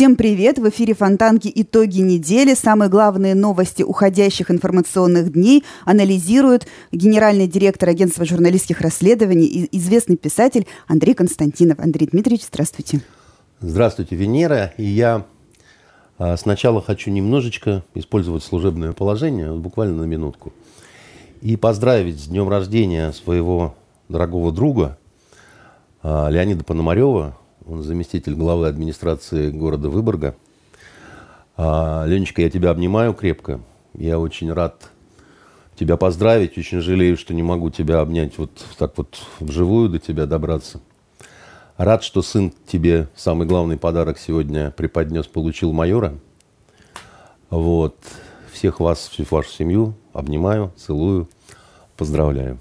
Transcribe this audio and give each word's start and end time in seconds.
Всем 0.00 0.16
привет! 0.16 0.58
В 0.58 0.66
эфире 0.70 0.94
Фонтанки 0.94 1.52
«Итоги 1.54 2.00
недели». 2.00 2.54
Самые 2.54 2.88
главные 2.88 3.34
новости 3.34 3.82
уходящих 3.82 4.50
информационных 4.50 5.30
дней 5.30 5.62
анализирует 5.84 6.66
генеральный 6.90 7.46
директор 7.46 7.90
агентства 7.90 8.24
журналистских 8.24 8.80
расследований 8.80 9.44
и 9.44 9.76
известный 9.76 10.16
писатель 10.16 10.66
Андрей 10.88 11.12
Константинов. 11.12 11.80
Андрей 11.80 12.06
Дмитриевич, 12.06 12.46
здравствуйте. 12.46 13.02
Здравствуйте, 13.60 14.16
Венера. 14.16 14.72
И 14.78 14.84
я 14.84 15.26
а, 16.16 16.38
сначала 16.38 16.80
хочу 16.80 17.10
немножечко 17.10 17.84
использовать 17.92 18.42
служебное 18.42 18.94
положение, 18.94 19.52
буквально 19.52 20.04
на 20.04 20.06
минутку, 20.06 20.54
и 21.42 21.56
поздравить 21.56 22.18
с 22.18 22.26
днем 22.26 22.48
рождения 22.48 23.12
своего 23.12 23.74
дорогого 24.08 24.50
друга 24.50 24.96
а, 26.02 26.30
Леонида 26.30 26.64
Пономарева, 26.64 27.36
он 27.66 27.82
заместитель 27.82 28.34
главы 28.34 28.68
администрации 28.68 29.50
города 29.50 29.88
Выборга. 29.88 30.34
А, 31.56 32.04
Ленечка, 32.06 32.42
я 32.42 32.50
тебя 32.50 32.70
обнимаю 32.70 33.14
крепко. 33.14 33.60
Я 33.94 34.18
очень 34.18 34.52
рад 34.52 34.90
тебя 35.78 35.96
поздравить. 35.96 36.56
Очень 36.58 36.80
жалею, 36.80 37.16
что 37.16 37.34
не 37.34 37.42
могу 37.42 37.70
тебя 37.70 38.00
обнять 38.00 38.38
вот 38.38 38.50
так 38.78 38.96
вот 38.96 39.20
вживую 39.40 39.88
до 39.88 39.98
тебя 39.98 40.26
добраться. 40.26 40.80
Рад, 41.76 42.02
что 42.02 42.22
сын 42.22 42.52
тебе 42.66 43.08
самый 43.16 43.46
главный 43.46 43.78
подарок 43.78 44.18
сегодня 44.18 44.70
преподнес, 44.70 45.26
получил 45.26 45.72
майора. 45.72 46.14
Вот. 47.48 47.96
Всех 48.52 48.80
вас, 48.80 49.08
всю 49.08 49.24
вашу 49.30 49.50
семью 49.50 49.94
обнимаю, 50.12 50.72
целую, 50.76 51.28
поздравляю. 51.96 52.58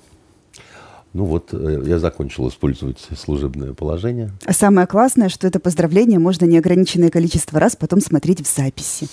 Ну 1.14 1.26
вот, 1.26 1.50
э, 1.54 1.82
я 1.86 1.98
закончил 1.98 2.48
использовать 2.50 3.00
служебное 3.18 3.74
положение. 3.74 4.32
А 4.46 4.54
самое 4.54 4.86
классное, 4.86 5.30
что 5.30 5.48
это 5.48 5.60
поздравление 5.60 6.20
можно 6.20 6.46
неограниченное 6.46 7.10
количество 7.10 7.60
раз 7.60 7.76
потом 7.76 8.00
смотреть 8.00 8.42
в 8.42 8.56
записи. 8.56 9.08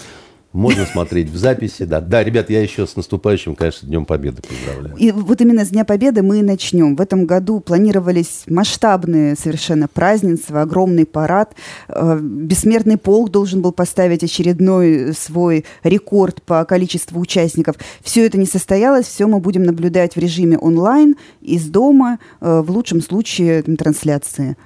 Можно 0.57 0.87
смотреть 0.87 1.29
в 1.29 1.37
записи, 1.37 1.85
да. 1.85 2.01
Да, 2.01 2.25
ребят, 2.25 2.49
я 2.49 2.63
еще 2.63 2.87
с 2.87 2.97
наступающим, 2.97 3.55
конечно, 3.55 3.87
Днем 3.87 4.07
Победы 4.07 4.41
поздравляю. 4.41 4.97
И 4.97 5.11
вот 5.11 5.39
именно 5.43 5.67
с 5.67 5.69
Дня 5.69 5.85
Победы 5.85 6.23
мы 6.23 6.39
и 6.39 6.43
начнем. 6.43 6.97
В 6.97 7.03
этом 7.03 7.27
году 7.27 7.61
планировались 7.61 8.45
масштабные 8.47 9.37
совершенно 9.37 9.87
празднества, 9.87 10.63
огромный 10.63 11.05
парад. 11.05 11.55
Э, 11.89 12.19
Бессмертный 12.19 12.97
полк 12.97 13.31
должен 13.31 13.61
был 13.61 13.73
поставить 13.73 14.25
очередной 14.25 15.13
свой 15.13 15.67
рекорд 15.85 16.41
по 16.41 16.65
количеству 16.65 17.21
участников. 17.21 17.77
Все 18.01 18.25
это 18.25 18.39
не 18.39 18.47
состоялось, 18.47 19.05
все 19.05 19.27
мы 19.27 19.41
будем 19.41 19.65
наблюдать 19.65 20.17
в 20.17 20.19
режиме 20.19 20.57
онлайн, 20.57 21.17
из 21.43 21.67
дома, 21.67 22.19
э, 22.41 22.63
в 22.63 22.71
лучшем 22.71 23.03
случае 23.03 23.63
трансляции 23.63 24.57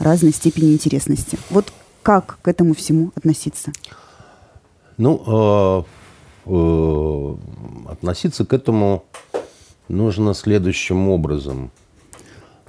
разной 0.00 0.32
степени 0.32 0.72
интересности. 0.72 1.38
Вот 1.50 1.72
как 2.02 2.40
к 2.42 2.48
этому 2.48 2.74
всему 2.74 3.12
относиться? 3.14 3.70
Ну, 5.00 5.22
э, 5.26 5.82
э, 6.44 7.36
относиться 7.90 8.44
к 8.44 8.52
этому 8.52 9.04
нужно 9.88 10.34
следующим 10.34 11.08
образом, 11.08 11.70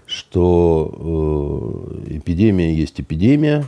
что 0.06 1.98
э, 2.08 2.16
эпидемия 2.16 2.73
есть 2.73 3.02
эпидемия, 3.02 3.66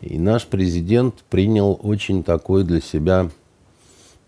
и 0.00 0.18
наш 0.18 0.46
президент 0.46 1.16
принял 1.28 1.78
очень 1.82 2.22
такое 2.22 2.64
для 2.64 2.80
себя, 2.80 3.28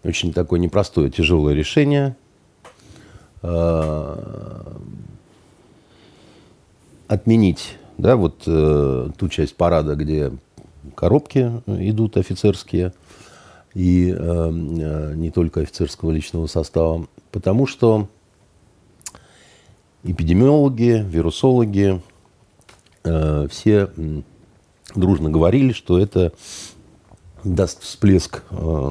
очень 0.04 0.34
такое 0.34 0.60
непростое, 0.60 1.10
тяжелое 1.10 1.54
решение. 1.54 2.16
Отменить 7.08 7.78
да, 7.96 8.16
вот 8.16 8.40
ту 8.44 9.28
часть 9.30 9.56
парада, 9.56 9.94
где 9.94 10.32
коробки 10.94 11.62
идут 11.66 12.18
офицерские– 12.18 12.92
и 13.76 14.10
э, 14.10 14.16
э, 14.18 15.14
не 15.16 15.30
только 15.30 15.60
офицерского 15.60 16.10
личного 16.10 16.46
состава, 16.46 17.06
потому 17.30 17.66
что 17.66 18.08
эпидемиологи, 20.02 21.04
вирусологи 21.06 22.00
э, 23.04 23.46
все 23.50 23.90
дружно 24.94 25.28
говорили, 25.28 25.72
что 25.72 25.98
это 25.98 26.32
даст 27.44 27.82
всплеск 27.82 28.44
э, 28.50 28.90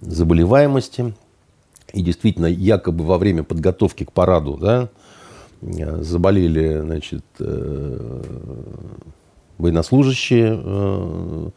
заболеваемости. 0.00 1.12
И 1.92 2.00
действительно, 2.00 2.46
якобы 2.46 3.04
во 3.04 3.18
время 3.18 3.42
подготовки 3.42 4.04
к 4.04 4.12
параду 4.12 4.56
да, 4.56 4.88
заболели 5.60 6.80
значит, 6.80 7.24
э, 7.40 8.22
военнослужащие, 9.58 10.58
э, 10.64 11.50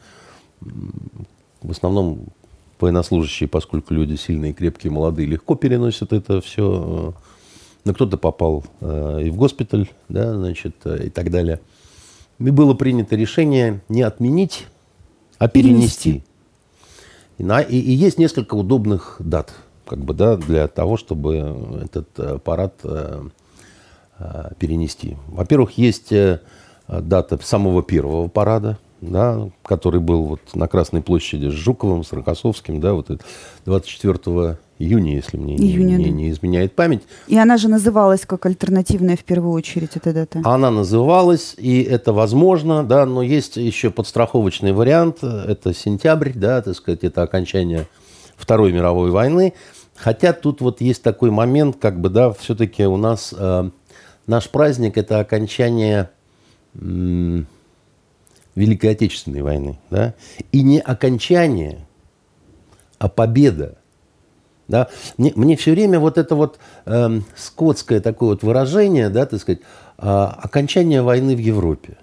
в 1.61 1.71
основном 1.71 2.25
военнослужащие, 2.79 3.47
поскольку 3.47 3.93
люди 3.93 4.15
сильные, 4.15 4.53
крепкие, 4.53 4.91
молодые, 4.91 5.27
легко 5.27 5.55
переносят 5.55 6.13
это 6.13 6.41
все. 6.41 7.13
Но 7.83 7.93
кто-то 7.93 8.17
попал 8.17 8.63
э, 8.79 9.23
и 9.25 9.29
в 9.29 9.37
госпиталь, 9.37 9.89
да, 10.09 10.35
значит, 10.35 10.75
э, 10.85 11.07
и 11.07 11.09
так 11.09 11.31
далее. 11.31 11.59
И 12.39 12.49
было 12.49 12.73
принято 12.73 13.15
решение 13.15 13.81
не 13.89 14.01
отменить, 14.01 14.67
а 15.37 15.47
перенести. 15.47 16.23
И, 17.37 17.43
на, 17.43 17.61
и, 17.61 17.77
и 17.77 17.91
есть 17.91 18.19
несколько 18.19 18.55
удобных 18.55 19.15
дат, 19.19 19.53
как 19.85 19.99
бы, 19.99 20.13
да, 20.13 20.37
для 20.37 20.67
того, 20.67 20.97
чтобы 20.97 21.79
этот 21.83 22.07
э, 22.17 22.37
парад 22.39 22.75
перенести. 24.59 25.17
Во-первых, 25.29 25.79
есть 25.79 26.13
дата 26.87 27.39
самого 27.41 27.81
первого 27.81 28.27
парада, 28.27 28.77
да, 29.01 29.49
который 29.63 29.99
был 29.99 30.23
вот 30.23 30.41
на 30.53 30.67
Красной 30.67 31.01
площади 31.01 31.49
с 31.49 31.53
Жуковым, 31.53 32.03
с 32.03 32.13
Рокоссовским, 32.13 32.79
да, 32.79 32.93
вот 32.93 33.09
24 33.65 34.57
июня, 34.77 35.15
если 35.15 35.37
мне 35.37 35.55
Июня, 35.55 35.97
не, 35.97 36.05
не, 36.05 36.11
не 36.11 36.29
изменяет 36.29 36.75
память. 36.75 37.03
И 37.27 37.37
она 37.37 37.57
же 37.57 37.67
называлась 37.67 38.25
как 38.25 38.45
альтернативная 38.45 39.15
в 39.15 39.23
первую 39.23 39.53
очередь, 39.53 39.95
эта 39.95 40.13
дата. 40.13 40.41
Она 40.43 40.71
называлась, 40.71 41.55
и 41.57 41.81
это 41.81 42.13
возможно, 42.13 42.83
да, 42.83 43.05
но 43.05 43.21
есть 43.21 43.57
еще 43.57 43.89
подстраховочный 43.91 44.71
вариант, 44.71 45.23
это 45.23 45.73
сентябрь, 45.73 46.31
да, 46.33 46.61
так 46.61 46.75
сказать, 46.75 47.03
это 47.03 47.23
окончание 47.23 47.87
Второй 48.37 48.71
мировой 48.71 49.11
войны. 49.11 49.53
Хотя 49.95 50.33
тут 50.33 50.61
вот 50.61 50.81
есть 50.81 51.03
такой 51.03 51.29
момент, 51.29 51.77
как 51.79 51.99
бы, 51.99 52.09
да, 52.09 52.31
все-таки 52.33 52.85
у 52.85 52.97
нас 52.97 53.35
э, 53.37 53.69
наш 54.25 54.49
праздник 54.49 54.97
это 54.97 55.19
окончание 55.19 56.09
э, 56.73 57.43
Великой 58.55 58.91
Отечественной 58.91 59.41
войны. 59.41 59.79
Да? 59.89 60.13
И 60.51 60.61
не 60.63 60.79
окончание, 60.79 61.85
а 62.99 63.07
победа. 63.07 63.77
Да? 64.67 64.87
Мне, 65.17 65.33
мне 65.35 65.55
все 65.57 65.71
время 65.71 65.99
вот 65.99 66.17
это 66.17 66.35
вот 66.35 66.59
э, 66.85 67.19
скотское 67.35 67.99
такое 67.99 68.29
вот 68.29 68.43
выражение, 68.43 69.09
да, 69.09 69.25
так 69.25 69.39
сказать, 69.41 69.61
э, 69.97 70.07
окончание 70.07 71.01
войны 71.01 71.35
в 71.35 71.39
Европе. 71.39 71.97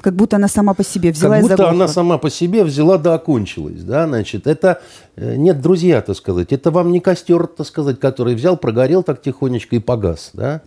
Как 0.00 0.14
будто 0.14 0.36
она 0.36 0.48
сама 0.48 0.72
по 0.72 0.82
себе 0.82 1.12
взяла 1.12 1.40
Как 1.40 1.50
будто 1.50 1.68
она 1.68 1.86
сама 1.86 2.16
по 2.16 2.30
себе 2.30 2.64
взяла 2.64 2.96
да 2.96 3.14
окончилась. 3.14 3.82
Да, 3.82 4.06
значит, 4.06 4.46
это 4.46 4.80
э, 5.16 5.36
нет, 5.36 5.60
друзья, 5.60 6.00
так 6.00 6.16
сказать, 6.16 6.52
это 6.52 6.70
вам 6.70 6.90
не 6.90 7.00
костер, 7.00 7.46
так 7.46 7.66
сказать, 7.66 8.00
который 8.00 8.34
взял, 8.34 8.56
прогорел 8.56 9.02
так 9.02 9.20
тихонечко 9.20 9.76
и 9.76 9.78
погас. 9.78 10.30
Да? 10.32 10.62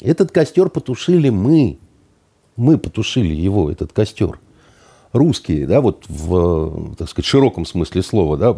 Этот 0.00 0.32
костер 0.32 0.68
потушили 0.68 1.30
мы. 1.30 1.78
Мы 2.56 2.76
потушили 2.76 3.34
его, 3.34 3.70
этот 3.70 3.92
костер. 3.92 4.38
Русские, 5.12 5.66
да, 5.66 5.82
вот 5.82 6.04
в, 6.08 6.94
так 6.96 7.08
сказать, 7.08 7.26
широком 7.26 7.66
смысле 7.66 8.02
слова, 8.02 8.38
да, 8.38 8.56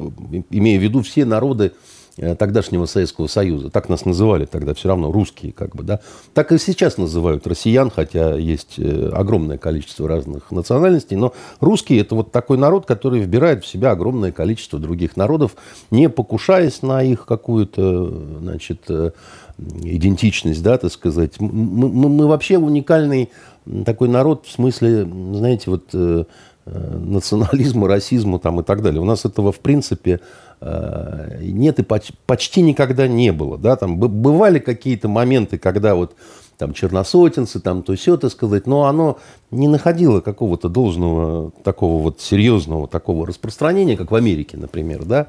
имея 0.50 0.78
в 0.78 0.82
виду 0.82 1.02
все 1.02 1.24
народы 1.24 1.72
э, 2.16 2.36
тогдашнего 2.36 2.86
Советского 2.86 3.26
Союза. 3.26 3.70
Так 3.70 3.88
нас 3.88 4.04
называли 4.04 4.44
тогда 4.44 4.72
все 4.72 4.86
равно 4.88 5.10
русские, 5.10 5.52
как 5.52 5.74
бы, 5.74 5.82
да. 5.82 5.98
Так 6.32 6.52
и 6.52 6.58
сейчас 6.58 6.96
называют 6.96 7.44
россиян, 7.48 7.90
хотя 7.90 8.36
есть 8.36 8.78
э, 8.78 9.10
огромное 9.12 9.58
количество 9.58 10.06
разных 10.06 10.52
национальностей. 10.52 11.16
Но 11.16 11.34
русские– 11.58 12.00
это 12.02 12.14
вот 12.14 12.30
такой 12.30 12.56
народ, 12.56 12.86
который 12.86 13.18
вбирает 13.18 13.64
в 13.64 13.66
себя 13.66 13.90
огромное 13.90 14.30
количество 14.30 14.78
других 14.78 15.16
народов, 15.16 15.56
не 15.90 16.08
покушаясь 16.08 16.82
на 16.82 17.02
их 17.02 17.26
какую-то, 17.26 18.38
значит, 18.40 18.82
э, 18.88 19.10
идентичность, 19.58 20.62
да, 20.62 20.78
так 20.78 20.92
сказать. 20.92 21.40
Мы, 21.40 21.88
мы, 21.88 22.08
мы 22.08 22.26
вообще 22.26 22.58
уникальный 22.58 23.30
такой 23.84 24.08
народ 24.08 24.46
в 24.46 24.52
смысле, 24.52 25.04
знаете, 25.04 25.70
вот 25.70 25.90
э, 25.94 26.24
э, 26.66 26.98
национализма, 26.98 27.88
расизма 27.88 28.38
там 28.38 28.60
и 28.60 28.62
так 28.62 28.82
далее. 28.82 29.00
У 29.00 29.04
нас 29.04 29.24
этого, 29.24 29.52
в 29.52 29.60
принципе, 29.60 30.20
э, 30.60 31.38
нет 31.40 31.78
и 31.78 31.82
почти, 31.82 32.14
почти 32.26 32.62
никогда 32.62 33.08
не 33.08 33.32
было. 33.32 33.58
Да? 33.58 33.76
Там 33.76 33.98
бывали 33.98 34.58
какие-то 34.58 35.08
моменты, 35.08 35.58
когда 35.58 35.94
вот 35.94 36.14
там 36.58 36.72
черносотенцы, 36.72 37.60
там 37.60 37.82
то 37.82 37.94
все, 37.94 38.16
так 38.16 38.30
сказать, 38.30 38.66
но 38.66 38.84
оно 38.84 39.18
не 39.50 39.68
находило 39.68 40.20
какого-то 40.20 40.68
должного, 40.68 41.50
такого 41.62 42.02
вот 42.02 42.20
серьезного 42.20 42.88
такого 42.88 43.26
распространения, 43.26 43.96
как 43.96 44.10
в 44.10 44.14
Америке, 44.14 44.56
например, 44.56 45.04
да, 45.04 45.28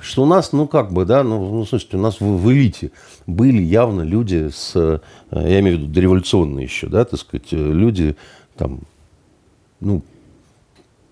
что 0.00 0.22
у 0.22 0.26
нас, 0.26 0.52
ну 0.52 0.66
как 0.66 0.92
бы, 0.92 1.04
да, 1.04 1.22
ну, 1.22 1.50
ну 1.50 1.64
слушайте, 1.64 1.96
у 1.96 2.00
нас 2.00 2.20
в, 2.20 2.24
в 2.24 2.52
элите 2.52 2.92
были 3.26 3.62
явно 3.62 4.02
люди 4.02 4.50
с, 4.52 4.72
э, 4.74 4.98
я 5.30 5.60
имею 5.60 5.76
в 5.76 5.80
виду 5.80 5.92
дореволюционные 5.92 6.64
еще, 6.64 6.88
да, 6.88 7.04
так 7.04 7.20
сказать, 7.20 7.52
э, 7.52 7.56
люди 7.56 8.16
там 8.56 8.80
ну, 9.80 10.02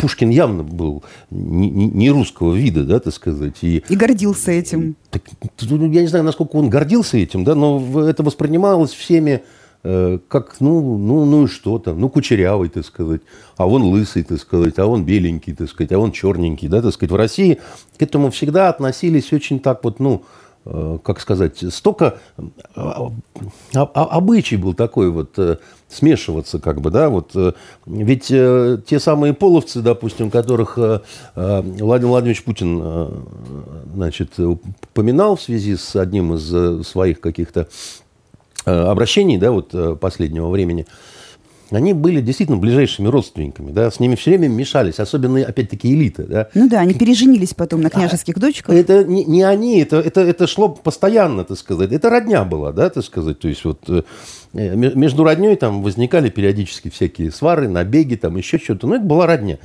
Пушкин 0.03 0.31
явно 0.31 0.65
был 0.65 1.05
не, 1.31 1.71
не, 1.71 2.11
русского 2.11 2.57
вида, 2.57 2.83
да, 2.83 2.99
так 2.99 3.15
сказать. 3.15 3.59
И, 3.63 3.85
и 3.89 3.95
гордился 3.95 4.51
этим. 4.51 4.97
Так, 5.11 5.23
ну, 5.61 5.93
я 5.93 6.01
не 6.01 6.09
знаю, 6.09 6.25
насколько 6.25 6.57
он 6.57 6.69
гордился 6.69 7.19
этим, 7.19 7.45
да, 7.45 7.55
но 7.55 8.05
это 8.05 8.25
воспринималось 8.25 8.91
всеми 8.91 9.45
э, 9.85 10.19
как, 10.27 10.57
ну, 10.59 10.99
ну, 10.99 11.25
ну 11.25 11.45
и 11.45 11.47
что 11.47 11.79
там, 11.79 12.01
ну, 12.01 12.09
кучерявый, 12.09 12.69
так 12.69 12.85
сказать, 12.85 13.21
а 13.57 13.69
он 13.69 13.85
лысый, 13.85 14.25
так 14.25 14.41
сказать, 14.41 14.77
а 14.81 14.87
он 14.87 15.05
беленький, 15.05 15.55
так 15.55 15.69
сказать, 15.69 15.93
а 15.93 16.01
он 16.01 16.11
черненький, 16.11 16.67
да, 16.67 16.83
так 16.83 16.93
сказать. 16.93 17.13
В 17.13 17.17
России 17.17 17.61
к 17.97 18.03
этому 18.03 18.33
всегда 18.33 18.71
относились 18.71 19.33
очень 19.33 19.61
так 19.61 19.85
вот, 19.85 20.01
ну, 20.01 20.25
как 20.65 21.21
сказать, 21.21 21.65
столько 21.73 22.19
э, 22.39 22.43
а, 22.77 23.11
а, 23.75 24.05
обычай 24.05 24.57
был 24.57 24.75
такой 24.75 25.11
вот 25.11 25.37
э, 25.37 25.57
смешиваться, 25.89 26.61
как 26.61 26.81
бы, 26.81 26.91
да, 26.91 27.09
вот. 27.09 27.35
Ведь 27.85 28.27
те 28.29 29.01
самые 29.01 29.35
половцы, 29.35 29.83
допустим, 29.83 30.31
которых 30.31 30.79
Владимир 31.35 32.07
Владимирович 32.07 32.45
Путин, 32.45 33.25
значит, 33.93 34.39
упоминал 34.39 35.37
в 35.37 35.43
связи 35.43 35.77
с 35.77 35.97
одним 35.97 36.35
из 36.35 36.87
своих 36.87 37.21
каких-то 37.21 37.69
обращений, 38.65 39.37
да, 39.37 39.51
вот 39.51 40.01
последнего 40.01 40.49
времени, 40.49 40.87
они 41.77 41.93
были 41.93 42.21
действительно 42.21 42.59
ближайшими 42.59 43.09
родственниками, 43.09 43.73
да, 43.73 43.91
с 43.91 44.01
ними 44.01 44.15
все 44.15 44.31
время 44.31 44.49
мешались, 44.49 44.99
особенно, 44.99 45.41
опять-таки, 45.41 45.93
элита, 45.93 46.25
да. 46.25 46.49
Ну 46.55 46.69
да, 46.69 46.81
они 46.81 46.95
переженились 46.95 47.55
потом 47.55 47.81
на 47.81 47.91
княжеских 47.91 48.37
а, 48.37 48.41
дочках. 48.41 48.75
Это 48.75 49.05
не, 49.05 49.25
не 49.25 49.43
они, 49.43 49.81
это, 49.81 49.97
это, 49.97 50.21
это 50.21 50.47
шло 50.47 50.69
постоянно, 50.69 51.45
так 51.45 51.59
сказать, 51.59 51.93
это 51.93 52.11
родня 52.11 52.45
была, 52.45 52.73
да, 52.73 52.91
так 52.91 53.05
сказать, 53.05 53.39
то 53.39 53.49
есть 53.49 53.65
вот 53.65 53.89
э, 53.89 54.03
между 54.53 55.25
родней 55.25 55.57
там 55.57 55.83
возникали 55.83 56.31
периодически 56.31 56.91
всякие 56.91 57.31
свары, 57.31 57.69
набеги, 57.69 58.17
там 58.17 58.37
еще 58.37 58.59
что-то, 58.59 58.87
но 58.87 58.97
это 58.97 59.05
была 59.05 59.27
родня. 59.27 59.59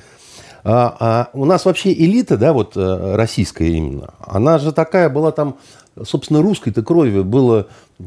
А, 0.63 0.98
а 1.00 1.30
у 1.33 1.45
нас 1.45 1.65
вообще 1.65 1.94
элита, 1.94 2.38
да, 2.38 2.53
вот 2.53 2.75
э, 2.75 3.15
российская 3.15 3.69
именно, 3.69 4.13
она 4.19 4.57
же 4.57 4.71
такая 4.71 5.10
была 5.10 5.31
там 5.31 5.57
собственно, 6.06 6.42
русской-то 6.42 6.84
крови 6.84 7.22
было 7.22 7.68
э, 8.00 8.04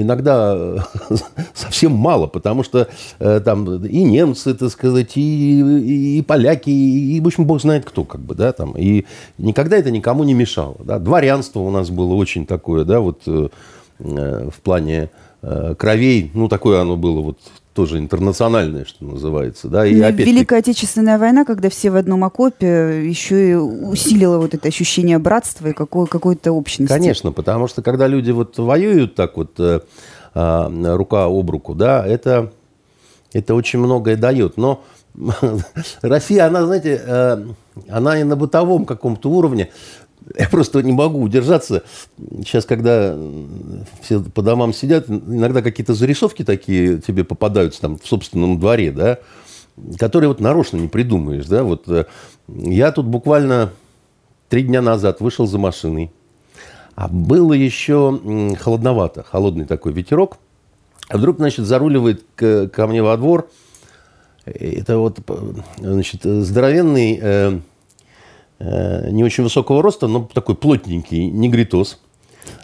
иногда 0.00 0.86
совсем 1.54 1.92
мало, 1.92 2.26
потому 2.26 2.62
что 2.62 2.88
э, 3.18 3.40
там 3.44 3.84
и 3.84 4.04
немцы, 4.04 4.54
так 4.54 4.70
сказать, 4.70 5.16
и, 5.16 6.18
и, 6.18 6.22
поляки, 6.22 6.70
и, 6.70 7.20
в 7.20 7.26
общем, 7.26 7.46
бог 7.46 7.60
знает 7.60 7.84
кто, 7.84 8.04
как 8.04 8.20
бы, 8.20 8.34
да, 8.34 8.52
там, 8.52 8.72
и 8.76 9.04
никогда 9.38 9.76
это 9.76 9.90
никому 9.90 10.24
не 10.24 10.34
мешало, 10.34 10.76
да, 10.84 10.98
дворянство 10.98 11.60
у 11.60 11.70
нас 11.70 11.90
было 11.90 12.14
очень 12.14 12.46
такое, 12.46 12.84
да, 12.84 13.00
вот 13.00 13.22
э, 13.26 13.48
в 13.98 14.60
плане 14.62 15.10
кровей, 15.78 16.30
ну, 16.34 16.48
такое 16.48 16.80
оно 16.80 16.96
было 16.96 17.20
вот 17.20 17.38
тоже 17.74 17.98
интернациональное, 17.98 18.84
что 18.84 19.04
называется. 19.04 19.68
Да? 19.68 19.84
И 19.84 20.00
опять 20.00 20.26
Великая 20.26 20.60
Отечественная 20.60 21.18
война, 21.18 21.44
когда 21.44 21.68
все 21.68 21.90
в 21.90 21.96
одном 21.96 22.24
окопе, 22.24 23.06
еще 23.06 23.50
и 23.50 23.54
усилила 23.54 24.38
вот 24.38 24.54
это 24.54 24.68
ощущение 24.68 25.18
братства 25.18 25.68
и 25.68 25.72
какой, 25.72 26.06
какой-то 26.06 26.52
общности. 26.52 26.92
Конечно, 26.92 27.32
потому 27.32 27.66
что 27.66 27.82
когда 27.82 28.06
люди 28.06 28.30
вот 28.30 28.56
воюют 28.58 29.16
так 29.16 29.36
вот 29.36 29.58
э, 29.58 29.80
э, 30.34 30.94
рука 30.94 31.24
об 31.24 31.50
руку, 31.50 31.74
да, 31.74 32.06
это, 32.06 32.52
это 33.32 33.54
очень 33.54 33.80
многое 33.80 34.16
дает. 34.16 34.56
Но 34.56 34.84
Россия, 36.02 36.46
она, 36.46 36.64
знаете, 36.66 37.02
э, 37.04 37.44
она 37.88 38.20
и 38.20 38.22
на 38.22 38.36
бытовом 38.36 38.84
каком-то 38.84 39.30
уровне 39.30 39.70
я 40.38 40.48
просто 40.48 40.82
не 40.82 40.92
могу 40.92 41.20
удержаться. 41.20 41.82
Сейчас, 42.18 42.64
когда 42.64 43.16
все 44.00 44.20
по 44.20 44.42
домам 44.42 44.72
сидят, 44.72 45.08
иногда 45.08 45.62
какие-то 45.62 45.94
зарисовки 45.94 46.44
такие 46.44 46.98
тебе 46.98 47.24
попадаются 47.24 47.80
там 47.80 47.98
в 47.98 48.06
собственном 48.06 48.58
дворе, 48.58 48.90
да, 48.90 49.18
которые 49.98 50.28
вот 50.28 50.40
нарочно 50.40 50.78
не 50.78 50.88
придумаешь, 50.88 51.46
да. 51.46 51.62
Вот 51.62 51.88
э, 51.88 52.06
я 52.48 52.92
тут 52.92 53.06
буквально 53.06 53.72
три 54.48 54.62
дня 54.62 54.80
назад 54.80 55.20
вышел 55.20 55.46
за 55.46 55.58
машиной, 55.58 56.10
а 56.94 57.08
было 57.08 57.52
еще 57.52 58.56
холодновато, 58.58 59.24
холодный 59.24 59.66
такой 59.66 59.92
ветерок. 59.92 60.38
А 61.08 61.18
вдруг, 61.18 61.36
значит, 61.36 61.66
заруливает 61.66 62.24
ко 62.36 62.86
мне 62.86 63.02
во 63.02 63.16
двор. 63.18 63.50
Это 64.46 64.98
вот, 64.98 65.18
значит, 65.78 66.22
здоровенный 66.22 67.18
э, 67.20 67.58
Э, 67.58 67.60
не 68.60 69.24
очень 69.24 69.44
высокого 69.44 69.82
роста, 69.82 70.06
но 70.06 70.28
такой 70.32 70.54
плотненький 70.54 71.26
негритос. 71.26 71.98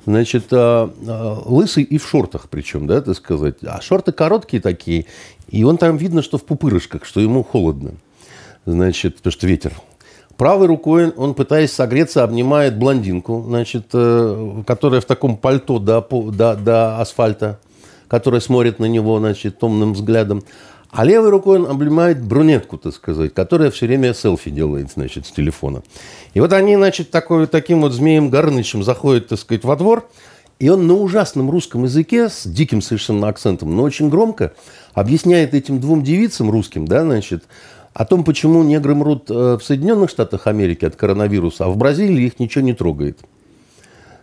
Значит, 0.07 0.47
а, 0.53 0.93
а, 1.07 1.43
лысый 1.45 1.83
и 1.83 1.99
в 1.99 2.09
шортах 2.09 2.49
причем, 2.49 2.87
да, 2.87 3.01
так 3.01 3.17
сказать. 3.17 3.57
А 3.63 3.81
шорты 3.81 4.13
короткие 4.13 4.63
такие, 4.63 5.07
и 5.49 5.65
он 5.65 5.79
там 5.79 5.97
видно, 5.97 6.23
что 6.23 6.39
в 6.39 6.45
пупырышках, 6.45 7.05
что 7.05 7.21
ему 7.21 7.43
холодно. 7.43 7.93
Значит, 8.67 9.17
потому 9.17 9.33
что 9.33 9.47
ветер. 9.47 9.73
Правой 10.37 10.67
рукой 10.67 11.11
он, 11.11 11.35
пытаясь 11.35 11.73
согреться, 11.73 12.25
обнимает 12.25 12.79
блондинку, 12.79 13.45
значит, 13.47 13.89
э, 13.93 14.63
которая 14.67 15.03
в 15.03 15.05
таком 15.05 15.37
пальто 15.37 15.79
до, 15.79 16.01
до, 16.01 16.57
до 16.57 16.99
асфальта, 16.99 17.61
которая 18.09 18.41
смотрит 18.41 18.79
на 18.79 18.87
него, 18.87 19.19
значит, 19.19 19.59
томным 19.59 19.93
взглядом. 19.93 20.43
А 20.93 21.05
левой 21.05 21.31
рукой 21.31 21.61
он 21.61 21.71
обнимает 21.71 22.23
брюнетку, 22.23 22.77
так 22.77 22.93
сказать, 22.95 23.33
которая 23.33 23.71
все 23.71 23.87
время 23.87 24.13
селфи 24.13 24.51
делает, 24.51 24.91
значит, 24.93 25.27
с 25.27 25.31
телефона. 25.31 25.83
И 26.35 26.41
вот 26.41 26.53
они, 26.53 26.75
значит, 26.75 27.11
такой, 27.11 27.47
таким 27.47 27.83
вот 27.83 27.93
змеем 27.93 28.29
Горнычем 28.29 28.83
заходят, 28.83 29.29
так 29.29 29.39
сказать, 29.39 29.65
во 29.65 29.77
двор, 29.77 30.09
и 30.59 30.69
он 30.69 30.87
на 30.87 30.95
ужасном 30.95 31.49
русском 31.49 31.85
языке, 31.85 32.29
с 32.29 32.45
диким 32.45 32.83
совершенно 32.83 33.29
акцентом, 33.29 33.75
но 33.75 33.83
очень 33.85 34.11
громко 34.11 34.53
объясняет 34.93 35.55
этим 35.55 35.81
двум 35.81 36.03
девицам 36.03 36.51
русским, 36.51 36.87
да, 36.87 37.03
значит, 37.03 37.45
о 37.95 38.05
том, 38.05 38.25
почему 38.25 38.63
негры 38.63 38.95
мрут 38.95 39.31
э, 39.31 39.59
в 39.59 39.61
Соединенных 39.63 40.11
Штатах 40.11 40.47
Америки 40.47 40.85
от 40.85 40.97
коронавируса, 40.97 41.67
а 41.67 41.69
в 41.69 41.77
Бразилии 41.77 42.27
их 42.27 42.39
ничего 42.39 42.65
не 42.65 42.73
трогает. 42.73 43.21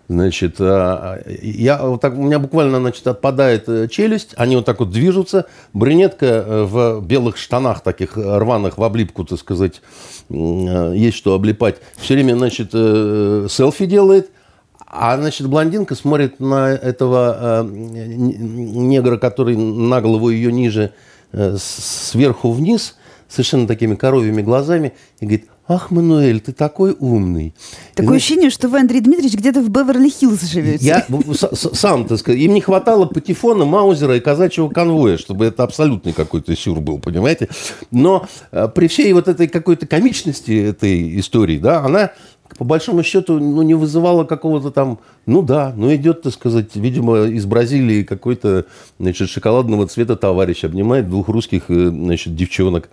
Значит, 0.09 0.55
а, 0.59 1.19
я, 1.41 1.81
вот 1.81 1.99
так, 1.99 2.17
у 2.17 2.23
меня 2.23 2.39
буквально 2.39 2.79
значит, 2.79 3.05
отпадает 3.07 3.67
э, 3.67 3.89
челюсть, 3.89 4.33
они 4.37 4.55
вот 4.55 4.63
так 4.63 4.79
вот 4.79 4.89
движутся. 4.89 5.47
Брюнетка 5.73 6.25
э, 6.25 6.63
в 6.63 7.01
белых 7.01 7.35
штанах 7.35 7.81
таких 7.81 8.15
рваных 8.15 8.77
в 8.77 8.83
облипку, 8.83 9.25
так 9.25 9.37
сказать, 9.37 9.81
э, 10.29 10.93
есть 10.95 11.17
что 11.17 11.33
облипать. 11.33 11.77
Все 11.97 12.13
время, 12.13 12.35
значит, 12.35 12.71
селфи 12.71 13.85
делает. 13.85 14.29
А, 14.85 15.17
значит, 15.17 15.47
блондинка 15.47 15.93
смотрит 15.95 16.39
на 16.39 16.69
этого 16.69 17.65
негра, 17.67 19.17
который 19.17 19.57
на 19.57 19.99
голову 19.99 20.29
ее 20.29 20.53
ниже, 20.53 20.93
сверху 21.57 22.53
вниз, 22.53 22.95
совершенно 23.27 23.67
такими 23.67 23.95
коровьими 23.95 24.41
глазами, 24.41 24.93
и 25.19 25.25
говорит, 25.25 25.49
Ах, 25.69 25.91
Мануэль, 25.91 26.39
ты 26.39 26.53
такой 26.53 26.95
умный. 26.97 27.53
Такое 27.91 28.07
Знаешь, 28.07 28.21
ощущение, 28.21 28.49
что 28.49 28.69
вы, 28.69 28.79
Андрей 28.79 29.01
Дмитриевич, 29.01 29.37
где-то 29.37 29.61
в 29.61 29.69
Беверли-Хиллз 29.69 30.49
живете. 30.49 30.85
Я 30.85 31.05
сам, 31.73 32.05
так 32.05 32.19
сказать, 32.19 32.39
им 32.39 32.53
не 32.53 32.61
хватало 32.61 33.05
патефона, 33.05 33.65
маузера 33.65 34.15
и 34.15 34.21
казачьего 34.21 34.69
конвоя, 34.69 35.17
чтобы 35.17 35.45
это 35.45 35.63
абсолютный 35.63 36.13
какой-то 36.13 36.55
сюр 36.55 36.79
был, 36.79 36.99
понимаете? 36.99 37.49
Но 37.91 38.27
э, 38.51 38.69
при 38.73 38.87
всей 38.87 39.11
вот 39.11 39.27
этой 39.27 39.49
какой-то 39.49 39.85
комичности 39.87 40.69
этой 40.69 41.19
истории, 41.19 41.57
да, 41.57 41.83
она 41.83 42.11
по 42.57 42.63
большому 42.63 43.03
счету, 43.03 43.39
ну, 43.39 43.61
не 43.61 43.73
вызывала 43.73 44.23
какого-то 44.23 44.71
там, 44.71 44.99
ну 45.25 45.41
да, 45.41 45.73
ну 45.75 45.93
идет, 45.93 46.21
так 46.21 46.33
сказать, 46.33 46.75
видимо, 46.75 47.25
из 47.25 47.45
Бразилии 47.45 48.03
какой-то, 48.03 48.65
значит, 48.99 49.29
шоколадного 49.29 49.85
цвета 49.87 50.15
товарищ 50.15 50.63
обнимает 50.63 51.09
двух 51.09 51.27
русских, 51.27 51.63
э, 51.67 51.89
значит, 51.89 52.35
девчонок. 52.35 52.89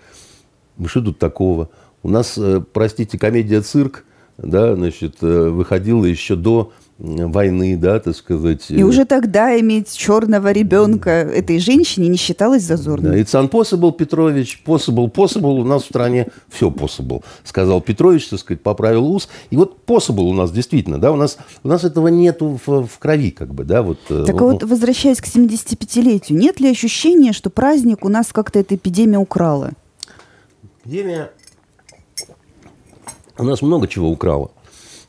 Ну, 0.77 0.89
что 0.89 1.01
тут 1.03 1.21
такого? 1.21 1.71
У 2.05 2.11
нас, 2.11 2.35
э, 2.37 2.63
простите, 2.73 3.19
комедия 3.19 3.63
«Цирк», 3.63 4.05
да, 4.37 4.77
значит, 4.77 5.17
э, 5.23 5.49
выходила 5.49 6.05
еще 6.05 6.37
до 6.37 6.71
войны, 6.99 7.77
да, 7.77 7.99
так 7.99 8.15
сказать. 8.15 8.67
И 8.71 8.85
уже 8.85 9.05
тогда 9.05 9.59
иметь 9.59 9.93
черного 9.97 10.53
ребенка 10.53 11.11
этой 11.11 11.59
женщине 11.59 12.09
не 12.09 12.17
считалось 12.17 12.63
зазорным. 12.63 13.13
Да, 13.13 13.19
it's 13.19 13.35
impossible, 13.35 13.93
Петрович, 13.93 14.63
possible, 14.65 15.11
possible, 15.11 15.61
у 15.61 15.65
нас 15.65 15.83
в 15.83 15.87
стране 15.87 16.29
все 16.49 16.71
possible, 16.71 17.25
сказал 17.43 17.81
Петрович, 17.81 18.29
так 18.29 18.39
сказать, 18.39 18.63
поправил 18.63 19.07
ус. 19.07 19.29
И 19.51 19.57
вот 19.57 19.79
possible 19.87 20.23
у 20.23 20.35
нас 20.35 20.53
действительно, 20.53 21.01
да, 21.01 21.11
у 21.11 21.17
нас, 21.17 21.39
у 21.65 21.69
нас 21.69 21.83
этого 21.83 22.09
нету 22.09 22.61
в, 22.65 22.87
в 22.87 22.99
крови, 22.99 23.31
как 23.31 23.53
бы, 23.53 23.65
да, 23.65 23.83
вот. 23.83 23.99
Э, 24.11 24.25
так 24.27 24.37
ну, 24.39 24.53
вот, 24.53 24.63
возвращаясь 24.63 25.21
к 25.21 25.27
75-летию, 25.27 26.39
нет 26.39 26.61
ли 26.61 26.71
ощущения, 26.71 27.33
что 27.33 27.51
праздник 27.51 28.05
у 28.05 28.09
нас 28.09 28.33
как-то 28.33 28.61
эта 28.61 28.77
эпидемия 28.77 29.19
украла? 29.19 29.71
Эпидемия 30.85 31.31
у 33.39 33.45
нас 33.45 33.63
много 33.63 33.89
чего 33.89 34.11
украло. 34.11 34.51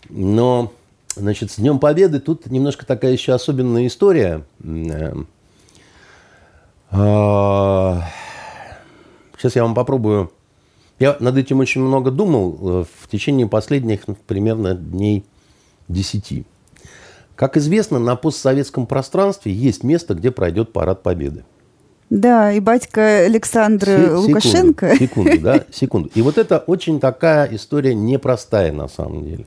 Но, 0.10 0.72
значит, 1.16 1.52
с 1.52 1.56
Днем 1.58 1.80
Победы 1.80 2.20
тут 2.20 2.48
немножко 2.48 2.86
такая 2.86 3.12
еще 3.12 3.34
особенная 3.34 3.88
история. 3.88 4.46
Сейчас 4.62 5.26
а, 6.92 8.02
я 9.44 9.64
вам 9.64 9.76
попробую. 9.76 10.32
Я 11.00 11.18
над 11.20 11.38
этим 11.38 11.60
очень 11.60 11.82
много 11.82 12.10
думал 12.10 12.58
э, 12.62 12.86
в 13.02 13.10
течение 13.10 13.48
последних 13.48 14.08
ну, 14.08 14.16
примерно 14.28 14.76
дней 14.76 15.26
десяти. 15.90 16.46
Как 17.36 17.58
известно, 17.58 18.00
на 18.00 18.16
постсоветском 18.16 18.88
пространстве 18.88 19.52
есть 19.52 19.84
место, 19.84 20.14
где 20.14 20.32
пройдет 20.32 20.72
парад 20.72 21.04
Победы. 21.04 21.44
Да, 22.10 22.52
и 22.52 22.60
батька 22.60 23.26
Александра 23.26 23.86
Се- 23.86 24.12
Лукашенко. 24.14 24.96
Секунду, 24.96 25.32
секунду, 25.32 25.42
да, 25.44 25.66
секунду. 25.72 26.12
И 26.14 26.22
вот 26.22 26.38
это 26.38 26.60
очень 26.60 27.00
такая 27.00 27.48
история 27.56 27.96
непростая 27.96 28.72
на 28.72 28.88
самом 28.88 29.24
деле. 29.26 29.46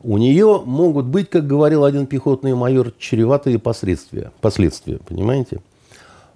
У 0.00 0.16
нее 0.16 0.62
могут 0.64 1.06
быть, 1.06 1.28
как 1.28 1.46
говорил 1.46 1.84
один 1.84 2.06
пехотный 2.06 2.54
майор, 2.54 2.92
чреватые 2.98 3.58
последствия, 3.58 4.30
последствия, 4.40 4.98
понимаете? 5.06 5.60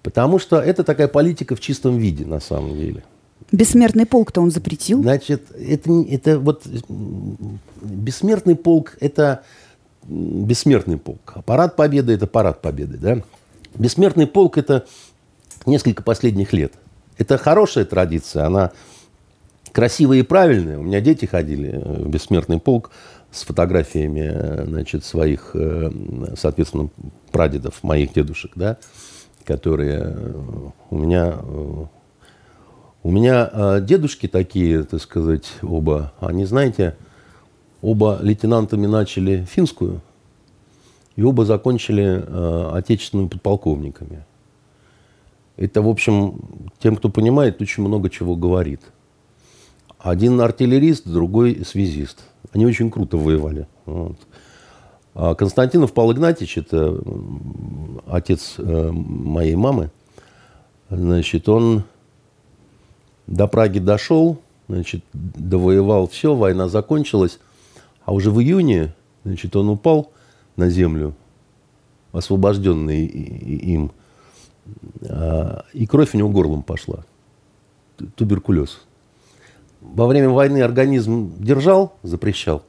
Потому 0.03 0.39
что 0.41 0.59
это 0.59 0.83
такая 0.83 1.07
политика 1.09 1.55
в 1.55 1.61
чистом 1.61 1.97
виде 1.97 2.27
на 2.27 2.41
самом 2.41 2.77
деле. 2.77 3.05
Бессмертный 3.53 4.05
полк-то 4.05 4.41
он 4.41 4.51
запретил. 4.51 5.01
Значит, 5.03 5.45
это, 5.57 5.91
это 6.11 6.39
вот 6.41 6.65
бессмертный 7.81 8.57
полк– 8.57 8.97
это 9.01 9.43
бессмертный 10.05 10.97
полк. 10.99 11.33
А 11.37 11.43
парад 11.43 11.77
Победы– 11.77 12.13
это 12.15 12.27
парад 12.27 12.61
Победы, 12.63 12.99
да? 12.99 13.23
Бессмертный 13.75 14.27
полк– 14.27 14.59
это 14.59 14.87
несколько 15.67 16.03
последних 16.03 16.53
лет. 16.53 16.75
Это 17.19 17.39
хорошая 17.39 17.85
традиция, 17.85 18.47
она 18.47 18.73
красивая 19.73 20.19
и 20.19 20.23
правильная. 20.23 20.79
У 20.79 20.83
меня 20.83 21.01
дети 21.01 21.27
ходили 21.27 21.81
в 21.85 22.09
бессмертный 22.09 22.61
полк 22.61 22.91
с 23.31 23.45
фотографиями, 23.45 24.31
э, 24.33 24.65
значит, 24.67 25.05
своих, 25.05 25.53
э, 25.55 25.91
соответственно, 26.37 26.91
прадедов, 27.31 27.83
моих 27.83 28.13
дедушек, 28.13 28.53
да, 28.57 28.77
которые 29.45 30.01
э, 30.05 30.35
у 30.91 30.99
меня 30.99 31.37
э, 31.43 31.85
у 33.05 33.11
меня 33.11 33.51
э, 33.53 33.81
дедушки 33.83 34.29
такие, 34.29 34.85
так 34.85 35.01
сказать, 35.03 35.55
оба, 35.63 36.13
они, 36.21 36.45
знаете, 36.45 36.97
оба 37.81 38.19
лейтенантами 38.23 38.87
начали 38.87 39.45
финскую, 39.45 40.01
и 41.17 41.23
оба 41.23 41.45
закончили 41.45 42.23
э, 42.25 42.71
отечественными 42.75 43.29
подполковниками. 43.29 44.25
Это, 45.57 45.83
в 45.83 45.89
общем, 45.89 46.41
тем, 46.79 46.97
кто 46.97 47.09
понимает, 47.09 47.61
очень 47.61 47.83
много 47.83 48.09
чего 48.09 48.37
говорит. 48.37 48.81
Один 49.99 50.41
артиллерист, 50.41 51.07
другой 51.07 51.65
связист. 51.65 52.25
Они 52.53 52.67
очень 52.67 52.91
круто 52.91 53.17
воевали. 53.17 53.67
Вот. 53.87 54.17
А 55.15 55.35
Константинов 55.35 55.93
Павел 55.93 56.13
Игнатьевич, 56.13 56.59
это 56.59 56.99
отец 58.07 58.55
э, 58.57 58.91
моей 58.93 59.55
мамы, 59.55 59.91
значит, 60.89 61.49
он 61.49 61.85
до 63.27 63.47
Праги 63.47 63.79
дошел, 63.79 64.39
значит, 64.69 65.05
довоевал 65.13 66.09
все, 66.09 66.35
война 66.35 66.69
закончилась. 66.69 67.39
А 68.05 68.13
уже 68.13 68.31
в 68.31 68.41
июне, 68.41 68.95
значит, 69.25 69.55
он 69.55 69.69
упал 69.69 70.11
на 70.57 70.69
землю, 70.69 71.15
освобожденный 72.13 73.07
им. 73.07 73.93
А, 75.09 75.65
И 75.73 75.87
кровь 75.87 76.15
у 76.15 76.19
него 76.19 76.29
горлом 76.29 76.63
пошла. 76.63 77.05
Туберкулез. 78.15 78.83
Во 79.81 80.07
время 80.07 80.31
войны 80.31 80.63
организм 80.63 81.33
держал, 81.39 81.97
запрещал. 82.03 82.63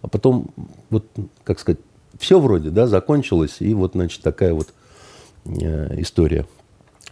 А 0.00 0.08
потом, 0.08 0.46
вот, 0.90 1.06
как 1.44 1.58
сказать, 1.58 1.80
все 2.18 2.40
вроде, 2.40 2.70
да, 2.70 2.86
закончилось. 2.86 3.56
И 3.60 3.72
вот, 3.74 3.92
значит, 3.92 4.22
такая 4.22 4.54
вот 4.54 4.72
э, 5.44 6.00
история. 6.00 6.46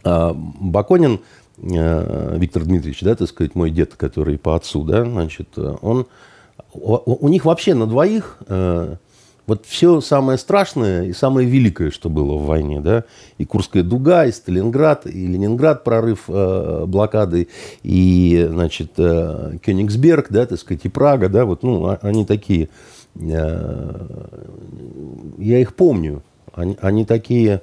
А 0.05 0.35
Баконин 0.35 1.21
э, 1.59 2.37
Виктор 2.39 2.65
Дмитриевич, 2.65 3.01
да, 3.03 3.15
так 3.15 3.29
сказать, 3.29 3.55
мой 3.55 3.71
дед, 3.71 3.95
который 3.95 4.39
по 4.39 4.57
отцу, 4.57 4.85
да, 4.85 5.05
значит, 5.05 5.57
он, 5.57 6.07
у, 6.73 7.27
у 7.27 7.29
них 7.29 7.45
вообще 7.45 7.75
на 7.75 7.87
двоих 7.87 8.39
э, 8.47 8.97
вот 9.47 9.67
все 9.67 10.01
самое 10.01 10.39
страшное 10.39 11.05
и 11.05 11.13
самое 11.13 11.49
великое, 11.49 11.91
что 11.91 12.09
было 12.09 12.37
в 12.37 12.47
войне, 12.47 12.81
да, 12.81 13.05
и 13.39 13.45
Курская 13.45 13.83
дуга, 13.83 14.25
и 14.25 14.33
Сталинград, 14.33 15.07
и 15.07 15.27
Ленинград, 15.27 15.85
прорыв 15.85 16.25
э, 16.29 16.85
блокады, 16.87 17.49
и, 17.83 18.47
значит, 18.49 18.93
э, 18.99 19.59
Кёнигсберг, 19.63 20.27
да, 20.31 20.47
так 20.47 20.59
сказать, 20.59 20.85
и 20.85 20.89
Прага, 20.89 21.29
да, 21.29 21.45
вот, 21.45 21.63
ну, 21.63 21.87
а- 21.87 21.99
они 22.03 22.25
такие, 22.25 22.69
э, 23.17 24.07
я 25.39 25.59
их 25.59 25.75
помню, 25.75 26.23
они, 26.55 26.79
они 26.81 27.05
такие, 27.05 27.63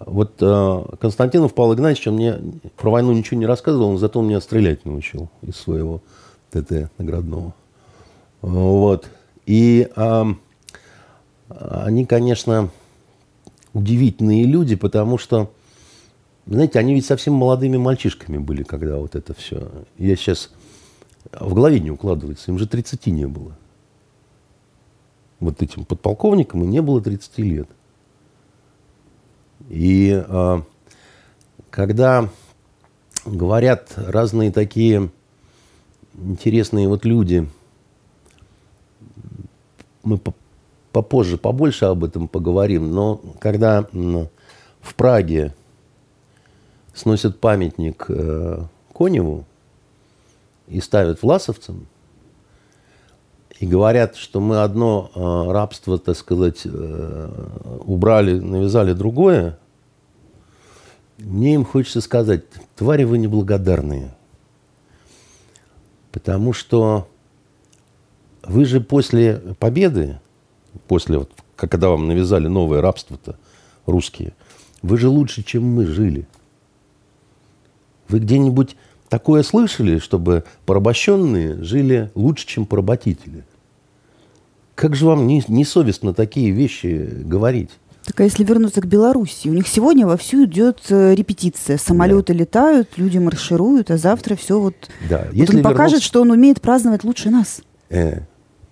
вот 0.00 0.34
э, 0.40 0.82
Константинов 1.00 1.54
Павел 1.54 1.74
Игнатьевич 1.74 2.08
он 2.08 2.14
мне 2.14 2.38
про 2.76 2.90
войну 2.90 3.12
ничего 3.12 3.38
не 3.38 3.46
рассказывал, 3.46 3.90
он 3.90 3.98
зато 3.98 4.18
он 4.20 4.28
меня 4.28 4.40
стрелять 4.40 4.84
научил 4.84 5.28
из 5.42 5.56
своего 5.56 6.00
ТТ 6.50 6.90
наградного. 6.98 7.52
Вот. 8.40 9.06
И 9.46 9.88
ам, 9.94 10.40
они, 11.48 12.04
конечно, 12.04 12.70
удивительные 13.72 14.44
люди, 14.44 14.74
потому 14.74 15.18
что, 15.18 15.52
знаете, 16.46 16.78
они 16.78 16.94
ведь 16.94 17.06
совсем 17.06 17.34
молодыми 17.34 17.76
мальчишками 17.76 18.38
были, 18.38 18.62
когда 18.62 18.96
вот 18.96 19.14
это 19.14 19.34
все. 19.34 19.70
Я 19.98 20.16
сейчас 20.16 20.50
в 21.32 21.54
голове 21.54 21.80
не 21.80 21.90
укладывается, 21.90 22.50
им 22.50 22.58
же 22.58 22.66
30 22.66 23.06
не 23.06 23.26
было. 23.26 23.56
Вот 25.38 25.62
этим 25.62 25.84
подполковникам 25.84 26.64
и 26.64 26.66
не 26.66 26.82
было 26.82 27.00
30 27.00 27.38
лет. 27.38 27.68
И 29.68 30.24
а, 30.28 30.62
когда 31.70 32.30
говорят 33.24 33.92
разные 33.96 34.50
такие 34.50 35.10
интересные 36.14 36.88
вот 36.88 37.04
люди, 37.04 37.48
мы 40.06 40.18
по- 40.18 40.34
попозже 40.92 41.36
побольше 41.36 41.86
об 41.86 42.04
этом 42.04 42.28
поговорим, 42.28 42.92
но 42.92 43.20
когда 43.40 43.86
в 43.92 44.94
Праге 44.94 45.54
сносят 46.94 47.40
памятник 47.40 48.06
э, 48.08 48.62
Коневу 48.94 49.44
и 50.68 50.80
ставят 50.80 51.22
власовцам, 51.22 51.86
и 53.58 53.66
говорят, 53.66 54.16
что 54.16 54.40
мы 54.40 54.62
одно 54.62 55.10
э, 55.14 55.52
рабство, 55.52 55.98
так 55.98 56.16
сказать, 56.16 56.62
э, 56.64 57.30
убрали, 57.84 58.38
навязали 58.38 58.92
другое, 58.92 59.58
мне 61.18 61.54
им 61.54 61.64
хочется 61.64 62.00
сказать, 62.00 62.44
твари 62.76 63.04
вы 63.04 63.18
неблагодарные. 63.18 64.14
Потому 66.12 66.52
что 66.52 67.08
вы 68.46 68.64
же 68.64 68.80
после 68.80 69.42
победы, 69.58 70.18
после, 70.88 71.18
вот, 71.18 71.30
когда 71.56 71.88
вам 71.88 72.06
навязали 72.06 72.48
новое 72.48 72.80
рабство-то, 72.80 73.36
русские, 73.86 74.32
вы 74.82 74.98
же 74.98 75.08
лучше, 75.08 75.42
чем 75.42 75.64
мы 75.64 75.86
жили. 75.86 76.26
Вы 78.08 78.20
где-нибудь 78.20 78.76
такое 79.08 79.42
слышали, 79.42 79.98
чтобы 79.98 80.44
порабощенные 80.64 81.62
жили 81.62 82.10
лучше, 82.14 82.46
чем 82.46 82.66
поработители? 82.66 83.44
Как 84.74 84.94
же 84.94 85.06
вам 85.06 85.26
не, 85.26 85.42
не 85.48 85.64
такие 86.12 86.50
вещи 86.50 87.08
говорить? 87.24 87.70
Так 88.04 88.20
а 88.20 88.24
если 88.24 88.44
вернуться 88.44 88.80
к 88.80 88.86
Беларуси, 88.86 89.48
у 89.48 89.52
них 89.52 89.66
сегодня 89.66 90.06
вовсю 90.06 90.44
идет 90.44 90.78
э, 90.90 91.14
репетиция. 91.16 91.76
Самолеты 91.76 92.34
летают, 92.34 92.90
люди 92.96 93.18
маршируют, 93.18 93.90
а 93.90 93.96
завтра 93.96 94.36
все 94.36 94.60
вот... 94.60 94.76
Да, 95.08 95.24
вот 95.26 95.34
если 95.34 95.56
он 95.56 95.62
покажет, 95.64 95.94
вернуться- 95.94 96.06
что 96.06 96.20
он 96.22 96.30
умеет 96.30 96.60
праздновать 96.60 97.02
лучше 97.02 97.30
нас. 97.30 97.62
Э, 97.88 98.20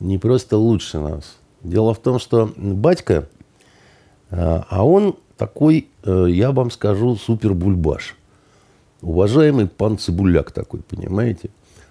не 0.04 0.18
просто 0.18 0.58
лучше 0.58 1.00
нас. 1.00 1.36
Дело 1.62 1.94
в 1.94 1.98
том, 1.98 2.18
что 2.18 2.52
батька, 2.56 3.28
э, 4.30 4.36
а 4.68 4.86
он 4.86 5.16
такой, 5.36 5.88
э, 6.04 6.26
я 6.28 6.52
вам 6.52 6.70
скажу, 6.70 7.16
супер-бульбаш. 7.16 8.14
Уважаемый 9.00 9.66
пан 9.66 9.98
Цибуляк 9.98 10.52
такой, 10.52 10.80
понимаете? 10.80 11.50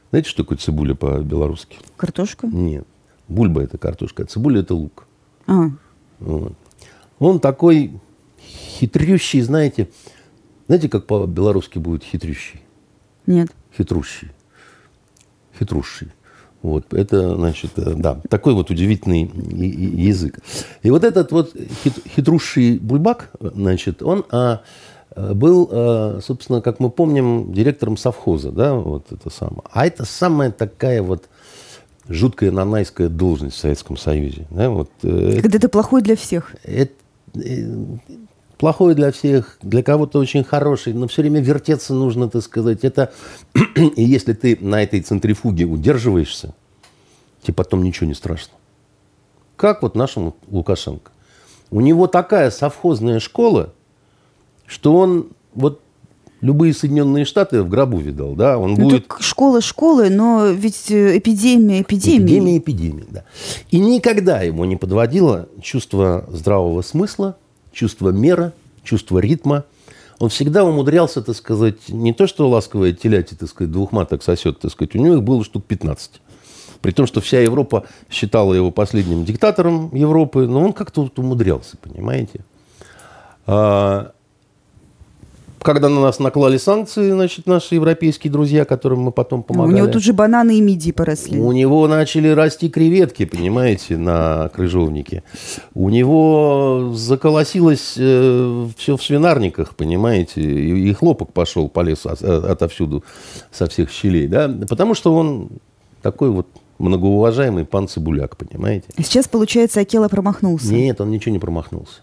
Знаете, 0.09 0.29
что 0.29 0.43
такое 0.43 0.59
цибуля 0.59 0.93
по-белорусски? 0.93 1.77
Картошка? 1.97 2.45
Нет. 2.47 2.85
Бульба– 3.27 3.61
это 3.63 3.79
картошка, 3.79 4.23
а 4.23 4.25
цибуля– 4.27 4.59
это 4.61 4.75
лук. 4.75 5.07
А, 5.47 5.69
Вот. 6.19 6.53
Он 7.17 7.39
такой 7.39 7.99
хитрющий, 8.39 9.41
знаете. 9.41 9.89
Знаете, 10.67 10.87
как 10.87 11.07
по-белорусски 11.07 11.79
будет 11.79 12.03
хитрющий? 12.03 12.61
нет. 13.25 13.49
хитрущий. 13.75 14.29
Хитрущий. 15.57 16.11
Вот, 16.63 16.93
это, 16.93 17.35
значит, 17.35 17.71
э, 17.75 17.93
да, 17.93 18.21
такой 18.29 18.53
вот 18.53 18.69
удивительный 18.69 19.29
язык. 19.51 20.39
И 20.81 20.89
вот 20.89 21.03
этот 21.03 21.33
вот 21.33 21.53
хит, 21.83 21.93
хитрущий 22.07 22.79
бульбак, 22.79 23.31
значит, 23.41 24.01
он 24.01 24.23
а, 24.31 24.61
э, 25.13 25.33
был, 25.33 25.67
э, 25.69 26.21
собственно, 26.23 26.61
как 26.61 26.79
мы 26.79 26.89
помним, 26.89 27.51
директором 27.51 27.97
совхоза, 27.97 28.51
да, 28.51 28.75
вот 28.75 29.11
это 29.11 29.29
самое. 29.29 29.63
А 29.73 29.85
это 29.85 30.05
самая 30.05 30.51
такая 30.51 31.03
вот 31.03 31.25
жуткая 32.07 32.51
нанайская 32.51 33.09
должность 33.09 33.57
в 33.57 33.59
Советском 33.59 33.97
Союзе. 33.97 34.47
Да, 34.49 34.69
вот, 34.69 34.89
Когда 35.01 35.59
ты 35.59 35.67
плохой 35.67 36.01
для 36.01 36.15
всех. 36.15 36.55
это, 36.63 36.93
плохой 38.57 38.95
для 38.95 39.11
всех, 39.11 39.57
для 39.61 39.83
кого-то 39.83 40.19
очень 40.19 40.43
хороший, 40.43 40.93
но 40.93 41.07
все 41.07 41.21
время 41.21 41.41
вертеться 41.41 41.93
нужно, 41.93 42.29
так 42.29 42.43
сказать. 42.43 42.83
Это, 42.83 43.11
и 43.95 44.03
если 44.03 44.33
ты 44.33 44.57
на 44.59 44.83
этой 44.83 45.01
центрифуге 45.01 45.65
удерживаешься, 45.65 46.53
тебе 47.41 47.53
потом 47.53 47.83
ничего 47.83 48.07
не 48.07 48.13
страшно. 48.13 48.53
Как 49.55 49.81
вот 49.81 49.95
нашему 49.95 50.35
Лукашенко. 50.49 51.11
У 51.71 51.81
него 51.81 52.07
такая 52.07 52.51
совхозная 52.51 53.19
школа, 53.19 53.73
что 54.67 54.95
он 54.95 55.29
вот 55.53 55.81
любые 56.43 56.73
Соединенные 56.73 57.25
Штаты 57.25 57.63
в 57.63 57.69
гробу 57.69 57.97
видал, 57.97 58.35
да, 58.35 58.59
он 58.59 58.73
ну, 58.73 58.89
будет... 58.89 59.11
школа 59.19 59.61
школы, 59.61 60.09
но 60.09 60.47
ведь 60.47 60.91
э, 60.91 61.17
эпидемия 61.17 61.81
эпидемия. 61.81 62.25
Эпидемия 62.25 62.57
эпидемия, 62.57 63.05
да. 63.09 63.23
И 63.71 63.79
никогда 63.79 64.41
ему 64.41 64.65
не 64.65 64.75
подводило 64.75 65.47
чувство 65.61 66.25
здравого 66.29 66.81
смысла, 66.81 67.37
чувство 67.73 68.09
мера, 68.09 68.53
чувство 68.83 69.19
ритма. 69.19 69.65
Он 70.19 70.29
всегда 70.29 70.63
умудрялся, 70.63 71.21
так 71.21 71.35
сказать, 71.35 71.89
не 71.89 72.13
то, 72.13 72.27
что 72.27 72.47
ласковая 72.47 72.93
теляти, 72.93 73.33
так 73.33 73.49
сказать, 73.49 73.71
двух 73.71 73.91
маток 73.91 74.23
сосет, 74.23 74.59
так 74.59 74.71
сказать, 74.71 74.95
у 74.95 74.99
него 74.99 75.15
их 75.15 75.23
было 75.23 75.43
штук 75.43 75.65
15. 75.65 76.21
При 76.81 76.91
том, 76.91 77.07
что 77.07 77.19
вся 77.21 77.39
Европа 77.39 77.85
считала 78.09 78.53
его 78.53 78.71
последним 78.71 79.25
диктатором 79.25 79.93
Европы, 79.93 80.47
но 80.47 80.63
он 80.63 80.73
как-то 80.73 81.03
вот 81.03 81.17
умудрялся, 81.17 81.77
понимаете. 81.77 82.45
А, 83.47 84.11
когда 85.63 85.89
на 85.89 86.01
нас 86.01 86.19
наклали 86.19 86.57
санкции, 86.57 87.11
значит, 87.11 87.47
наши 87.47 87.75
европейские 87.75 88.31
друзья, 88.31 88.65
которым 88.65 89.01
мы 89.01 89.11
потом 89.11 89.43
помогали. 89.43 89.73
У 89.73 89.77
него 89.77 89.87
тут 89.87 90.03
же 90.03 90.13
бананы 90.13 90.57
и 90.57 90.61
мидии 90.61 90.91
поросли. 90.91 91.39
У 91.39 91.51
него 91.51 91.87
начали 91.87 92.29
расти 92.29 92.69
креветки, 92.69 93.25
понимаете, 93.25 93.97
на 93.97 94.49
крыжовнике. 94.49 95.23
У 95.73 95.89
него 95.89 96.91
заколосилось 96.93 97.95
э, 97.97 98.67
все 98.77 98.97
в 98.97 99.03
свинарниках, 99.03 99.75
понимаете, 99.75 100.41
и, 100.41 100.89
и 100.89 100.93
хлопок 100.93 101.33
пошел 101.33 101.69
по 101.69 101.81
лесу 101.81 102.09
от, 102.09 102.21
отовсюду, 102.21 103.03
со 103.51 103.67
всех 103.67 103.89
щелей, 103.89 104.27
да, 104.27 104.49
потому 104.69 104.93
что 104.93 105.15
он 105.15 105.49
такой 106.01 106.29
вот 106.29 106.47
многоуважаемый 106.79 107.65
пан 107.65 107.87
Цибуляк, 107.87 108.35
понимаете. 108.37 108.87
Сейчас, 108.97 109.27
получается, 109.27 109.79
Акела 109.79 110.09
промахнулся. 110.09 110.73
Нет, 110.73 110.99
он 111.01 111.11
ничего 111.11 111.31
не 111.31 111.39
промахнулся. 111.39 112.01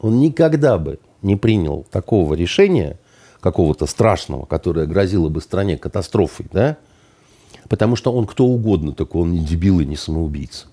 Он 0.00 0.20
никогда 0.20 0.78
бы 0.78 0.98
не 1.22 1.36
принял 1.36 1.86
такого 1.90 2.34
решения, 2.34 2.98
какого-то 3.40 3.86
страшного, 3.86 4.44
которое 4.44 4.86
грозило 4.86 5.28
бы 5.28 5.40
стране 5.40 5.76
катастрофой, 5.76 6.46
да, 6.52 6.76
потому 7.68 7.96
что 7.96 8.12
он 8.12 8.26
кто 8.26 8.44
угодно, 8.44 8.92
только 8.92 9.16
он 9.16 9.32
не 9.32 9.40
дебил 9.40 9.80
и 9.80 9.86
не 9.86 9.96
самоубийца. 9.96 10.66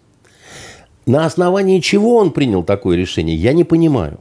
На 1.05 1.25
основании 1.25 1.79
чего 1.79 2.17
он 2.17 2.31
принял 2.31 2.63
такое 2.63 2.97
решение, 2.97 3.35
я 3.35 3.53
не 3.53 3.63
понимаю. 3.63 4.19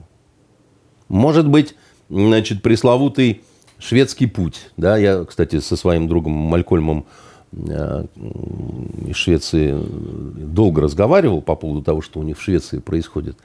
Может 1.08 1.48
быть, 1.48 1.74
значит, 2.08 2.62
пресловутый 2.62 3.42
шведский 3.78 4.26
путь. 4.26 4.70
Да, 4.76 4.96
я, 4.96 5.24
кстати, 5.24 5.60
со 5.60 5.76
своим 5.76 6.06
другом 6.06 6.32
Малькольмом 6.32 7.06
э, 7.52 8.04
из 9.06 9.16
Швеции 9.16 9.76
долго 9.76 10.82
разговаривал 10.82 11.42
по 11.42 11.56
поводу 11.56 11.82
того, 11.82 12.02
что 12.02 12.20
у 12.20 12.22
них 12.22 12.38
в 12.38 12.42
Швеции 12.42 12.78
происходит. 12.78 13.36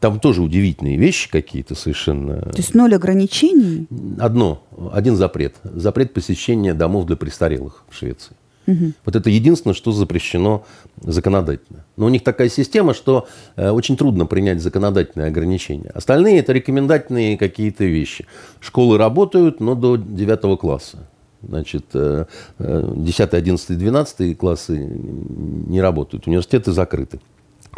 Там 0.00 0.20
тоже 0.20 0.42
удивительные 0.42 0.96
вещи 0.96 1.30
какие-то 1.30 1.74
совершенно. 1.74 2.40
То 2.42 2.58
есть 2.58 2.74
ноль 2.74 2.94
ограничений? 2.94 3.86
Одно, 4.18 4.62
один 4.92 5.16
запрет. 5.16 5.56
Запрет 5.62 6.12
посещения 6.12 6.74
домов 6.74 7.06
для 7.06 7.16
престарелых 7.16 7.84
в 7.88 7.96
Швеции. 7.96 8.34
Угу. 8.66 8.92
Вот 9.06 9.16
это 9.16 9.30
единственное, 9.30 9.74
что 9.74 9.92
запрещено 9.92 10.64
законодательно. 11.00 11.84
Но 11.96 12.06
у 12.06 12.08
них 12.10 12.22
такая 12.22 12.50
система, 12.50 12.92
что 12.92 13.26
э, 13.56 13.70
очень 13.70 13.96
трудно 13.96 14.26
принять 14.26 14.60
законодательные 14.60 15.28
ограничения. 15.28 15.90
Остальные 15.94 16.40
это 16.40 16.52
рекомендательные 16.52 17.38
какие-то 17.38 17.84
вещи. 17.84 18.26
Школы 18.60 18.98
работают, 18.98 19.60
но 19.60 19.74
до 19.74 19.96
9 19.96 20.58
класса. 20.60 21.08
Значит, 21.40 21.84
10, 21.92 23.34
11, 23.34 23.78
12 23.78 24.36
классы 24.36 24.76
не 24.76 25.80
работают. 25.80 26.26
Университеты 26.26 26.72
закрыты. 26.72 27.20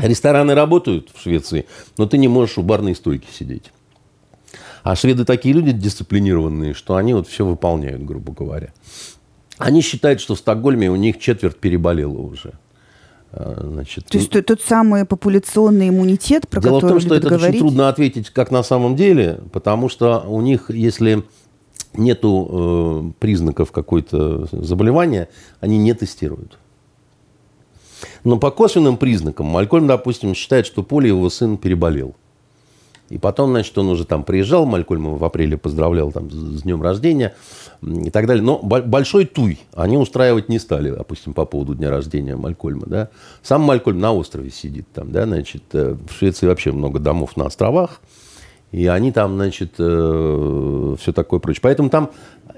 Рестораны 0.02 0.54
работают 0.54 1.10
в 1.14 1.20
Швеции, 1.20 1.66
но 1.98 2.06
ты 2.06 2.18
не 2.18 2.28
можешь 2.28 2.58
у 2.58 2.62
барной 2.62 2.94
стойки 2.94 3.26
сидеть. 3.32 3.72
А 4.82 4.96
шведы 4.96 5.24
такие 5.24 5.54
люди 5.54 5.72
дисциплинированные, 5.72 6.74
что 6.74 6.96
они 6.96 7.14
вот 7.14 7.28
все 7.28 7.44
выполняют, 7.44 8.04
грубо 8.04 8.32
говоря. 8.32 8.72
Они 9.58 9.82
считают, 9.82 10.20
что 10.20 10.34
в 10.34 10.38
Стокгольме 10.38 10.90
у 10.90 10.96
них 10.96 11.18
четверть 11.18 11.56
переболела 11.56 12.18
уже. 12.18 12.54
А, 13.32 13.60
значит, 13.62 14.06
То 14.06 14.18
есть 14.18 14.30
тот 14.30 14.60
самый 14.62 15.04
популяционный 15.04 15.90
иммунитет, 15.90 16.48
про 16.48 16.60
Дело 16.60 16.80
который 16.80 16.86
в 16.86 16.92
том, 16.92 17.00
что 17.00 17.14
это 17.14 17.28
говорить... 17.28 17.48
очень 17.48 17.58
трудно 17.58 17.88
ответить, 17.88 18.30
как 18.30 18.50
на 18.50 18.62
самом 18.62 18.96
деле, 18.96 19.40
потому 19.52 19.88
что 19.88 20.20
у 20.20 20.40
них, 20.40 20.70
если 20.70 21.24
нету 21.94 22.48
э, 22.50 23.12
признаков 23.20 23.70
какой-то 23.70 24.48
заболевания, 24.50 25.28
они 25.60 25.78
не 25.78 25.92
тестируют. 25.94 26.58
Но 28.24 28.38
по 28.38 28.50
косвенным 28.50 28.96
признакам 28.96 29.46
Малькольм, 29.46 29.86
допустим, 29.86 30.34
считает, 30.34 30.66
что 30.66 30.82
Поле 30.82 31.08
его 31.08 31.28
сын 31.30 31.56
переболел. 31.56 32.14
И 33.10 33.18
потом, 33.18 33.50
значит, 33.50 33.76
он 33.76 33.88
уже 33.88 34.04
там 34.04 34.22
приезжал, 34.22 34.66
Малькольм 34.66 35.16
в 35.16 35.24
апреле 35.24 35.58
поздравлял 35.58 36.12
там 36.12 36.30
с 36.30 36.62
днем 36.62 36.80
рождения 36.80 37.34
и 37.82 38.08
так 38.08 38.26
далее. 38.26 38.42
Но 38.42 38.58
большой 38.58 39.24
туй 39.24 39.58
они 39.74 39.96
устраивать 39.98 40.48
не 40.48 40.60
стали, 40.60 40.90
допустим, 40.90 41.34
по 41.34 41.44
поводу 41.44 41.74
дня 41.74 41.90
рождения 41.90 42.36
Малькольма. 42.36 42.86
Да? 42.86 43.08
Сам 43.42 43.62
Малькольм 43.62 43.98
на 43.98 44.12
острове 44.12 44.50
сидит 44.50 44.86
там, 44.94 45.10
да, 45.10 45.26
значит, 45.26 45.64
э, 45.72 45.96
в 46.08 46.12
Швеции 46.12 46.46
вообще 46.46 46.70
много 46.70 47.00
домов 47.00 47.36
на 47.36 47.46
островах. 47.46 48.00
И 48.72 48.86
они 48.86 49.10
там, 49.10 49.34
значит, 49.34 49.74
э, 49.78 50.96
все 51.00 51.12
такое 51.12 51.40
прочее. 51.40 51.60
Поэтому 51.62 51.90
там 51.90 52.10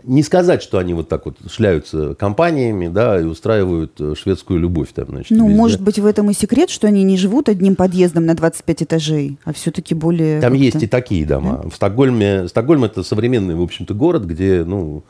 не 0.05 0.23
сказать, 0.23 0.63
что 0.63 0.79
они 0.79 0.95
вот 0.95 1.09
так 1.09 1.25
вот 1.27 1.39
шляются 1.51 2.15
компаниями, 2.15 2.89
да, 2.89 3.21
и 3.21 3.25
устраивают 3.25 4.01
э, 4.01 4.15
шведскую 4.17 4.61
любовь 4.61 4.89
там, 4.93 5.07
значит. 5.09 5.31
Ну, 5.31 5.47
везде. 5.47 5.57
может 5.57 5.81
быть, 5.81 5.99
в 5.99 6.07
этом 6.07 6.31
и 6.31 6.35
секрет, 6.35 6.71
что 6.71 6.87
они 6.87 7.03
не 7.03 7.17
живут 7.17 7.49
одним 7.49 7.77
подъездом 7.77 8.27
на 8.27 8.35
25 8.35 8.83
этажей, 8.83 9.39
а 9.45 9.53
все-таки 9.53 9.95
более... 9.95 10.41
Там 10.41 10.53
есть 10.55 10.83
и 10.83 10.87
такие 10.87 11.25
дома. 11.25 11.61
Да? 11.63 11.71
В 11.71 11.75
Стокгольме... 11.75 12.49
Стокгольм 12.49 12.85
это 12.85 13.03
современный, 13.03 13.55
в 13.55 13.63
общем-то, 13.63 13.95
город, 13.95 14.25
где, 14.25 14.65
ну, 14.65 15.05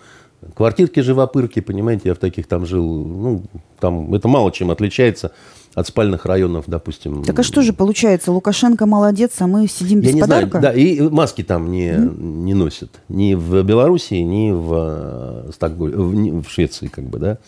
квартирки 0.54 1.00
живопырки, 1.00 1.60
понимаете, 1.60 2.10
я 2.10 2.14
в 2.14 2.18
таких 2.18 2.46
там 2.46 2.66
жил, 2.66 2.86
ну, 2.86 3.44
там 3.80 4.12
это 4.14 4.28
мало 4.28 4.52
чем 4.52 4.70
отличается 4.70 5.32
от 5.74 5.86
спальных 5.86 6.26
районов, 6.26 6.64
допустим. 6.66 7.24
Так 7.24 7.38
а 7.38 7.42
что 7.42 7.62
же 7.62 7.72
получается? 7.72 8.30
Лукашенко 8.30 8.86
молодец, 8.86 9.32
а 9.38 9.46
мы 9.46 9.66
сидим 9.68 10.00
без 10.00 10.08
Я 10.08 10.14
не 10.14 10.20
подарка? 10.20 10.60
Знаю, 10.60 10.74
да, 10.74 10.80
и 10.80 11.00
маски 11.08 11.42
там 11.42 11.70
не, 11.70 11.92
mm. 11.92 12.20
не 12.20 12.54
носят. 12.54 13.00
Ни 13.08 13.34
в 13.34 13.62
Белоруссии, 13.62 14.20
ни 14.20 14.50
в, 14.50 15.46
э, 15.46 15.50
Стокгольме, 15.52 16.32
в, 16.32 16.42
в 16.42 16.50
Швеции, 16.50 16.88
как 16.88 17.04
бы, 17.04 17.18
да. 17.18 17.38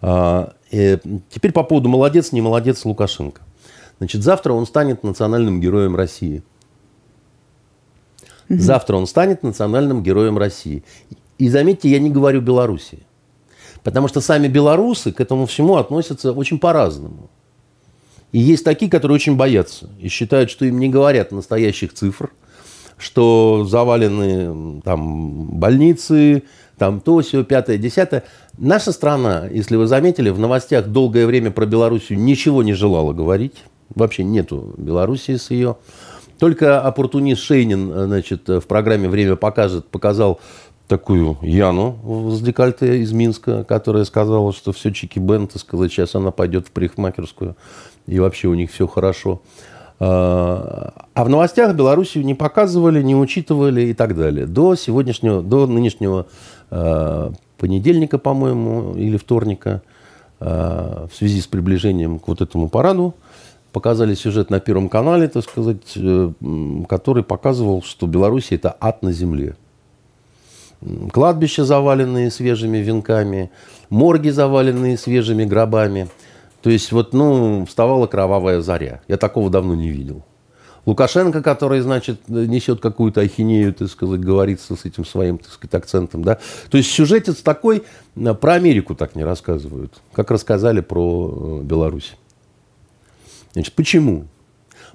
А, 0.00 0.52
и 0.70 0.98
теперь 1.30 1.52
по 1.52 1.64
поводу 1.64 1.88
молодец, 1.88 2.30
не 2.30 2.40
молодец 2.40 2.84
Лукашенко. 2.84 3.42
Значит, 3.98 4.22
завтра 4.22 4.52
он 4.52 4.64
станет 4.64 5.02
национальным 5.02 5.60
героем 5.60 5.96
России. 5.96 6.44
Mm-hmm. 8.48 8.58
Завтра 8.58 8.96
он 8.96 9.08
станет 9.08 9.42
национальным 9.42 10.02
героем 10.04 10.38
России. 10.38 10.84
И 11.38 11.48
заметьте, 11.48 11.88
я 11.88 11.98
не 11.98 12.10
говорю 12.10 12.40
Белоруссии. 12.40 13.00
Потому 13.82 14.06
что 14.08 14.20
сами 14.20 14.48
белорусы 14.48 15.12
к 15.12 15.20
этому 15.20 15.46
всему 15.46 15.76
относятся 15.76 16.32
очень 16.32 16.58
по-разному. 16.58 17.30
И 18.32 18.38
есть 18.38 18.64
такие, 18.64 18.90
которые 18.90 19.14
очень 19.16 19.36
боятся 19.36 19.88
и 19.98 20.08
считают, 20.08 20.50
что 20.50 20.64
им 20.64 20.78
не 20.78 20.88
говорят 20.88 21.32
настоящих 21.32 21.94
цифр, 21.94 22.30
что 22.98 23.64
завалены 23.64 24.82
там 24.82 25.58
больницы, 25.58 26.42
там 26.76 27.00
то, 27.00 27.20
все, 27.20 27.42
пятое, 27.44 27.78
десятое. 27.78 28.24
Наша 28.58 28.92
страна, 28.92 29.46
если 29.50 29.76
вы 29.76 29.86
заметили, 29.86 30.30
в 30.30 30.38
новостях 30.38 30.86
долгое 30.88 31.26
время 31.26 31.50
про 31.50 31.66
Белоруссию 31.66 32.18
ничего 32.18 32.62
не 32.62 32.74
желала 32.74 33.12
говорить. 33.12 33.64
Вообще 33.94 34.24
нету 34.24 34.74
Белоруссии 34.76 35.36
с 35.36 35.50
ее. 35.50 35.76
Только 36.38 36.80
оппортунист 36.80 37.42
Шейнин 37.42 37.92
значит, 38.06 38.46
в 38.48 38.62
программе 38.62 39.08
«Время 39.08 39.34
покажет» 39.34 39.88
показал 39.88 40.40
такую 40.86 41.36
Яну 41.42 42.30
с 42.30 42.40
декольте 42.40 43.00
из 43.00 43.12
Минска, 43.12 43.64
которая 43.64 44.04
сказала, 44.04 44.52
что 44.52 44.72
все 44.72 44.90
чики-бен, 44.90 45.48
сказать, 45.54 45.92
сейчас 45.92 46.14
она 46.14 46.30
пойдет 46.30 46.68
в 46.68 46.70
парикмахерскую 46.70 47.56
и 48.08 48.18
вообще 48.18 48.48
у 48.48 48.54
них 48.54 48.72
все 48.72 48.86
хорошо. 48.86 49.40
А, 50.00 50.92
а 51.14 51.24
в 51.24 51.28
новостях 51.28 51.74
Белоруссию 51.74 52.24
не 52.24 52.34
показывали, 52.34 53.02
не 53.02 53.14
учитывали 53.14 53.82
и 53.82 53.94
так 53.94 54.16
далее. 54.16 54.46
До 54.46 54.74
сегодняшнего, 54.74 55.42
до 55.42 55.66
нынешнего 55.66 56.26
а, 56.70 57.32
понедельника, 57.58 58.18
по-моему, 58.18 58.94
или 58.94 59.16
вторника, 59.16 59.82
а, 60.40 61.06
в 61.12 61.16
связи 61.16 61.40
с 61.40 61.46
приближением 61.46 62.18
к 62.18 62.28
вот 62.28 62.40
этому 62.40 62.68
параду, 62.68 63.14
показали 63.72 64.14
сюжет 64.14 64.48
на 64.48 64.60
Первом 64.60 64.88
канале, 64.88 65.28
так 65.28 65.44
сказать, 65.44 65.92
э, 65.94 66.32
который 66.88 67.22
показывал, 67.22 67.82
что 67.82 68.06
Беларусь 68.06 68.50
это 68.50 68.74
ад 68.80 69.02
на 69.02 69.12
земле. 69.12 69.56
Кладбища, 71.12 71.64
заваленные 71.66 72.30
свежими 72.30 72.78
венками, 72.78 73.50
морги, 73.90 74.30
заваленные 74.30 74.96
свежими 74.96 75.44
гробами– 75.44 76.08
то 76.68 76.72
есть 76.72 76.92
вот, 76.92 77.14
ну, 77.14 77.64
вставала 77.64 78.06
кровавая 78.06 78.60
заря. 78.60 79.00
Я 79.08 79.16
такого 79.16 79.48
давно 79.48 79.74
не 79.74 79.88
видел. 79.88 80.22
Лукашенко, 80.84 81.42
который, 81.42 81.80
значит, 81.80 82.28
несет 82.28 82.80
какую-то 82.80 83.22
ахинею, 83.22 83.72
так 83.72 83.88
сказать, 83.88 84.20
говорится 84.20 84.76
с 84.76 84.84
этим 84.84 85.06
своим, 85.06 85.38
так 85.38 85.50
сказать, 85.50 85.72
акцентом, 85.72 86.22
да. 86.22 86.38
То 86.68 86.76
есть 86.76 86.90
сюжетец 86.90 87.36
такой, 87.36 87.84
э, 88.16 88.34
про 88.34 88.52
Америку 88.52 88.94
так 88.94 89.16
не 89.16 89.24
рассказывают, 89.24 89.94
как 90.12 90.30
рассказали 90.30 90.82
про 90.82 91.60
э, 91.62 91.64
Беларусь. 91.64 92.16
Значит, 93.54 93.72
почему? 93.72 94.26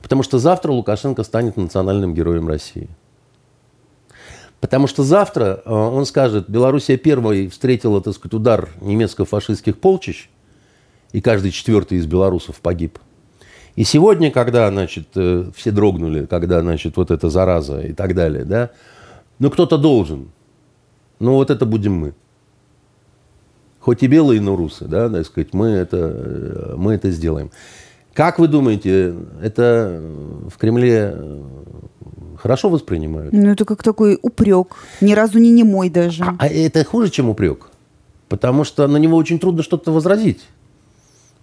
Потому 0.04 0.22
что 0.22 0.38
завтра 0.38 0.72
Лукашенко 0.74 1.24
станет 1.24 1.58
национальным 1.58 2.14
героем 2.14 2.48
России. 2.48 2.88
Потому 4.62 4.86
что 4.86 5.02
завтра 5.02 5.64
э, 5.66 5.74
он 5.74 6.06
скажет, 6.06 6.48
Белоруссия 6.52 6.98
первой 6.98 7.48
встретила, 7.48 8.00
так 8.00 8.14
сказать, 8.14 8.36
удар 8.36 8.70
немецко-фашистских 8.80 9.80
полчищ, 9.80 10.30
и 11.14 11.22
каждый 11.22 11.52
четвертый 11.52 12.00
из 12.00 12.06
белорусов 12.06 12.58
погиб. 12.58 13.00
И 13.76 13.84
сегодня, 13.86 14.30
когда, 14.30 14.70
значит, 14.70 15.08
э, 15.16 15.46
все 15.56 15.72
дрогнули, 15.72 16.26
когда, 16.26 16.62
значит, 16.62 16.98
вот 16.98 17.10
эта 17.10 17.30
зараза 17.30 17.80
и 17.80 17.94
так 17.94 18.14
далее, 18.14 18.44
да, 18.44 18.72
ну, 19.40 19.50
кто-то 19.50 19.78
должен. 19.78 20.32
Ну, 21.20 21.36
вот 21.36 21.50
это 21.50 21.66
будем 21.66 21.94
мы. 21.94 22.14
Хоть 23.80 24.04
и 24.04 24.08
белые, 24.08 24.42
но 24.42 24.56
русы, 24.56 24.86
да, 24.86 25.10
так 25.10 25.26
сказать, 25.26 25.54
мы 25.54 25.68
это, 25.68 25.98
э, 25.98 26.76
мы 26.78 26.94
это 26.94 27.10
сделаем. 27.12 27.52
Как 28.14 28.38
вы 28.38 28.48
думаете, 28.48 29.16
это 29.42 30.02
в 30.48 30.58
Кремле 30.58 31.16
хорошо 32.38 32.70
воспринимают. 32.70 33.34
Ну, 33.34 33.50
это 33.50 33.66
как 33.66 33.82
такой 33.82 34.20
упрек. 34.22 34.76
Ни 35.02 35.14
разу 35.14 35.40
не 35.40 35.50
немой 35.50 35.90
даже. 35.90 36.24
А, 36.24 36.36
а 36.38 36.48
это 36.48 36.84
хуже, 36.86 37.10
чем 37.10 37.30
упрек. 37.30 37.72
Потому 38.30 38.64
что 38.66 38.88
на 38.88 38.98
него 38.98 39.18
очень 39.18 39.40
трудно 39.40 39.64
что-то 39.64 39.92
возразить. 39.92 40.42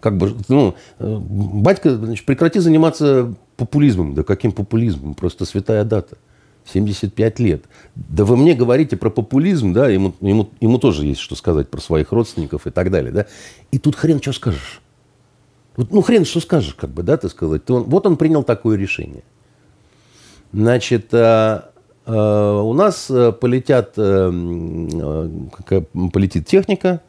Как 0.00 0.16
бы, 0.16 0.34
ну, 0.48 0.74
э, 0.98 1.18
батька, 1.18 1.94
значит, 1.94 2.24
прекрати 2.24 2.58
заниматься 2.58 3.34
популизмом. 3.56 4.14
Да 4.14 4.22
каким 4.22 4.52
популизмом? 4.52 5.14
Просто 5.14 5.44
святая 5.44 5.84
дата. 5.84 6.16
75 6.64 7.38
лет. 7.38 7.64
Да 7.94 8.24
вы 8.24 8.36
мне 8.36 8.54
говорите 8.54 8.96
про 8.96 9.10
популизм, 9.10 9.72
да, 9.72 9.88
ему, 9.88 10.14
ему, 10.20 10.50
ему 10.60 10.78
тоже 10.78 11.04
есть 11.06 11.20
что 11.20 11.34
сказать 11.34 11.68
про 11.68 11.80
своих 11.80 12.12
родственников 12.12 12.66
и 12.66 12.70
так 12.70 12.90
далее, 12.90 13.12
да. 13.12 13.26
И 13.70 13.78
тут 13.78 13.96
хрен 13.96 14.20
что 14.22 14.32
скажешь. 14.32 14.80
Вот, 15.76 15.92
ну, 15.92 16.02
хрен 16.02 16.24
что 16.24 16.40
скажешь, 16.40 16.74
как 16.74 16.90
бы, 16.90 17.02
да, 17.02 17.16
ты 17.16 17.28
сказать. 17.28 17.68
Он, 17.70 17.84
вот 17.84 18.06
он 18.06 18.16
принял 18.16 18.42
такое 18.42 18.76
решение. 18.76 19.22
Значит, 20.52 21.12
э, 21.12 21.62
э, 22.06 22.12
у 22.12 22.72
нас 22.72 23.06
полетят, 23.06 23.94
полетит 26.12 26.46
техника, 26.46 27.00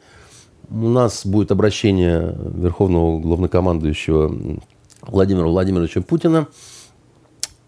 у 0.72 0.88
нас 0.88 1.26
будет 1.26 1.52
обращение 1.52 2.36
Верховного 2.54 3.20
главнокомандующего 3.20 4.58
Владимира 5.02 5.46
Владимировича 5.46 6.00
Путина. 6.00 6.48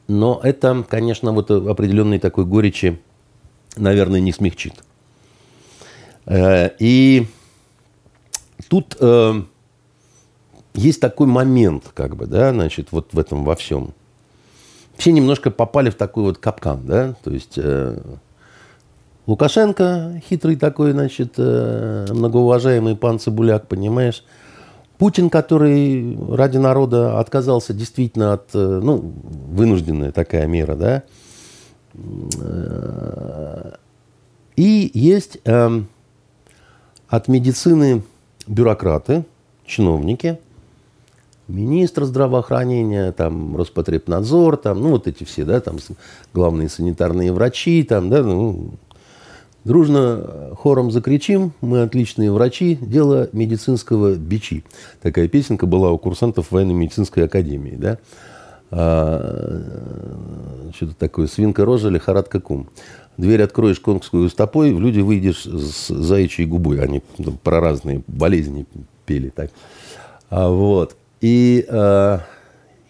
Но 0.06 0.40
это, 0.42 0.84
конечно, 0.88 1.32
вот 1.32 1.50
определенной 1.50 2.18
такой 2.18 2.44
горечи, 2.44 3.00
наверное, 3.76 4.20
не 4.20 4.32
смягчит. 4.32 4.74
И 6.30 7.26
тут 8.68 8.98
есть 10.74 11.00
такой 11.00 11.26
момент, 11.26 11.90
как 11.94 12.16
бы, 12.16 12.26
да, 12.26 12.52
значит, 12.52 12.88
вот 12.90 13.12
в 13.12 13.18
этом 13.18 13.44
во 13.44 13.54
всем– 13.56 13.94
все 14.96 15.12
немножко 15.12 15.50
попали 15.50 15.90
в 15.90 15.94
такой 15.94 16.24
вот 16.24 16.38
капкан, 16.38 16.86
да, 16.86 17.14
то 17.24 17.30
есть 17.30 17.54
э, 17.56 17.98
Лукашенко, 19.26 20.20
хитрый 20.28 20.56
такой, 20.56 20.92
значит, 20.92 21.34
э, 21.38 22.06
многоуважаемый 22.10 22.94
пан 22.94 23.18
Цибуляк, 23.18 23.66
понимаешь, 23.68 24.22
Путин, 24.98 25.30
который 25.30 26.16
ради 26.30 26.58
народа 26.58 27.18
отказался 27.18 27.72
действительно 27.72 28.34
от, 28.34 28.50
э, 28.54 28.80
ну, 28.82 29.12
вынужденная 29.48 30.12
такая 30.12 30.46
мера, 30.46 30.74
да, 30.76 31.02
э, 31.94 33.72
и 34.56 34.90
есть 34.92 35.38
э, 35.44 35.82
от 37.08 37.28
медицины 37.28 38.02
бюрократы, 38.46 39.24
чиновники– 39.64 40.38
министр 41.48 42.04
здравоохранения, 42.04 43.12
там, 43.12 43.56
Роспотребнадзор, 43.56 44.56
там, 44.56 44.80
ну, 44.80 44.90
вот 44.90 45.06
эти 45.06 45.24
все, 45.24 45.44
да, 45.44 45.60
там, 45.60 45.76
главные 46.32 46.68
санитарные 46.68 47.32
врачи, 47.32 47.82
там, 47.82 48.08
да, 48.08 48.22
ну, 48.22 48.70
дружно 49.64 50.54
хором 50.58 50.90
закричим, 50.90 51.52
мы 51.60 51.82
отличные 51.82 52.30
врачи, 52.30 52.78
дело 52.80 53.28
медицинского 53.32 54.14
бичи. 54.14 54.64
Такая 55.02 55.28
песенка 55.28 55.66
была 55.66 55.90
у 55.90 55.98
курсантов 55.98 56.50
военно-медицинской 56.50 57.24
академии, 57.24 57.76
да. 57.76 57.98
А, 58.70 60.70
что-то 60.74 60.94
такое, 60.94 61.26
свинка 61.26 61.64
рожа, 61.64 61.88
лихорадка 61.88 62.40
кум. 62.40 62.68
Дверь 63.16 63.42
откроешь 63.42 63.78
конгскую 63.78 64.28
стопой, 64.28 64.72
в 64.72 64.80
люди 64.80 65.00
выйдешь 65.00 65.44
с 65.44 65.88
заячьей 65.88 66.48
губой. 66.48 66.82
Они 66.82 67.00
про 67.42 67.60
разные 67.60 68.02
болезни 68.08 68.66
пели 69.06 69.28
так. 69.28 69.50
А, 70.30 70.48
вот. 70.48 70.96
И 71.20 71.64
э, 71.68 72.18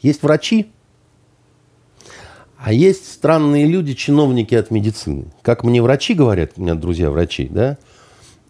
есть 0.01 0.23
врачи, 0.23 0.73
а 2.65 2.73
есть 2.73 3.13
странные 3.13 3.67
люди, 3.67 3.93
чиновники 3.93 4.55
от 4.55 4.71
медицины. 4.71 5.27
Как 5.43 5.65
мне 5.65 5.83
врачи 5.83 6.15
говорят, 6.15 6.53
у 6.57 6.63
меня 6.63 6.75
друзья 6.75 7.11
врачи, 7.11 7.47
да, 7.51 7.77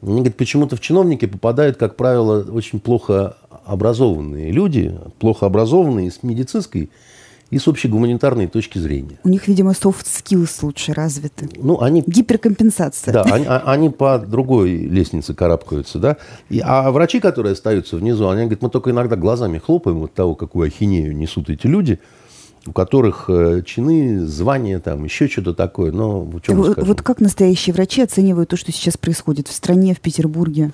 они 0.03 0.19
говорят, 0.19 0.37
почему-то 0.37 0.77
в 0.77 0.81
чиновники 0.81 1.27
попадают, 1.27 1.79
как 1.79 1.97
правило, 1.97 2.47
очень 2.49 2.79
плохо 2.79 3.37
образованные 3.65 4.53
люди, 4.53 4.97
плохо 5.19 5.47
образованные 5.47 6.13
с 6.13 6.23
медицинской 6.23 6.91
и 7.51 7.59
с 7.59 7.67
общей 7.67 7.89
гуманитарной 7.89 8.47
точки 8.47 8.79
зрения. 8.79 9.19
У 9.25 9.29
них, 9.29 9.49
видимо, 9.49 9.73
soft 9.73 10.05
skills 10.05 10.61
лучше 10.63 10.93
развиты. 10.93 11.49
Ну, 11.57 11.81
они... 11.81 12.05
Гиперкомпенсация. 12.07 13.13
Да, 13.13 13.23
они, 13.23 13.47
а, 13.47 13.65
они 13.67 13.91
по 13.91 14.21
другой 14.21 14.77
лестнице 14.77 15.35
карабкаются, 15.35 15.99
да. 15.99 16.19
И, 16.51 16.63
а 16.65 16.89
врачи, 16.93 17.19
которые 17.19 17.55
остаются 17.55 17.97
внизу, 17.97 18.29
они 18.29 18.43
говорят, 18.43 18.63
мы 18.63 18.71
только 18.71 18.93
иногда 18.93 19.17
глазами 19.17 19.59
хлопаем 19.59 20.05
от 20.05 20.15
того, 20.15 20.37
какую 20.37 20.69
ахинею 20.69 21.17
несут 21.17 21.51
эти 21.51 21.67
люди, 21.67 21.99
у 22.67 22.73
которых 22.73 23.27
э, 23.29 23.63
чины, 23.65 24.27
звания, 24.27 24.79
там, 24.81 25.05
еще 25.05 25.29
что-то 25.29 25.55
такое. 25.55 25.93
Но 25.93 26.23
в 26.23 26.41
чем 26.41 26.57
вот 26.63 27.03
как 27.03 27.21
настоящие 27.21 27.75
врачи 27.75 28.03
оценивают 28.03 28.51
то, 28.51 28.57
что 28.57 28.73
сейчас 28.73 28.97
происходит 28.97 29.49
в 29.49 29.53
стране, 29.53 29.95
в 29.95 30.01
Петербурге? 30.01 30.71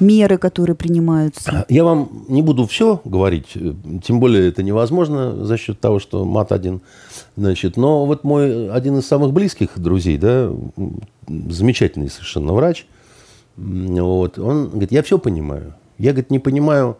меры, 0.00 0.38
которые 0.38 0.76
принимаются? 0.76 1.64
Я 1.68 1.84
вам 1.84 2.24
не 2.28 2.42
буду 2.42 2.66
все 2.66 3.00
говорить, 3.04 3.56
тем 4.02 4.20
более 4.20 4.48
это 4.48 4.62
невозможно 4.62 5.44
за 5.44 5.56
счет 5.56 5.80
того, 5.80 5.98
что 5.98 6.24
мат 6.24 6.52
один. 6.52 6.80
Значит, 7.36 7.76
но 7.76 8.06
вот 8.06 8.24
мой 8.24 8.70
один 8.70 8.98
из 8.98 9.06
самых 9.06 9.32
близких 9.32 9.70
друзей, 9.76 10.18
да, 10.18 10.50
замечательный 11.28 12.10
совершенно 12.10 12.52
врач, 12.52 12.86
вот, 13.56 14.38
он 14.38 14.68
говорит, 14.70 14.92
я 14.92 15.02
все 15.02 15.18
понимаю. 15.18 15.74
Я, 15.96 16.10
говорит, 16.10 16.30
не 16.30 16.40
понимаю, 16.40 16.96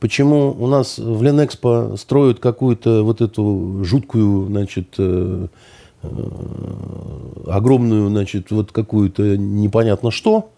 почему 0.00 0.54
у 0.58 0.66
нас 0.66 0.98
в 0.98 1.22
Ленэкспо 1.22 1.96
строят 1.96 2.40
какую-то 2.40 3.02
вот 3.02 3.20
эту 3.20 3.82
жуткую, 3.84 4.46
значит, 4.46 4.94
э, 4.98 5.46
э, 6.02 6.08
огромную, 7.46 8.08
значит, 8.08 8.50
вот 8.50 8.72
какую-то 8.72 9.36
непонятно 9.36 10.10
что, 10.10 10.50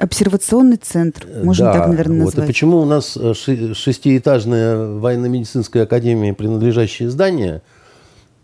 Обсервационный 0.00 0.78
центр, 0.78 1.26
можно 1.44 1.66
да, 1.66 1.72
так, 1.74 1.88
наверное, 1.88 2.20
назвать. 2.20 2.36
Вот. 2.36 2.44
И 2.44 2.46
почему 2.46 2.78
у 2.78 2.86
нас 2.86 3.18
э, 3.20 3.34
шестиэтажная 3.34 4.94
военно-медицинская 4.98 5.82
академия, 5.82 6.32
принадлежащее 6.32 7.10
здание, 7.10 7.60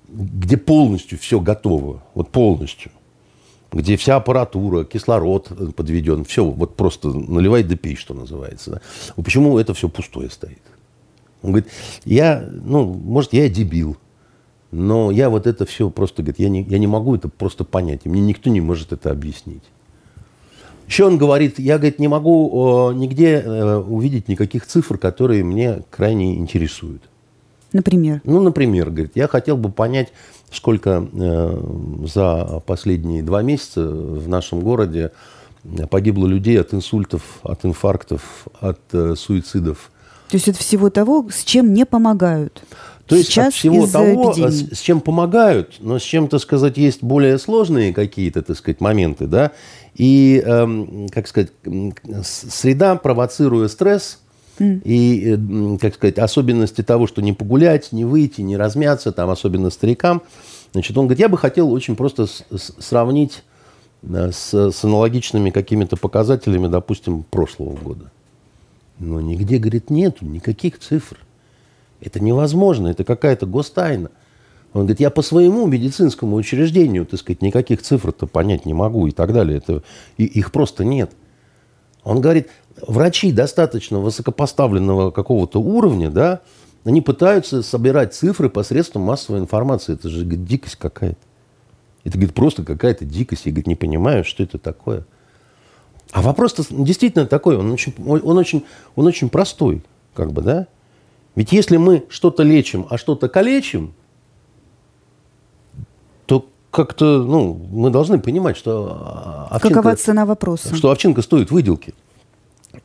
где 0.06 0.58
полностью 0.58 1.18
все 1.18 1.40
готово, 1.40 2.02
вот 2.12 2.30
полностью, 2.30 2.92
где 3.72 3.96
вся 3.96 4.16
аппаратура, 4.16 4.84
кислород 4.84 5.50
подведен, 5.74 6.24
все, 6.24 6.44
вот 6.44 6.76
просто 6.76 7.08
наливай 7.08 7.62
да 7.62 7.76
пей, 7.76 7.96
что 7.96 8.14
называется. 8.14 8.70
Да? 8.70 9.22
Почему 9.22 9.58
это 9.58 9.74
все 9.74 9.88
пустое 9.88 10.30
стоит? 10.30 10.62
Он 11.42 11.50
говорит, 11.52 11.70
я, 12.04 12.48
ну, 12.64 12.84
может, 12.84 13.32
я 13.32 13.48
дебил, 13.48 13.96
но 14.70 15.10
я 15.10 15.30
вот 15.30 15.46
это 15.46 15.64
все 15.66 15.90
просто, 15.90 16.22
говорит, 16.22 16.38
я 16.38 16.48
не, 16.48 16.62
я 16.62 16.78
не 16.78 16.86
могу 16.86 17.14
это 17.14 17.28
просто 17.28 17.64
понять, 17.64 18.02
и 18.04 18.08
мне 18.08 18.20
никто 18.20 18.50
не 18.50 18.60
может 18.60 18.92
это 18.92 19.10
объяснить. 19.10 19.62
Еще 20.86 21.04
он 21.04 21.18
говорит, 21.18 21.58
я, 21.58 21.78
говорит, 21.78 21.98
не 21.98 22.08
могу 22.08 22.92
нигде 22.92 23.42
э, 23.44 23.76
увидеть 23.78 24.28
никаких 24.28 24.66
цифр, 24.66 24.98
которые 24.98 25.42
мне 25.42 25.82
крайне 25.90 26.36
интересуют. 26.36 27.02
Например? 27.72 28.20
Ну, 28.24 28.40
например, 28.40 28.90
говорит, 28.90 29.12
я 29.16 29.26
хотел 29.26 29.56
бы 29.56 29.70
понять, 29.70 30.12
сколько 30.50 31.08
э, 31.12 32.06
за 32.06 32.62
последние 32.66 33.22
два 33.22 33.42
месяца 33.42 33.86
в 33.86 34.28
нашем 34.28 34.60
городе 34.60 35.12
погибло 35.90 36.26
людей 36.26 36.60
от 36.60 36.72
инсультов, 36.74 37.22
от 37.42 37.64
инфарктов, 37.64 38.46
от 38.60 38.80
э, 38.92 39.14
суицидов. 39.16 39.90
То 40.28 40.36
есть 40.36 40.48
это 40.48 40.58
всего 40.58 40.90
того, 40.90 41.28
с 41.30 41.44
чем 41.44 41.72
не 41.72 41.86
помогают? 41.86 42.62
То 43.06 43.14
есть 43.14 43.28
Сейчас 43.28 43.48
от 43.48 43.54
всего 43.54 43.86
того, 43.86 44.34
с, 44.34 44.72
с 44.72 44.80
чем 44.80 45.00
помогают, 45.00 45.76
но 45.78 45.98
с 46.00 46.02
чем, 46.02 46.26
так 46.26 46.40
сказать, 46.40 46.76
есть 46.76 47.04
более 47.04 47.38
сложные 47.38 47.94
какие-то, 47.94 48.42
так 48.42 48.56
сказать, 48.56 48.80
моменты, 48.80 49.28
да, 49.28 49.52
и, 49.94 50.42
эм, 50.44 51.08
как 51.08 51.28
сказать, 51.28 51.52
среда, 52.24 52.96
провоцируя 52.96 53.68
стресс, 53.68 54.18
и, 54.58 55.36
э, 55.36 55.78
как 55.78 55.94
сказать, 55.94 56.18
особенности 56.18 56.82
того, 56.82 57.06
что 57.06 57.22
не 57.22 57.32
погулять, 57.32 57.92
не 57.92 58.04
выйти, 58.04 58.40
не 58.40 58.56
размяться, 58.56 59.12
там, 59.12 59.30
особенно 59.30 59.70
старикам, 59.70 60.22
значит, 60.72 60.96
он 60.96 61.06
говорит, 61.06 61.20
я 61.20 61.28
бы 61.28 61.38
хотел 61.38 61.72
очень 61.72 61.96
просто 61.96 62.26
сравнить 62.78 63.42
э, 64.02 64.30
с, 64.32 64.54
с 64.54 64.84
аналогичными 64.84 65.50
какими-то 65.50 65.96
показателями, 65.96 66.68
допустим, 66.68 67.24
прошлого 67.24 67.76
года. 67.76 68.10
Но 68.98 69.20
нигде, 69.20 69.58
говорит, 69.58 69.90
нету 69.90 70.24
никаких 70.24 70.78
цифр. 70.78 71.18
Это 72.00 72.20
невозможно, 72.20 72.88
это 72.88 73.04
какая-то 73.04 73.46
гостайна. 73.46 74.10
Он 74.72 74.82
говорит, 74.82 75.00
я 75.00 75.10
по 75.10 75.22
своему 75.22 75.66
медицинскому 75.66 76.36
учреждению, 76.36 77.06
так 77.06 77.20
сказать, 77.20 77.40
никаких 77.40 77.82
цифр-то 77.82 78.26
понять 78.26 78.66
не 78.66 78.74
могу 78.74 79.06
и 79.06 79.10
так 79.10 79.32
далее. 79.32 79.58
Это, 79.58 79.82
и, 80.18 80.24
их 80.24 80.52
просто 80.52 80.84
нет. 80.84 81.12
Он 82.06 82.20
говорит, 82.20 82.50
врачи 82.80 83.32
достаточно 83.32 83.98
высокопоставленного 83.98 85.10
какого-то 85.10 85.60
уровня, 85.60 86.08
да, 86.08 86.40
они 86.84 87.00
пытаются 87.00 87.64
собирать 87.64 88.14
цифры 88.14 88.48
посредством 88.48 89.02
массовой 89.02 89.40
информации. 89.40 89.94
Это 89.94 90.08
же 90.08 90.20
говорит, 90.22 90.44
дикость 90.44 90.76
какая-то. 90.76 91.18
Это, 92.04 92.16
говорит, 92.16 92.32
просто 92.32 92.62
какая-то 92.62 93.04
дикость. 93.04 93.46
Я, 93.46 93.50
говорит, 93.50 93.66
не 93.66 93.74
понимаю, 93.74 94.24
что 94.24 94.44
это 94.44 94.56
такое. 94.56 95.04
А 96.12 96.22
вопрос 96.22 96.54
действительно 96.70 97.26
такой, 97.26 97.56
он 97.56 97.72
очень, 97.72 97.92
он, 98.06 98.38
очень, 98.38 98.64
он 98.94 99.08
очень 99.08 99.28
простой, 99.28 99.82
как 100.14 100.32
бы, 100.32 100.42
да? 100.42 100.68
Ведь 101.34 101.50
если 101.50 101.76
мы 101.76 102.04
что-то 102.08 102.44
лечим, 102.44 102.86
а 102.88 102.98
что-то 102.98 103.28
калечим, 103.28 103.94
как-то, 106.76 107.22
ну, 107.22 107.54
мы 107.72 107.88
должны 107.88 108.18
понимать, 108.18 108.54
что 108.58 108.98
а, 109.00 109.48
овчинка, 109.50 109.76
Какова 109.76 109.96
цена 109.96 110.26
вопроса? 110.26 110.76
Что 110.76 110.90
овчинка 110.90 111.22
стоит 111.22 111.50
выделки. 111.50 111.94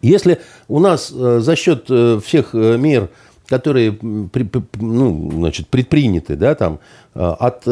Если 0.02 0.40
у 0.70 0.80
нас 0.80 1.12
э, 1.14 1.40
за 1.42 1.58
счет 1.58 1.88
э, 1.90 2.22
всех 2.24 2.56
э, 2.56 2.78
мер 2.78 3.10
которые 3.48 3.98
ну, 4.02 5.30
значит, 5.34 5.68
предприняты 5.68 6.38
да, 6.38 6.56
там, 6.56 6.80
от 7.14 7.66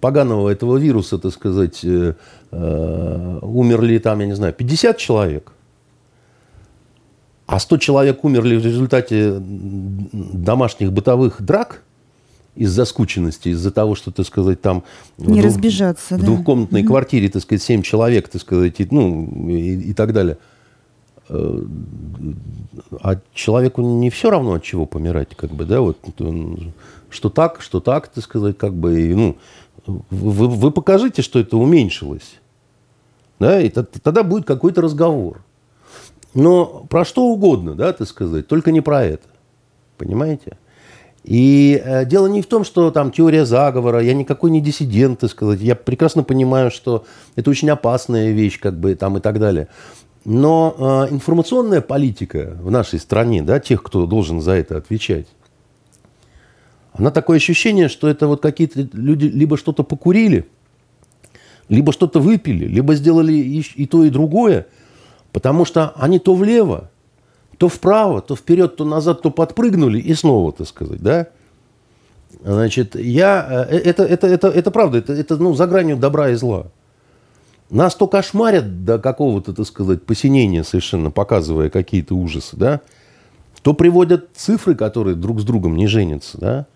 поганого 0.00 0.48
этого 0.48 0.76
вируса, 0.76 1.18
так 1.18 1.32
сказать, 1.32 1.84
умерли 2.52 3.98
там, 3.98 4.20
я 4.20 4.26
не 4.26 4.36
знаю, 4.36 4.52
50 4.52 4.98
человек, 4.98 5.52
а 7.46 7.58
100 7.58 7.78
человек 7.78 8.22
умерли 8.22 8.56
в 8.56 8.64
результате 8.64 9.38
домашних 9.40 10.92
бытовых 10.92 11.42
драк 11.42 11.82
из-за 12.54 12.84
скученности, 12.84 13.48
из-за 13.48 13.70
того, 13.70 13.94
что, 13.94 14.10
так 14.10 14.26
сказать, 14.26 14.60
там... 14.60 14.84
Не 15.18 15.40
в 15.40 15.44
разбежаться, 15.44 16.16
В 16.16 16.20
да? 16.20 16.26
двухкомнатной 16.26 16.82
mm-hmm. 16.82 16.86
квартире, 16.86 17.28
так 17.28 17.42
сказать, 17.42 17.62
7 17.62 17.82
человек, 17.82 18.28
так 18.28 18.42
сказать, 18.42 18.80
и, 18.80 18.88
ну, 18.90 19.48
и, 19.48 19.90
и 19.90 19.94
так 19.94 20.12
далее– 20.12 20.38
Э, 21.28 21.62
а 23.00 23.16
человеку 23.32 23.80
не 23.80 24.10
все 24.10 24.30
равно 24.30 24.54
от 24.54 24.62
чего 24.62 24.84
помирать, 24.84 25.34
как 25.34 25.50
бы, 25.50 25.64
да, 25.64 25.80
вот, 25.80 25.98
что 27.10 27.30
так, 27.30 27.62
что 27.62 27.80
так, 27.80 28.08
так 28.08 28.22
сказать, 28.22 28.58
как 28.58 28.74
бы, 28.74 29.00
и, 29.00 29.14
ну, 29.14 29.38
вы, 29.86 30.48
вы 30.48 30.70
покажите, 30.70 31.22
что 31.22 31.38
это 31.38 31.56
уменьшилось, 31.56 32.38
да, 33.38 33.60
и 33.60 33.70
тогда 33.70 34.22
будет 34.22 34.44
какой-то 34.44 34.82
разговор. 34.82 35.42
Но 36.34 36.86
про 36.88 37.04
что 37.04 37.24
угодно, 37.24 37.74
да, 37.74 37.92
так 37.92 38.08
сказать, 38.08 38.46
только 38.46 38.70
не 38.70 38.80
про 38.80 39.02
это, 39.02 39.28
понимаете? 39.96 40.58
И 41.24 41.80
э, 41.84 42.04
дело 42.04 42.26
не 42.26 42.42
в 42.42 42.46
том, 42.46 42.64
что 42.64 42.90
там 42.90 43.12
теория 43.12 43.44
заговора, 43.44 44.00
я 44.00 44.12
никакой 44.12 44.50
не 44.50 44.60
диссидент, 44.60 45.20
так 45.20 45.30
сказать, 45.30 45.60
я 45.60 45.76
прекрасно 45.76 46.24
понимаю, 46.24 46.70
что 46.70 47.04
это 47.36 47.48
очень 47.50 47.70
опасная 47.70 48.32
вещь, 48.32 48.58
как 48.58 48.78
бы, 48.78 48.94
там 48.96 49.18
и 49.18 49.20
так 49.20 49.38
далее. 49.38 49.68
Но 50.24 51.06
э, 51.08 51.14
информационная 51.14 51.80
политика 51.80 52.56
в 52.60 52.70
нашей 52.70 52.98
стране, 52.98 53.42
да, 53.42 53.60
тех, 53.60 53.82
кто 53.82 54.06
должен 54.06 54.40
за 54.40 54.52
это 54.52 54.76
отвечать, 54.76 55.26
она 56.92 57.10
такое 57.10 57.38
ощущение, 57.38 57.88
что 57.88 58.08
это 58.08 58.26
вот 58.26 58.42
какие-то 58.42 58.88
люди 58.92 59.26
либо 59.26 59.56
что-то 59.56 59.82
покурили, 59.84 60.46
либо 61.68 61.92
что-то 61.92 62.20
выпили, 62.20 62.66
либо 62.66 62.94
сделали 62.94 63.32
и, 63.32 63.64
и 63.76 63.86
то, 63.86 64.04
и 64.04 64.10
другое, 64.10 64.66
потому 65.32 65.64
что 65.64 65.90
они 65.96 66.18
то 66.18 66.34
влево, 66.34 66.90
то 67.62 67.68
вправо, 67.68 68.20
то 68.20 68.34
вперед, 68.34 68.74
то 68.74 68.84
назад, 68.84 69.22
то 69.22 69.30
подпрыгнули 69.30 70.00
и 70.00 70.14
снова, 70.14 70.50
так 70.50 70.66
сказать, 70.66 71.00
да. 71.00 71.28
Значит, 72.42 72.96
я, 72.96 73.68
э, 73.70 73.76
это, 73.76 74.02
это, 74.02 74.26
это, 74.26 74.48
это 74.48 74.70
правда, 74.72 74.98
это, 74.98 75.12
это 75.12 75.36
ну, 75.36 75.54
за 75.54 75.68
гранью 75.68 75.96
добра 75.96 76.30
и 76.30 76.34
зла. 76.34 76.72
Нас 77.70 77.94
то 77.94 78.08
кошмарят 78.08 78.84
до 78.84 78.98
какого-то, 78.98 79.52
так 79.52 79.64
сказать, 79.64 80.02
посинения 80.02 80.64
совершенно, 80.64 81.12
показывая 81.12 81.70
какие-то 81.70 82.16
ужасы, 82.16 82.56
да, 82.56 82.80
то 83.62 83.74
приводят 83.74 84.30
цифры, 84.34 84.74
которые 84.74 85.14
друг 85.14 85.40
с 85.40 85.44
другом 85.44 85.76
не 85.76 85.86
женятся, 85.86 86.38
да, 86.38 86.66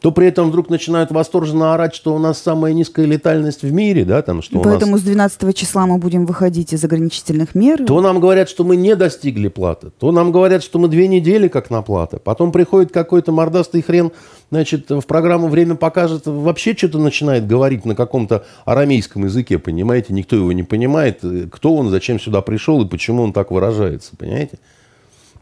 то 0.00 0.12
при 0.12 0.26
этом 0.26 0.48
вдруг 0.48 0.70
начинают 0.70 1.10
восторженно 1.10 1.74
орать, 1.74 1.94
что 1.94 2.14
у 2.14 2.18
нас 2.18 2.38
самая 2.38 2.72
низкая 2.72 3.06
летальность 3.06 3.62
в 3.62 3.72
мире, 3.72 4.04
да, 4.04 4.22
там, 4.22 4.42
что 4.42 4.60
поэтому 4.60 4.92
нас... 4.92 5.02
с 5.02 5.04
12 5.04 5.56
числа 5.56 5.86
мы 5.86 5.98
будем 5.98 6.26
выходить 6.26 6.72
из 6.72 6.82
ограничительных 6.84 7.54
мер. 7.54 7.84
То 7.84 8.00
нам 8.00 8.20
говорят, 8.20 8.48
что 8.48 8.64
мы 8.64 8.76
не 8.76 8.96
достигли 8.96 9.48
платы, 9.48 9.90
то 9.98 10.10
нам 10.10 10.32
говорят, 10.32 10.62
что 10.62 10.78
мы 10.78 10.88
две 10.88 11.06
недели 11.06 11.48
как 11.48 11.70
на 11.70 11.82
плата. 11.82 12.18
Потом 12.18 12.50
приходит 12.52 12.92
какой-то 12.92 13.32
мордастый 13.32 13.82
хрен, 13.82 14.10
значит, 14.50 14.88
в 14.88 15.02
программу 15.02 15.48
«Время 15.48 15.74
покажет», 15.74 16.22
вообще 16.26 16.74
что-то 16.74 16.98
начинает 16.98 17.46
говорить 17.46 17.84
на 17.84 17.94
каком-то 17.94 18.44
арамейском 18.64 19.24
языке, 19.24 19.58
понимаете, 19.58 20.12
никто 20.14 20.36
его 20.36 20.52
не 20.52 20.62
понимает, 20.62 21.22
кто 21.50 21.74
он, 21.74 21.90
зачем 21.90 22.18
сюда 22.18 22.40
пришел 22.40 22.82
и 22.82 22.88
почему 22.88 23.22
он 23.22 23.32
так 23.32 23.50
выражается, 23.50 24.16
понимаете. 24.16 24.58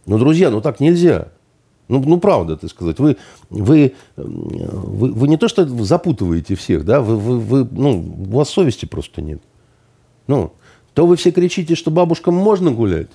Ну, 0.07 0.19
друзья, 0.19 0.51
ну 0.51 0.61
так 0.61 0.81
нельзя. 0.81 1.29
Ну, 1.89 2.03
ну 2.05 2.21
правда, 2.21 2.57
ты 2.57 2.69
сказать. 2.69 2.99
Вы, 2.99 3.17
вы, 3.51 3.95
вы, 4.17 5.13
вы 5.13 5.29
не 5.29 5.37
то, 5.37 5.49
что 5.49 5.67
запутываете 5.67 6.55
всех, 6.55 6.85
да, 6.85 7.01
вы, 7.01 7.17
вы, 7.17 7.39
вы, 7.39 7.69
ну, 7.71 7.99
у 8.31 8.37
вас 8.37 8.51
совести 8.51 8.85
просто 8.85 9.23
нет. 9.23 9.41
Ну, 10.27 10.53
то 10.95 11.07
вы 11.07 11.17
все 11.17 11.31
кричите, 11.31 11.75
что 11.75 11.91
бабушкам 11.91 12.35
можно 12.35 12.71
гулять, 12.71 13.09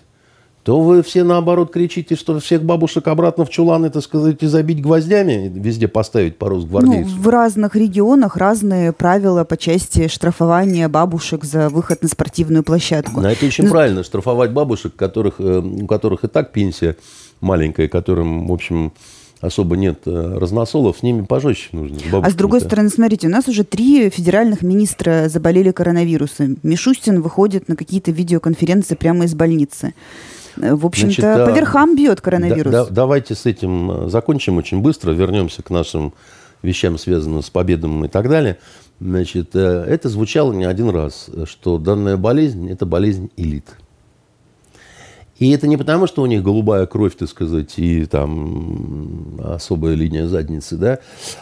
то 0.64 0.80
вы 0.80 1.04
все 1.04 1.24
наоборот 1.24 1.72
кричите, 1.72 2.16
что 2.16 2.40
всех 2.40 2.64
бабушек 2.64 3.08
обратно 3.08 3.46
в 3.46 3.50
чуланы, 3.50 3.90
так 3.90 4.02
сказать, 4.02 4.42
и 4.42 4.48
забить 4.48 4.82
гвоздями, 4.82 5.52
везде 5.54 5.88
поставить 5.88 6.38
по 6.38 6.50
Росгвардейцу. 6.50 7.10
Ну, 7.10 7.22
в 7.22 7.28
разных 7.28 7.76
регионах 7.76 8.38
разные 8.38 8.94
правила 8.94 9.44
по 9.44 9.58
части 9.58 10.08
штрафования 10.08 10.88
бабушек 10.88 11.44
за 11.44 11.70
выход 11.70 12.02
на 12.02 12.08
спортивную 12.08 12.64
площадку. 12.64 13.20
Ну, 13.20 13.28
это 13.28 13.46
очень 13.46 13.66
Но... 13.66 13.72
правильно, 13.72 14.04
штрафовать 14.04 14.52
бабушек, 14.52 14.96
которых, 14.96 15.36
э, 15.40 15.60
у 15.60 15.86
которых 15.86 16.24
и 16.24 16.28
так 16.28 16.54
пенсия 16.54 16.96
маленькая, 17.44 17.88
которым, 17.88 18.48
в 18.48 18.52
общем, 18.52 18.94
особо 19.44 19.76
нет 19.76 20.00
э, 20.06 20.38
разносолов, 20.38 21.00
с 21.00 21.04
ними 21.04 21.26
пожестче 21.26 21.70
нужно. 21.74 21.98
А 22.24 22.30
с 22.30 22.34
другой 22.34 22.62
стороны, 22.62 22.90
смотрите, 22.90 23.28
у 23.28 23.30
нас 23.30 23.48
уже 23.48 23.64
три 23.66 24.10
федеральных 24.10 24.62
министра 24.62 25.28
заболели 25.28 25.72
коронавирусом. 25.72 26.58
Мишустин 26.64 27.22
выходит 27.22 27.68
на 27.68 27.76
какие-то 27.76 28.12
видеоконференции 28.12 28.96
прямо 28.96 29.26
из 29.26 29.36
больницы. 29.36 29.94
Э, 30.58 30.74
в 30.74 30.86
общем-то, 30.86 31.22
Значит, 31.22 31.46
по 31.46 31.58
верхам 31.58 31.96
бьет 31.96 32.22
коронавирус. 32.22 32.72
Да, 32.72 32.86
да, 32.86 32.92
давайте 32.92 33.36
с 33.36 33.46
этим 33.46 33.92
э, 33.92 34.10
закончим 34.10 34.58
очень 34.58 34.82
быстро, 34.82 35.12
вернемся 35.12 35.62
к 35.62 35.70
нашим 35.70 36.14
вещам, 36.62 36.98
связанным 36.98 37.44
с 37.44 37.50
победами 37.50 38.06
и 38.06 38.10
так 38.10 38.30
далее. 38.30 38.58
Значит, 39.02 39.54
это 39.54 40.08
звучало 40.08 40.54
не 40.54 40.64
один 40.64 40.90
раз, 40.90 41.30
что 41.44 41.78
данная 41.78 42.16
болезнь– 42.16 42.70
это 42.72 42.86
болезнь 42.86 43.30
элит. 43.36 43.66
И 45.44 45.52
это 45.52 45.68
не 45.68 45.76
потому, 45.76 46.08
что 46.08 46.22
у 46.22 46.26
них 46.26 46.42
голубая 46.42 46.86
кровь, 46.86 47.18
так 47.18 47.28
сказать, 47.28 47.74
и 47.78 48.06
там 48.06 49.38
особая 49.44 49.94
линия 49.94 50.26
задницы, 50.26 50.78
да, 50.78 51.00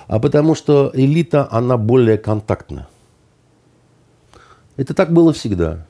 а 0.08 0.20
потому 0.20 0.56
что 0.56 0.90
элита, 0.96 1.48
она 1.52 1.78
более 1.78 2.18
контактна. 2.18 2.88
Это 4.76 4.96
так 4.96 5.14
было 5.14 5.34
всегда. 5.34 5.86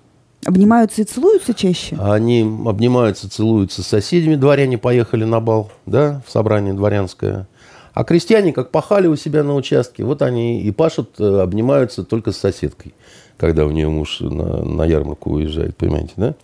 Обнимаются 0.45 1.03
и 1.03 1.05
целуются 1.05 1.53
чаще? 1.53 1.95
Они 2.01 2.41
обнимаются, 2.41 3.29
целуются 3.29 3.81
с 3.81 3.87
соседями. 3.87 4.35
Дворяне 4.35 4.77
поехали 4.77 5.23
на 5.23 5.39
бал, 5.39 5.71
да, 5.85 6.21
в 6.27 6.31
собрание 6.31 6.73
дворянское. 6.73 7.47
А 7.93 8.03
крестьяне, 8.03 8.51
как 8.51 8.71
пахали 8.71 9.07
у 9.07 9.15
себя 9.15 9.41
на 9.45 9.55
участке, 9.55 10.03
вот 10.03 10.21
они 10.21 10.61
и 10.63 10.71
пашут, 10.71 11.11
э, 11.17 11.39
обнимаются 11.39 12.03
только 12.03 12.33
с 12.33 12.37
соседкой, 12.37 12.93
когда 13.37 13.65
у 13.65 13.71
нее 13.71 13.87
муж 13.87 14.19
на, 14.19 14.65
на 14.65 14.83
ярмарку 14.83 15.31
уезжает, 15.31 15.77
понимаете, 15.77 16.13
да? 16.17 16.35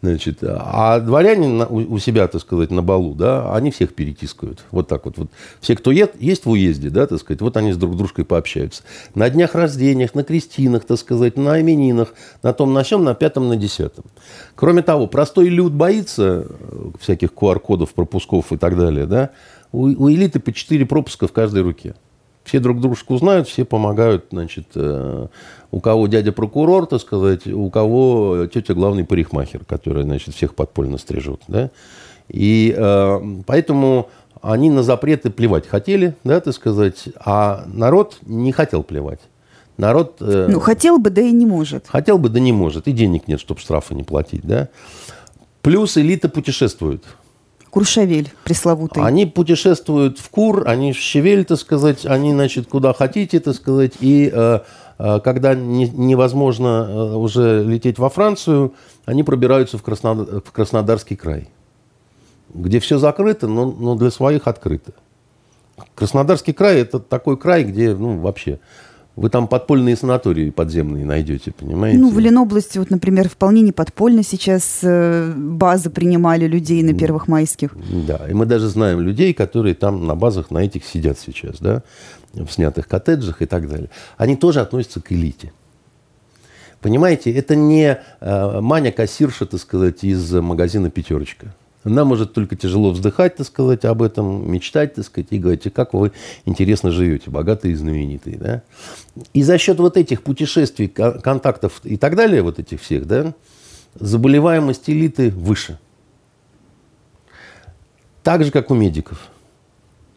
Значит, 0.00 0.38
а 0.44 1.00
дворяне 1.00 1.64
у 1.66 1.98
себя, 1.98 2.28
так 2.28 2.40
сказать, 2.40 2.70
на 2.70 2.82
балу, 2.82 3.14
да, 3.14 3.52
они 3.52 3.72
всех 3.72 3.94
перетискают. 3.94 4.64
Вот 4.70 4.86
так 4.86 5.06
вот. 5.06 5.18
вот. 5.18 5.28
Все, 5.60 5.74
кто 5.74 5.90
е- 5.90 6.08
есть 6.20 6.46
в 6.46 6.50
уезде, 6.50 6.88
да, 6.88 7.08
так 7.08 7.18
сказать, 7.18 7.40
вот 7.40 7.56
они 7.56 7.72
с 7.72 7.76
друг 7.76 7.96
дружкой 7.96 8.24
пообщаются. 8.24 8.84
На 9.16 9.28
днях 9.28 9.56
рождениях, 9.56 10.14
на 10.14 10.22
крестинах, 10.22 10.84
так 10.84 10.98
сказать, 10.98 11.36
на 11.36 11.60
именинах, 11.60 12.14
на 12.44 12.52
том, 12.52 12.72
на 12.72 12.84
сем, 12.84 13.02
на 13.02 13.14
пятом, 13.14 13.48
на 13.48 13.56
десятом. 13.56 14.04
Кроме 14.54 14.82
того, 14.82 15.08
простой 15.08 15.48
люд 15.48 15.72
боится 15.72 16.46
э, 16.48 16.90
всяких 17.00 17.30
QR-кодов, 17.30 17.92
пропусков 17.92 18.52
и 18.52 18.56
так 18.56 18.78
далее, 18.78 19.06
да. 19.06 19.30
У, 19.72 19.86
у 19.86 20.10
элиты 20.10 20.38
по 20.38 20.52
четыре 20.52 20.86
пропуска 20.86 21.26
в 21.26 21.32
каждой 21.32 21.62
руке. 21.62 21.96
Все 22.48 22.60
друг 22.60 22.80
дружку 22.80 23.18
знают, 23.18 23.46
все 23.46 23.66
помогают, 23.66 24.28
значит, 24.30 24.68
э, 24.74 25.26
у 25.70 25.80
кого 25.80 26.06
дядя 26.06 26.32
прокурор, 26.32 26.86
так 26.86 26.98
сказать, 26.98 27.46
у 27.46 27.68
кого 27.68 28.46
тетя 28.46 28.72
главный 28.72 29.04
парикмахер, 29.04 29.66
который, 29.66 30.04
значит, 30.04 30.34
всех 30.34 30.54
подпольно 30.54 30.96
стрижет, 30.96 31.42
да. 31.46 31.68
И 32.28 32.74
э, 32.74 33.20
поэтому 33.46 34.08
они 34.40 34.70
на 34.70 34.82
запреты 34.82 35.28
плевать 35.28 35.68
хотели, 35.68 36.16
да, 36.24 36.40
так 36.40 36.54
сказать, 36.54 37.10
а 37.22 37.64
народ 37.66 38.16
не 38.22 38.52
хотел 38.52 38.82
плевать. 38.82 39.20
Народ... 39.76 40.16
Э, 40.20 40.48
ну, 40.50 40.58
хотел 40.58 40.98
бы, 40.98 41.10
да 41.10 41.20
и 41.20 41.32
не 41.32 41.44
может. 41.44 41.86
Хотел 41.86 42.16
бы, 42.16 42.30
да 42.30 42.40
не 42.40 42.52
может. 42.52 42.88
И 42.88 42.92
денег 42.92 43.28
нет, 43.28 43.40
чтобы 43.40 43.60
штрафы 43.60 43.94
не 43.94 44.04
платить, 44.04 44.42
да. 44.42 44.68
Плюс 45.60 45.98
элита 45.98 46.30
путешествует. 46.30 47.04
Куршавель 47.70 48.30
пресловутый. 48.44 49.02
Они 49.02 49.26
путешествуют 49.26 50.18
в 50.18 50.28
Кур, 50.30 50.64
они 50.66 50.92
в 50.92 50.96
Щевель, 50.96 51.44
так 51.44 51.58
сказать, 51.58 52.06
они, 52.06 52.32
значит, 52.32 52.68
куда 52.68 52.92
хотите, 52.92 53.40
так 53.40 53.54
сказать, 53.54 53.94
и 54.00 54.30
э, 54.32 54.60
э, 54.98 55.20
когда 55.20 55.54
не, 55.54 55.88
невозможно 55.88 56.86
э, 56.88 57.14
уже 57.14 57.64
лететь 57.64 57.98
во 57.98 58.08
Францию, 58.10 58.74
они 59.04 59.22
пробираются 59.22 59.78
в, 59.78 59.82
Краснодар, 59.82 60.40
в 60.40 60.50
Краснодарский 60.52 61.16
край, 61.16 61.48
где 62.52 62.80
все 62.80 62.98
закрыто, 62.98 63.46
но, 63.46 63.66
но 63.70 63.94
для 63.94 64.10
своих 64.10 64.46
открыто. 64.46 64.92
Краснодарский 65.94 66.52
край– 66.52 66.80
это 66.80 66.98
такой 66.98 67.36
край, 67.36 67.64
где, 67.64 67.94
ну, 67.94 68.18
вообще 68.18 68.60
вы 69.18 69.30
там 69.30 69.48
подпольные 69.48 69.96
санатории 69.96 70.50
подземные 70.50 71.04
найдете, 71.04 71.50
понимаете? 71.50 71.98
Ну, 71.98 72.10
в 72.10 72.18
Ленобласти, 72.20 72.78
вот, 72.78 72.90
например, 72.90 73.28
вполне 73.28 73.62
не 73.62 73.72
подпольно 73.72 74.22
сейчас 74.22 74.78
э, 74.82 75.32
базы 75.36 75.90
принимали 75.90 76.46
людей 76.46 76.82
на 76.84 76.94
первых 76.94 77.26
майских. 77.26 77.74
Да, 78.06 78.26
и 78.28 78.32
мы 78.32 78.46
даже 78.46 78.68
знаем 78.68 79.00
людей, 79.00 79.34
которые 79.34 79.74
там 79.74 80.06
на 80.06 80.14
базах 80.14 80.52
на 80.52 80.58
этих 80.58 80.84
сидят 80.84 81.18
сейчас, 81.18 81.58
да, 81.58 81.82
в 82.32 82.48
снятых 82.48 82.86
коттеджах 82.86 83.42
и 83.42 83.46
так 83.46 83.68
далее. 83.68 83.90
Они 84.16 84.36
тоже 84.36 84.60
относятся 84.60 85.00
к 85.00 85.10
элите. 85.10 85.52
Понимаете, 86.80 87.32
это 87.32 87.56
не 87.56 87.98
э, 88.20 88.60
Маня 88.60 88.92
кассирша, 88.92 89.46
так 89.46 89.60
сказать, 89.60 90.04
из 90.04 90.32
магазина 90.32 90.90
«Пятерочка». 90.90 91.52
Она 91.84 92.04
может 92.04 92.32
только 92.32 92.56
тяжело 92.56 92.90
вздыхать, 92.90 93.36
так 93.36 93.46
сказать, 93.46 93.84
об 93.84 94.02
этом, 94.02 94.50
мечтать, 94.50 94.94
так 94.94 95.04
сказать, 95.04 95.28
и 95.30 95.38
говорить, 95.38 95.72
как 95.72 95.94
вы 95.94 96.12
интересно 96.44 96.90
живете, 96.90 97.30
богатые 97.30 97.72
и 97.72 97.76
знаменитые. 97.76 98.36
Да? 98.36 98.62
И 99.32 99.42
за 99.42 99.58
счет 99.58 99.78
вот 99.78 99.96
этих 99.96 100.22
путешествий, 100.22 100.88
контактов 100.88 101.80
и 101.84 101.96
так 101.96 102.16
далее, 102.16 102.42
вот 102.42 102.58
этих 102.58 102.80
всех, 102.80 103.06
да, 103.06 103.34
заболеваемость 103.94 104.90
элиты 104.90 105.30
выше. 105.30 105.78
Так 108.22 108.44
же, 108.44 108.50
как 108.50 108.70
у 108.70 108.74
медиков– 108.74 109.28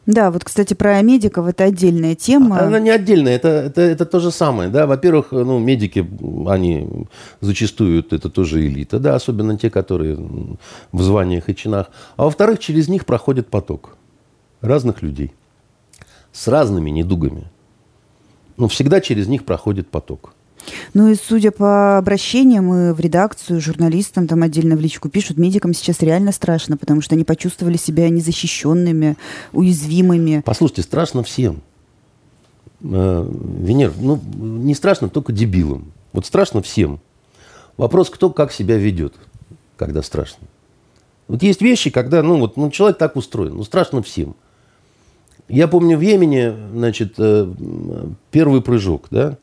да, 0.08 0.32
вот, 0.32 0.44
кстати, 0.44 0.74
про 0.74 1.00
медиков 1.02 1.48
это 1.48 1.66
отдельная 1.66 2.16
тема. 2.16 2.60
Она 2.60 2.80
не 2.80 2.90
отдельная, 2.90 3.36
это, 3.36 3.48
это, 3.48 3.82
это 3.82 4.06
то 4.06 4.20
же 4.20 4.32
самое. 4.32 4.70
Да? 4.70 4.88
Во-первых, 4.88 5.32
ну, 5.32 5.60
медики, 5.60 6.08
они 6.48 7.08
зачастую 7.40 8.00
это 8.00 8.30
тоже 8.30 8.66
элита, 8.66 9.00
да, 9.00 9.16
особенно 9.16 9.58
те, 9.58 9.70
которые 9.70 10.18
в 10.92 11.02
званиях 11.02 11.50
и 11.50 11.56
чинах. 11.56 11.92
А 12.18 12.24
во-вторых, 12.24 12.60
через 12.60 12.88
них 12.88 13.06
проходит 13.06 13.48
поток 13.48 13.96
разных 14.62 15.04
людей 15.04 15.34
с 16.32 16.48
разными 16.48 16.90
недугами. 16.90 17.52
Ну, 18.58 18.68
всегда 18.68 19.02
через 19.02 19.28
них 19.28 19.46
проходит 19.46 19.90
поток. 19.90 20.34
Ну 20.94 21.10
и 21.10 21.16
судя 21.16 21.52
по 21.52 21.98
обращениям 21.98 22.74
и 22.74 22.94
в 22.94 23.00
редакцию, 23.00 23.62
журналистам 23.62 24.28
там 24.28 24.44
отдельно 24.44 24.76
в 24.76 24.80
личку 24.80 25.10
пишут, 25.10 25.38
медикам 25.38 25.74
сейчас 25.74 26.02
реально 26.02 26.32
страшно, 26.32 26.78
потому 26.78 27.02
что 27.02 27.16
они 27.16 27.24
почувствовали 27.24 27.78
себя 27.78 28.10
незащищенными, 28.10 29.18
уязвимыми. 29.54 30.42
Послушайте, 30.46 30.84
страшно 30.84 31.24
всем. 31.24 31.62
Э, 32.84 33.28
Венер, 33.60 33.94
ну 34.00 34.20
не 34.36 34.76
страшно 34.76 35.10
только 35.10 35.32
дебилам. 35.32 35.92
Вот 36.14 36.26
страшно 36.26 36.62
всем. 36.62 37.00
Вопрос, 37.78 38.10
кто 38.10 38.30
как 38.30 38.52
себя 38.52 38.78
ведет, 38.78 39.14
когда 39.78 40.02
страшно. 40.02 40.48
Вот 41.28 41.42
есть 41.44 41.62
вещи, 41.62 41.90
когда, 41.90 42.22
ну 42.22 42.40
вот, 42.40 42.58
ну 42.58 42.70
человек 42.70 42.98
так 42.98 43.16
устроен, 43.16 43.56
ну 43.56 43.64
страшно 43.64 44.04
всем. 44.04 44.36
Я 45.48 45.68
помню 45.68 45.98
в 45.98 46.02
Йемене, 46.02 46.54
значит, 46.74 47.16
э, 47.18 47.52
первый 48.32 48.62
прыжок, 48.62 49.08
да, 49.12 49.38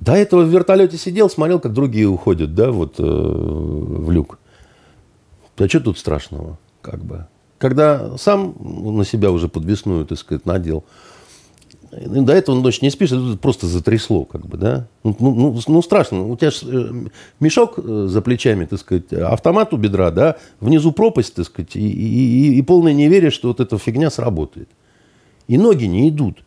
до 0.00 0.12
этого 0.12 0.42
в 0.42 0.48
вертолете 0.48 0.96
сидел, 0.96 1.30
смотрел, 1.30 1.58
как 1.58 1.72
другие 1.72 2.06
уходят, 2.06 2.54
да, 2.54 2.70
вот 2.70 3.00
э, 3.00 3.02
в 3.02 4.10
люк. 4.10 4.38
А 5.56 5.68
что 5.68 5.80
тут 5.80 5.98
страшного, 5.98 6.58
как 6.82 7.02
бы? 7.02 7.26
Когда 7.58 8.18
сам 8.18 8.54
на 8.60 9.04
себя 9.04 9.30
уже 9.30 9.48
подвесную, 9.48 10.04
так 10.04 10.18
сказать, 10.18 10.44
надел, 10.44 10.84
до 11.90 12.32
этого 12.32 12.60
ночь 12.60 12.82
не 12.82 12.90
спишь, 12.90 13.12
это 13.12 13.38
просто 13.38 13.66
затрясло, 13.66 14.24
как 14.24 14.46
бы, 14.46 14.58
да. 14.58 14.86
Ну, 15.02 15.16
ну, 15.18 15.34
ну, 15.34 15.60
ну 15.66 15.82
страшно. 15.82 16.26
У 16.26 16.36
тебя 16.36 16.50
ж, 16.50 16.62
э, 16.64 16.92
мешок 17.40 17.78
э, 17.78 18.06
за 18.08 18.20
плечами, 18.20 18.66
так 18.66 18.78
сказать, 18.78 19.12
автомат 19.12 19.72
у 19.72 19.76
бедра, 19.76 20.10
да, 20.10 20.36
внизу 20.60 20.92
пропасть, 20.92 21.34
так 21.34 21.46
сказать, 21.46 21.74
и, 21.74 21.88
и, 21.88 22.58
и 22.58 22.62
полное 22.62 22.92
неверие, 22.92 23.30
что 23.30 23.48
вот 23.48 23.60
эта 23.60 23.78
фигня 23.78 24.10
сработает. 24.10 24.68
И 25.48 25.56
ноги 25.56 25.86
не 25.86 26.10
идут. 26.10 26.44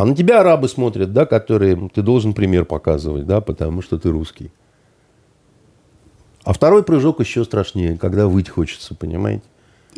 А 0.00 0.06
на 0.06 0.16
тебя 0.16 0.40
арабы 0.40 0.66
смотрят, 0.66 1.12
да, 1.12 1.26
которые 1.26 1.90
ты 1.92 2.00
должен 2.00 2.32
пример 2.32 2.64
показывать, 2.64 3.26
да, 3.26 3.42
потому 3.42 3.82
что 3.82 3.98
ты 3.98 4.08
русский. 4.08 4.50
А 6.42 6.54
второй 6.54 6.82
прыжок 6.82 7.20
еще 7.20 7.44
страшнее, 7.44 7.98
когда 7.98 8.26
выйти 8.26 8.48
хочется, 8.48 8.94
понимаете? 8.94 9.42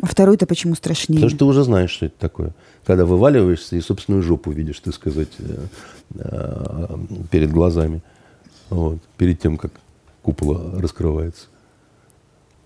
А 0.01 0.07
второй-то 0.07 0.45
почему 0.45 0.75
страшнее? 0.75 1.19
Потому 1.19 1.29
что 1.29 1.39
ты 1.39 1.45
уже 1.45 1.63
знаешь, 1.63 1.89
что 1.89 2.07
это 2.07 2.15
такое. 2.19 2.53
Когда 2.83 3.05
вываливаешься 3.05 3.77
и 3.77 3.79
собственную 3.79 4.23
жопу 4.23 4.51
видишь, 4.51 4.81
ты 4.81 4.91
сказать, 4.91 5.29
э, 5.39 5.67
э, 6.15 6.97
перед 7.31 7.53
глазами. 7.53 8.03
Вот, 8.69 8.99
перед 9.15 9.39
тем, 9.39 9.55
как 9.55 9.71
купола 10.21 10.81
раскрывается. 10.81 11.45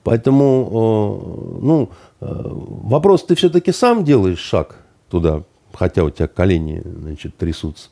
Поэтому, 0.04 1.60
ну, 1.62 1.90
э, 2.20 2.26
вопрос, 2.26 3.26
ты 3.26 3.36
все-таки 3.36 3.72
сам 3.72 4.04
делаешь 4.04 4.40
шаг 4.40 4.78
туда, 5.08 5.44
хотя 5.78 6.04
у 6.04 6.10
тебя 6.10 6.28
колени 6.28 6.82
значит, 6.84 7.38
трясутся. 7.38 7.90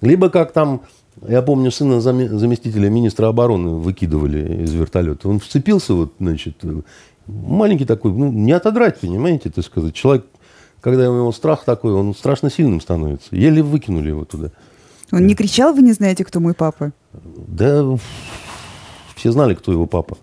Либо 0.00 0.30
как 0.30 0.52
там, 0.52 0.82
я 1.28 1.42
помню, 1.42 1.70
сына 1.70 2.00
заместителя 2.00 2.88
министра 2.88 3.26
обороны 3.28 3.76
выкидывали 3.76 4.64
из 4.64 4.72
вертолета. 4.72 5.28
Он 5.28 5.38
вцепился, 5.38 5.94
вот, 5.94 6.14
значит, 6.18 6.62
маленький 7.26 7.84
такой, 7.84 8.12
ну, 8.12 8.32
не 8.32 8.52
отодрать, 8.52 8.98
понимаете, 9.00 9.50
так 9.50 9.64
сказать. 9.64 9.94
Человек, 9.94 10.26
когда 10.80 11.10
у 11.10 11.14
него 11.14 11.32
страх 11.32 11.64
такой, 11.64 11.92
он 11.92 12.14
страшно 12.14 12.50
сильным 12.50 12.80
становится. 12.80 13.36
Еле 13.36 13.62
выкинули 13.62 14.08
его 14.08 14.24
туда. 14.24 14.50
Он 15.12 15.26
не 15.26 15.34
кричал, 15.34 15.74
вы 15.74 15.82
не 15.82 15.92
знаете, 15.92 16.24
кто 16.24 16.40
мой 16.40 16.54
папа? 16.54 16.92
Да, 17.12 17.84
все 19.14 19.30
знали, 19.30 19.54
кто 19.54 19.70
его 19.70 19.86
папа. 19.86 20.16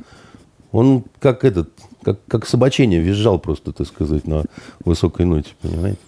Он 0.71 1.03
как 1.19 1.45
этот, 1.45 1.69
как, 2.01 2.19
как 2.27 2.47
собачение 2.47 2.99
визжал 2.99 3.39
просто, 3.39 3.71
так 3.71 3.87
сказать, 3.87 4.25
на 4.27 4.43
высокой 4.83 5.25
ноте, 5.25 5.51
понимаете? 5.61 5.99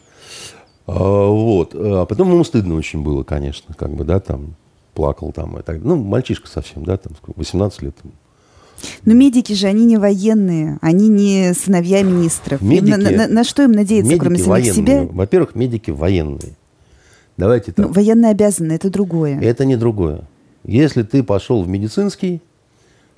А, 0.87 1.27
вот. 1.27 1.75
А 1.75 2.05
потом 2.05 2.31
ему 2.31 2.43
стыдно 2.43 2.75
очень 2.75 3.01
было, 3.01 3.23
конечно, 3.23 3.73
как 3.75 3.91
бы, 3.91 4.03
да, 4.03 4.19
там, 4.19 4.55
плакал 4.93 5.31
там 5.31 5.57
и 5.57 5.61
так 5.61 5.81
Ну, 5.81 5.95
мальчишка 5.95 6.47
совсем, 6.47 6.83
да, 6.83 6.97
там, 6.97 7.13
18 7.35 7.81
лет. 7.81 7.95
Но 9.05 9.13
медики 9.13 9.53
же, 9.53 9.67
они 9.67 9.85
не 9.85 9.97
военные, 9.97 10.79
они 10.81 11.07
не 11.07 11.53
сыновья 11.53 12.01
министров. 12.01 12.61
Медики, 12.61 12.95
на, 12.95 13.11
на, 13.11 13.27
на 13.27 13.43
что 13.43 13.63
им 13.63 13.71
надеяться, 13.71 14.17
кроме 14.17 14.37
самих 14.37 14.49
военные. 14.49 14.73
себя? 14.73 15.03
Во-первых, 15.03 15.55
медики 15.55 15.91
военные. 15.91 16.55
Давайте 17.37 17.71
так. 17.71 17.87
Ну, 17.87 17.93
военные 17.93 18.31
обязаны, 18.31 18.73
это 18.73 18.89
другое. 18.89 19.39
Это 19.39 19.65
не 19.65 19.75
другое. 19.75 20.27
Если 20.63 21.03
ты 21.03 21.23
пошел 21.23 21.63
в 21.63 21.67
медицинский, 21.67 22.41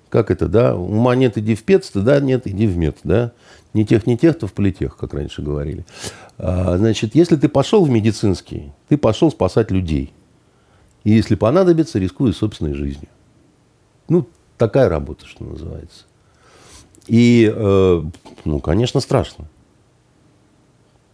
как 0.10 0.32
это, 0.32 0.48
да, 0.48 0.76
ума 0.76 1.16
нет, 1.16 1.38
иди 1.38 1.56
в 1.56 1.64
пец, 1.64 1.92
да, 1.94 2.20
нет, 2.20 2.46
иди 2.46 2.68
в 2.68 2.78
мед, 2.78 2.98
да. 3.04 3.32
Не 3.74 3.86
тех, 3.86 4.06
не 4.06 4.18
тех, 4.18 4.38
то 4.38 4.46
в 4.46 4.54
политех, 4.54 4.96
как 4.96 5.14
раньше 5.14 5.42
говорили. 5.42 5.86
А, 6.38 6.78
значит, 6.78 7.16
если 7.16 7.36
ты 7.36 7.48
пошел 7.48 7.86
в 7.86 7.90
медицинский, 7.90 8.72
ты 8.88 8.98
пошел 8.98 9.32
спасать 9.32 9.72
людей. 9.72 10.14
И 11.04 11.12
если 11.12 11.36
понадобится, 11.36 12.00
рискуя 12.00 12.32
собственной 12.32 12.74
жизнью. 12.74 13.10
Ну, 14.10 14.28
такая 14.58 14.90
работа, 14.90 15.26
что 15.26 15.44
называется. 15.44 16.06
И, 17.08 17.52
э, 17.54 18.04
ну, 18.46 18.60
конечно, 18.60 19.00
страшно. 19.00 19.48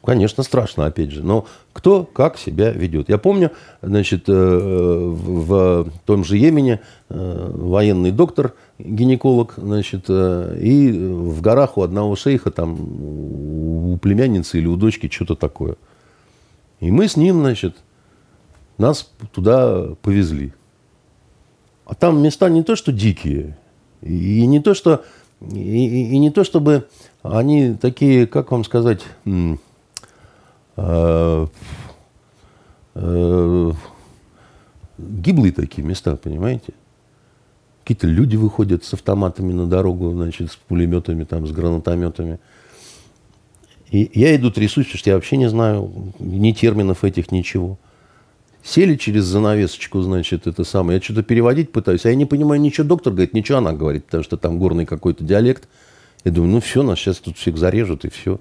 Конечно, 0.03 0.43
страшно, 0.43 0.85
опять 0.85 1.12
же. 1.12 1.23
Но 1.23 1.45
кто 1.73 2.03
как 2.05 2.38
себя 2.38 2.71
ведет. 2.71 3.09
Я 3.09 3.17
помню, 3.17 3.51
значит, 3.81 4.23
э, 4.27 4.33
в 4.33 5.91
том 6.05 6.23
же 6.23 6.38
Йемене 6.38 6.79
э, 7.09 7.51
военный 7.53 8.12
доктор, 8.12 8.53
гинеколог, 8.77 9.55
значит, 9.57 10.05
э, 10.07 10.57
и 10.62 10.91
в 10.91 11.41
горах 11.41 11.77
у 11.77 11.81
одного 11.81 12.15
шейха, 12.15 12.49
там, 12.49 12.77
у 12.79 13.97
племянницы 13.97 14.58
или 14.58 14.67
у 14.67 14.77
дочки 14.77 15.10
что-то 15.12 15.35
такое. 15.35 15.75
И 16.79 16.91
мы 16.91 17.10
с 17.10 17.17
ним, 17.17 17.41
значит, 17.41 17.75
нас 18.77 19.12
туда 19.33 19.89
повезли. 20.02 20.54
А 21.85 21.93
там 21.93 22.21
места 22.21 22.50
не 22.50 22.63
то, 22.63 22.77
что 22.77 22.93
дикие, 22.93 23.58
и 24.02 24.45
не 24.45 24.62
то, 24.62 24.73
что, 24.73 25.04
и, 25.41 26.13
и 26.13 26.17
не 26.17 26.29
то, 26.29 26.45
чтобы 26.45 26.87
они 27.21 27.73
такие, 27.73 28.27
как 28.27 28.52
вам 28.52 28.63
сказать, 28.63 29.02
гиблые 34.98 35.54
такие 35.54 35.86
места, 35.88 36.15
понимаете? 36.15 36.73
Какие-то 37.84 38.08
люди 38.08 38.36
выходят 38.36 38.84
с 38.84 38.94
автоматами 38.94 39.52
на 39.54 39.65
дорогу, 39.65 40.12
значит, 40.12 40.52
с 40.52 40.56
пулеметами, 40.56 41.23
там, 41.23 41.48
с 41.48 41.52
гранатометами. 41.52 42.40
И 43.90 44.12
я 44.13 44.36
иду 44.36 44.52
трясусь, 44.52 44.86
потому 44.86 45.00
что 45.00 45.10
я 45.10 45.15
вообще 45.15 45.38
не 45.38 45.50
знаю 45.50 45.92
ни 46.19 46.52
терминов 46.52 47.04
этих, 47.04 47.32
ничего. 47.32 47.80
Сели 48.62 48.96
через 48.96 49.23
занавесочку, 49.23 50.02
значит, 50.02 50.46
это 50.46 50.63
самое. 50.63 50.98
Я 50.98 51.02
что-то 51.02 51.23
переводить 51.23 51.71
пытаюсь, 51.71 52.06
а 52.06 52.10
я 52.10 52.15
не 52.15 52.25
понимаю 52.25 52.62
ничего. 52.62 52.86
Доктор 52.86 53.13
говорит, 53.13 53.34
ничего 53.34 53.58
она 53.58 53.73
говорит, 53.73 54.06
потому 54.06 54.23
что 54.23 54.38
там 54.38 54.60
горный 54.60 54.86
какой-то 54.86 55.23
диалект. 55.23 55.67
Я 56.25 56.32
думаю, 56.32 56.52
ну 56.52 56.60
все, 56.60 56.84
нас 56.84 57.00
сейчас 57.00 57.17
тут 57.17 57.38
всех 57.38 57.58
зарежут 57.58 58.06
и 58.06 58.10
все. 58.10 58.40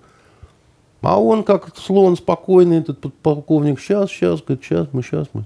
А 1.01 1.20
он 1.20 1.44
как 1.44 1.76
слон 1.76 2.16
спокойный, 2.16 2.78
этот 2.78 3.14
полковник, 3.22 3.80
сейчас, 3.80 4.11
сейчас, 4.11 4.42
говорит, 4.42 4.64
сейчас, 4.64 4.88
мы, 4.92 5.03
сейчас, 5.03 5.28
мы. 5.32 5.44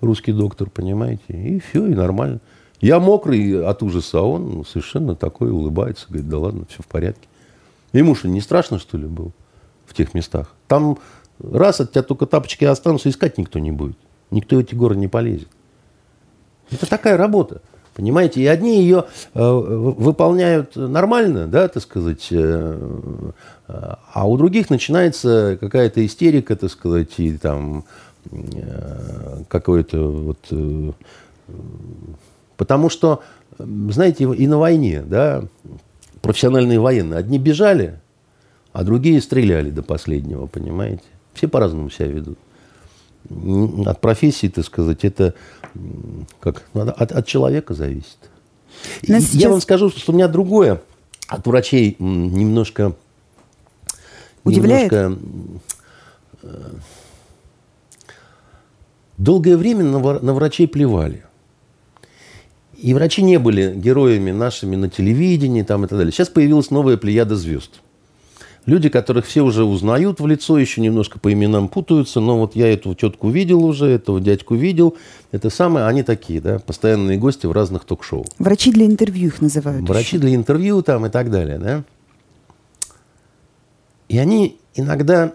Русский 0.00 0.32
доктор, 0.32 0.70
понимаете, 0.70 1.22
и 1.28 1.60
все, 1.60 1.86
и 1.86 1.94
нормально. 1.94 2.40
Я 2.80 3.00
мокрый 3.00 3.64
от 3.64 3.82
ужаса, 3.82 4.20
а 4.20 4.22
он 4.22 4.64
совершенно 4.64 5.16
такой 5.16 5.50
улыбается, 5.50 6.06
говорит, 6.08 6.28
да 6.28 6.38
ладно, 6.38 6.64
все 6.68 6.82
в 6.82 6.86
порядке. 6.86 7.28
Ему 7.92 8.14
что, 8.14 8.28
не 8.28 8.40
страшно, 8.40 8.78
что 8.78 8.96
ли, 8.96 9.06
было 9.06 9.32
в 9.86 9.94
тех 9.94 10.14
местах? 10.14 10.54
Там 10.68 10.98
раз 11.40 11.80
от 11.80 11.92
тебя 11.92 12.02
только 12.02 12.26
тапочки 12.26 12.64
останутся, 12.64 13.08
искать 13.08 13.38
никто 13.38 13.58
не 13.58 13.72
будет. 13.72 13.96
Никто 14.30 14.56
в 14.56 14.60
эти 14.60 14.74
горы 14.74 14.96
не 14.96 15.08
полезет. 15.08 15.48
Это 16.70 16.88
такая 16.88 17.16
работа. 17.16 17.62
Понимаете, 17.98 18.40
и 18.42 18.46
одни 18.46 18.80
ее 18.80 19.06
э, 19.34 19.42
выполняют 19.42 20.76
нормально, 20.76 21.48
да, 21.48 21.66
так 21.66 21.82
сказать, 21.82 22.28
э, 22.30 23.32
а 23.66 24.28
у 24.28 24.36
других 24.36 24.70
начинается 24.70 25.58
какая-то 25.60 26.06
истерика, 26.06 26.54
так 26.54 26.70
сказать, 26.70 27.18
и 27.18 27.36
там 27.36 27.84
э, 28.30 29.42
какое-то 29.48 29.98
вот... 29.98 30.38
Потому 32.56 32.88
что, 32.88 33.20
знаете, 33.58 34.32
и 34.32 34.46
на 34.46 34.58
войне, 34.58 35.02
да, 35.04 35.42
профессиональные 36.22 36.78
военные, 36.78 37.18
одни 37.18 37.40
бежали, 37.40 37.98
а 38.72 38.84
другие 38.84 39.20
стреляли 39.20 39.70
до 39.70 39.82
последнего, 39.82 40.46
понимаете? 40.46 41.02
Все 41.34 41.48
по-разному 41.48 41.90
себя 41.90 42.06
ведут 42.06 42.38
от 43.86 44.00
профессии, 44.00 44.48
так 44.48 44.64
сказать, 44.64 45.04
это 45.04 45.34
как, 46.40 46.64
от, 46.74 47.12
от 47.12 47.26
человека 47.26 47.74
зависит. 47.74 48.18
сейчас... 49.20 49.34
Я 49.34 49.50
вам 49.50 49.60
скажу, 49.60 49.90
что 49.90 50.12
у 50.12 50.14
меня 50.14 50.28
другое 50.28 50.80
от 51.28 51.46
врачей 51.46 51.96
немножко... 51.98 52.94
Удивляет? 54.44 54.90
Немножко, 54.92 55.20
э, 56.42 56.70
долгое 59.18 59.56
время 59.56 59.84
на, 59.84 60.20
на 60.20 60.34
врачей 60.34 60.66
плевали. 60.66 61.24
И 62.76 62.94
врачи 62.94 63.22
не 63.22 63.38
были 63.38 63.74
героями 63.74 64.30
нашими 64.30 64.76
на 64.76 64.88
телевидении 64.88 65.62
там, 65.62 65.84
и 65.84 65.88
так 65.88 65.98
далее. 65.98 66.12
Сейчас 66.12 66.28
появилась 66.28 66.70
новая 66.70 66.96
плеяда 66.96 67.36
звезд. 67.36 67.80
Люди, 68.68 68.90
которых 68.90 69.24
все 69.24 69.40
уже 69.40 69.64
узнают 69.64 70.20
в 70.20 70.26
лицо, 70.26 70.58
еще 70.58 70.82
немножко 70.82 71.18
по 71.18 71.32
именам 71.32 71.68
путаются, 71.68 72.20
но 72.20 72.38
вот 72.38 72.54
я 72.54 72.70
эту 72.70 72.94
тетку 72.94 73.30
видел 73.30 73.64
уже, 73.64 73.86
этого 73.86 74.20
дядьку 74.20 74.56
видел. 74.56 74.94
Это 75.32 75.48
самое, 75.48 75.86
они 75.86 76.02
такие, 76.02 76.42
да, 76.42 76.58
постоянные 76.58 77.16
гости 77.16 77.46
в 77.46 77.52
разных 77.52 77.86
ток-шоу. 77.86 78.26
Врачи 78.38 78.70
для 78.70 78.84
интервью 78.84 79.28
их 79.28 79.40
называют. 79.40 79.88
Врачи 79.88 80.16
еще. 80.16 80.18
для 80.18 80.34
интервью 80.34 80.82
там 80.82 81.06
и 81.06 81.08
так 81.08 81.30
далее, 81.30 81.56
да. 81.56 81.82
И 84.10 84.18
они 84.18 84.58
иногда, 84.74 85.32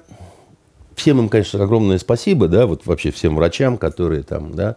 всем 0.94 1.18
им, 1.18 1.28
конечно, 1.28 1.64
огромное 1.64 1.98
спасибо, 1.98 2.48
да, 2.48 2.68
вот 2.68 2.86
вообще 2.86 3.10
всем 3.10 3.36
врачам, 3.36 3.80
которые 3.80 4.22
там, 4.22 4.54
да, 4.54 4.76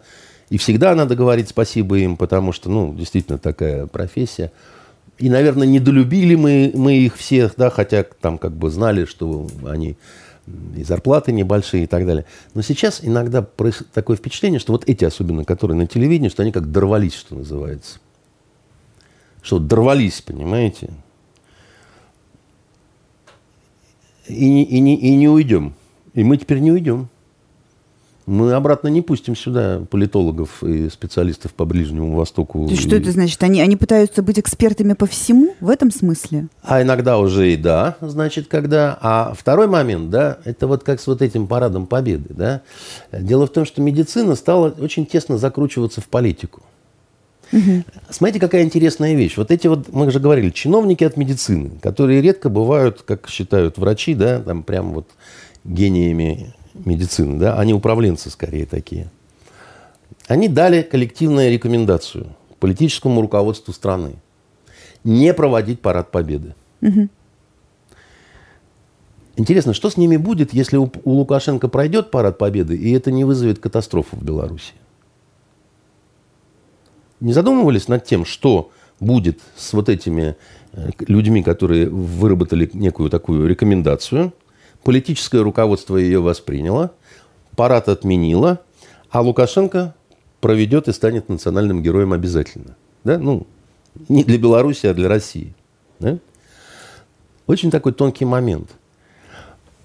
и 0.49 0.57
всегда 0.57 0.95
надо 0.95 1.15
говорить 1.15 1.51
спасибо 1.51 1.99
им, 1.99 2.17
потому 2.17 2.53
что, 2.53 2.71
ну, 2.71 2.95
действительно 2.95 3.37
такая 3.37 3.85
профессия– 3.87 4.51
и, 5.19 5.31
наверное, 5.31 5.67
недолюбили 5.67 6.35
мы, 6.35 6.73
мы 6.75 6.97
их 6.97 7.17
всех, 7.17 7.55
да, 7.57 7.71
хотя 7.71 8.03
там 8.05 8.39
как 8.39 8.53
бы 8.53 8.71
знали, 8.71 9.07
что 9.07 9.47
они 9.67 9.97
и 10.77 10.85
зарплаты 10.85 11.33
небольшие 11.33 11.85
и 11.85 11.87
так 11.87 12.07
далее. 12.07 12.25
Но 12.55 12.63
сейчас 12.63 13.01
иногда 13.03 13.47
такое 13.93 14.17
впечатление, 14.17 14.61
что 14.61 14.73
вот 14.73 14.89
эти 14.89 15.05
особенно, 15.05 15.45
которые 15.45 15.77
на 15.77 15.87
телевидении, 15.87 16.29
что 16.29 16.43
они 16.43 16.53
как 16.53 16.71
дорвались, 16.71 17.15
что 17.15 17.35
называется. 17.35 17.99
Что 19.43 19.59
дорвались, 19.59 20.21
понимаете? 20.21 20.91
И, 24.29 24.63
и, 24.63 24.81
не, 24.81 24.97
и 24.97 25.15
не 25.17 25.29
уйдем. 25.29 25.75
И 26.15 26.25
мы 26.25 26.37
теперь 26.37 26.59
не 26.59 26.73
уйдем. 26.73 27.09
Мы 28.27 28.55
обратно 28.55 28.89
не 28.89 29.03
пустим 29.03 29.37
сюда 29.37 29.83
политологов 29.89 30.65
и 30.65 30.91
специалистов 30.91 31.55
по 31.55 31.65
Ближнему 31.65 32.17
Востоку. 32.17 32.67
То 32.67 32.73
есть 32.73 32.83
что 32.83 32.97
это 32.97 33.13
значит? 33.13 33.41
Они, 33.45 33.61
они 33.61 33.77
пытаются 33.77 34.21
быть 34.21 34.41
экспертами 34.41 34.95
по 34.95 35.07
всему 35.07 35.55
в 35.61 35.71
этом 35.71 35.93
смысле? 35.93 36.49
А 36.63 36.83
иногда 36.83 37.19
уже 37.19 37.53
и 37.53 37.57
да, 37.57 37.97
значит, 38.01 38.49
когда. 38.49 38.99
А 39.01 39.33
второй 39.39 39.69
момент, 39.69 40.11
да, 40.11 40.39
это 40.45 40.67
вот 40.67 40.83
как 40.83 41.01
с 41.01 41.07
вот 41.07 41.23
этим 41.23 41.47
парадом 41.47 41.87
победы, 41.87 42.35
да. 42.35 42.63
Дело 43.13 43.47
в 43.47 43.51
том, 43.51 43.65
что 43.65 43.81
медицина 43.81 44.35
стала 44.35 44.71
очень 44.71 45.07
тесно 45.07 45.39
закручиваться 45.39 46.01
в 46.01 46.09
политику. 46.09 46.63
Угу. 47.53 47.85
Смотрите, 48.11 48.41
какая 48.41 48.65
интересная 48.65 49.15
вещь. 49.15 49.37
Вот 49.37 49.53
эти 49.53 49.69
вот, 49.69 49.93
мы 49.93 50.11
же 50.11 50.19
говорили, 50.19 50.51
чиновники 50.51 51.05
от 51.05 51.17
медицины, 51.17 51.71
которые 51.81 52.21
редко 52.21 52.49
бывают, 52.49 53.03
как 53.03 53.29
считают 53.29 53.79
врачи, 53.79 54.15
да, 54.15 54.41
там 54.41 54.65
прям 54.65 54.95
вот 54.95 55.07
гениями 55.65 56.56
медицины, 56.85 57.39
да, 57.39 57.59
они 57.59 57.75
управленцы 57.75 58.31
скорее 58.31 58.67
такие. 58.67 59.11
Они 60.29 60.49
дали 60.49 60.83
коллективную 60.83 61.51
рекомендацию 61.51 62.35
политическому 62.59 63.21
руководству 63.21 63.73
страны 63.73 64.15
не 65.05 65.33
проводить 65.35 65.81
парад 65.81 66.11
победы. 66.11 66.55
Угу. 66.83 67.09
Интересно, 69.37 69.75
что 69.75 69.91
с 69.91 69.97
ними 69.97 70.17
будет, 70.17 70.53
если 70.53 70.77
у, 70.77 70.91
у 71.05 71.13
Лукашенко 71.13 71.69
пройдет 71.69 72.11
парад 72.11 72.39
победы, 72.39 72.77
и 72.77 72.91
это 72.93 73.13
не 73.13 73.25
вызовет 73.25 73.59
катастрофу 73.59 74.17
в 74.17 74.23
Беларуси? 74.23 74.73
Не 77.21 77.33
задумывались 77.33 77.89
над 77.89 78.05
тем, 78.05 78.25
что 78.25 78.71
будет 78.99 79.41
с 79.57 79.73
вот 79.75 79.89
этими 79.89 80.37
э, 80.73 80.91
людьми, 81.07 81.43
которые 81.43 81.89
выработали 81.89 82.69
некую 82.73 83.11
такую 83.11 83.47
рекомендацию– 83.49 84.33
Политическое 84.87 85.43
руководство 85.43 85.97
ее 85.97 86.21
восприняло, 86.21 86.93
парад 87.57 87.89
отменило, 87.89 88.61
а 89.11 89.21
Лукашенко 89.21 89.97
проведет 90.41 90.87
и 90.87 90.93
станет 90.93 91.29
национальным 91.29 91.83
героем 91.83 92.13
обязательно. 92.13 92.77
Да? 93.03 93.19
Ну, 93.19 93.49
не 94.09 94.23
для 94.23 94.39
Беларуси, 94.39 94.87
а 94.87 94.95
для 94.95 95.09
России. 95.09 95.57
Да? 95.99 96.19
Очень 97.49 97.73
такой 97.73 97.95
тонкий 97.95 98.25
момент. 98.25 98.77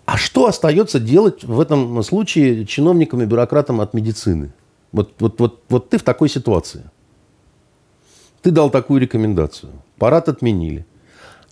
А 0.05 0.17
что 0.17 0.45
остается 0.45 0.99
делать 0.99 1.43
в 1.45 1.59
этом 1.59 2.03
случае 2.03 2.67
чиновникам 2.67 3.23
и 3.23 3.25
бюрократам 3.25 3.81
от 3.81 3.95
медицины? 3.95 4.53
Вот, 4.91 5.15
вот, 5.17 5.39
вот, 5.39 5.63
вот 5.69 5.89
ты 5.89 5.97
в 5.97 6.03
такой 6.03 6.29
ситуации. 6.29 6.83
Ты 8.43 8.51
дал 8.51 8.69
такую 8.69 9.01
рекомендацию. 9.01 9.71
Парад 9.97 10.29
отменили. 10.29 10.85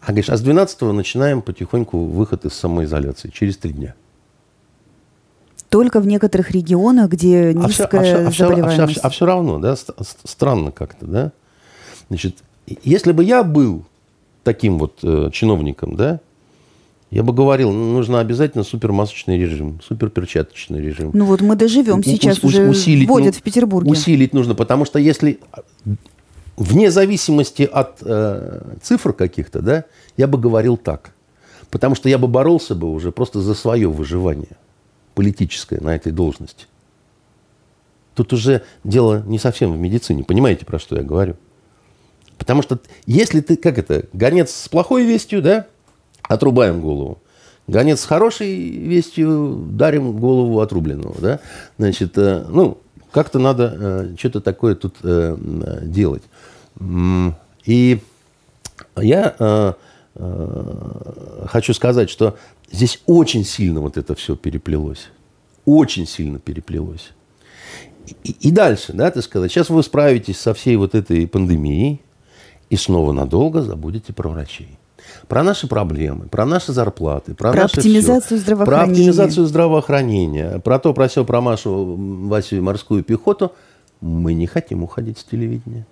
А 0.02 0.08
говоришь, 0.08 0.30
а 0.30 0.38
с 0.38 0.42
12 0.42 0.82
начинаем 0.82 1.42
потихоньку 1.42 2.06
выход 2.06 2.46
из 2.46 2.54
самоизоляции, 2.54 3.30
через 3.30 3.58
три 3.58 3.74
дня. 3.74 3.96
Только 5.70 6.00
в 6.00 6.08
некоторых 6.08 6.52
регионах, 6.52 7.12
где 7.12 7.54
низкая 7.54 8.02
а 8.02 8.04
все, 8.04 8.28
а 8.28 8.32
все, 8.32 8.44
заболеваемость. 8.46 8.80
А 8.80 8.84
все, 8.84 8.84
а, 8.84 8.88
все, 8.88 9.02
а 9.02 9.10
все 9.10 9.26
равно, 9.26 9.60
да, 9.60 9.76
странно 10.24 10.72
как-то, 10.72 11.06
да. 11.06 11.32
Значит, 12.08 12.38
если 12.84 13.12
бы 13.12 13.24
я 13.24 13.44
был 13.44 13.86
таким 14.44 14.80
вот 14.80 15.00
э, 15.04 15.30
чиновником, 15.32 15.96
да, 15.96 16.22
я 17.12 17.24
бы 17.24 17.34
говорил, 17.34 17.72
ну, 17.72 17.94
нужно 17.94 18.20
обязательно 18.20 18.64
супермасочный 18.64 19.38
режим, 19.38 19.80
суперперчаточный 19.82 20.80
режим. 20.80 21.12
Ну 21.14 21.26
вот 21.26 21.42
мы 21.42 21.56
доживем 21.56 22.04
сейчас, 22.04 22.44
у, 22.44 22.48
уже 22.48 22.68
усилить, 22.68 23.08
вводят 23.08 23.34
ну, 23.36 23.40
в 23.40 23.44
Петербурге. 23.44 23.92
Усилить 23.92 24.34
нужно, 24.34 24.54
потому 24.54 24.86
что 24.86 25.00
если 25.00 25.40
вне 26.60 26.92
зависимости 26.92 27.64
от 27.64 28.00
э, 28.02 28.62
цифр 28.84 29.14
каких-то, 29.14 29.62
да, 29.62 29.86
я 30.18 30.28
бы 30.28 30.38
говорил 30.38 30.78
так. 30.78 31.12
Потому 31.72 31.96
что 31.96 32.10
я 32.10 32.18
бы 32.18 32.28
боролся 32.28 32.76
бы 32.76 32.92
уже 32.92 33.12
просто 33.12 33.40
за 33.42 33.56
свое 33.56 33.90
выживание 33.90 34.58
политическое 35.16 35.80
на 35.80 35.96
этой 35.96 36.12
должности. 36.12 36.66
Тут 38.14 38.34
уже 38.34 38.64
дело 38.84 39.24
не 39.26 39.40
совсем 39.40 39.72
в 39.72 39.80
медицине. 39.80 40.24
Понимаете, 40.24 40.66
про 40.66 40.80
что 40.80 40.98
я 40.98 41.04
говорю? 41.04 41.36
Потому 42.38 42.62
что 42.62 42.80
если 43.06 43.40
ты, 43.40 43.56
как 43.56 43.78
это, 43.78 44.06
гонец 44.14 44.52
с 44.52 44.68
плохой 44.68 45.06
вестью, 45.06 45.42
да, 45.42 45.68
отрубаем 46.24 46.82
голову. 46.82 47.20
Гонец 47.68 48.02
с 48.02 48.06
хорошей 48.06 48.56
вестью, 48.58 49.68
дарим 49.72 50.18
голову 50.18 50.60
отрубленного, 50.60 51.16
да. 51.20 51.40
Значит, 51.78 52.18
э, 52.18 52.46
ну, 52.50 52.80
как-то 53.12 53.40
надо 53.40 53.76
э, 53.80 54.16
что-то 54.18 54.42
такое 54.42 54.76
тут 54.76 54.96
э, 55.04 55.38
делать. 55.84 56.24
И 57.66 58.02
я 58.98 59.36
э, 59.38 59.74
э, 60.16 61.46
хочу 61.48 61.74
сказать, 61.74 62.10
что 62.10 62.38
здесь 62.72 63.02
очень 63.06 63.46
сильно 63.46 63.82
вот 63.82 63.98
это 63.98 64.16
все 64.16 64.36
переплелось. 64.36 65.10
Очень 65.66 66.08
сильно 66.08 66.40
переплелось. 66.40 67.12
И, 68.24 68.32
и 68.32 68.52
дальше, 68.52 68.94
да, 68.94 69.12
ты 69.12 69.22
сказать, 69.22 69.52
сейчас 69.52 69.70
вы 69.70 69.84
справитесь 69.84 70.40
со 70.40 70.54
всей 70.54 70.78
вот 70.78 70.96
этой 70.96 71.28
пандемией 71.28 72.02
и 72.70 72.76
снова 72.76 73.12
надолго 73.12 73.62
забудете 73.62 74.14
про 74.14 74.30
врачей. 74.30 74.79
Про 75.28 75.44
наши 75.44 75.68
проблемы, 75.68 76.28
про 76.28 76.46
наши 76.46 76.72
зарплаты, 76.72 77.34
про, 77.34 77.52
про 77.52 77.62
наше 77.64 77.78
оптимизацию 77.78 78.38
все, 78.38 78.44
здравоохранения. 78.44 78.86
Про 78.86 78.92
оптимизацию 78.92 79.46
здравоохранения, 79.46 80.60
про 80.60 80.80
то, 80.80 80.94
про 80.94 81.08
все, 81.08 81.26
про 81.26 81.42
Машу, 81.42 81.96
Васю 82.28 82.58
и 82.58 82.60
морскую 82.60 83.04
пехоту. 83.04 83.54
Мы 84.02 84.34
не 84.34 84.48
хотим 84.48 84.84
уходить 84.84 85.20
с 85.20 85.24
телевидения. 85.24 85.86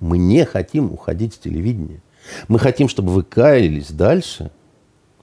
Мы 0.00 0.18
не 0.18 0.44
хотим 0.44 0.92
уходить 0.92 1.34
с 1.34 1.38
телевидения. 1.38 2.00
Мы 2.46 2.58
хотим, 2.58 2.88
чтобы 2.88 3.12
вы 3.12 3.22
каялись 3.22 3.90
дальше 3.90 4.50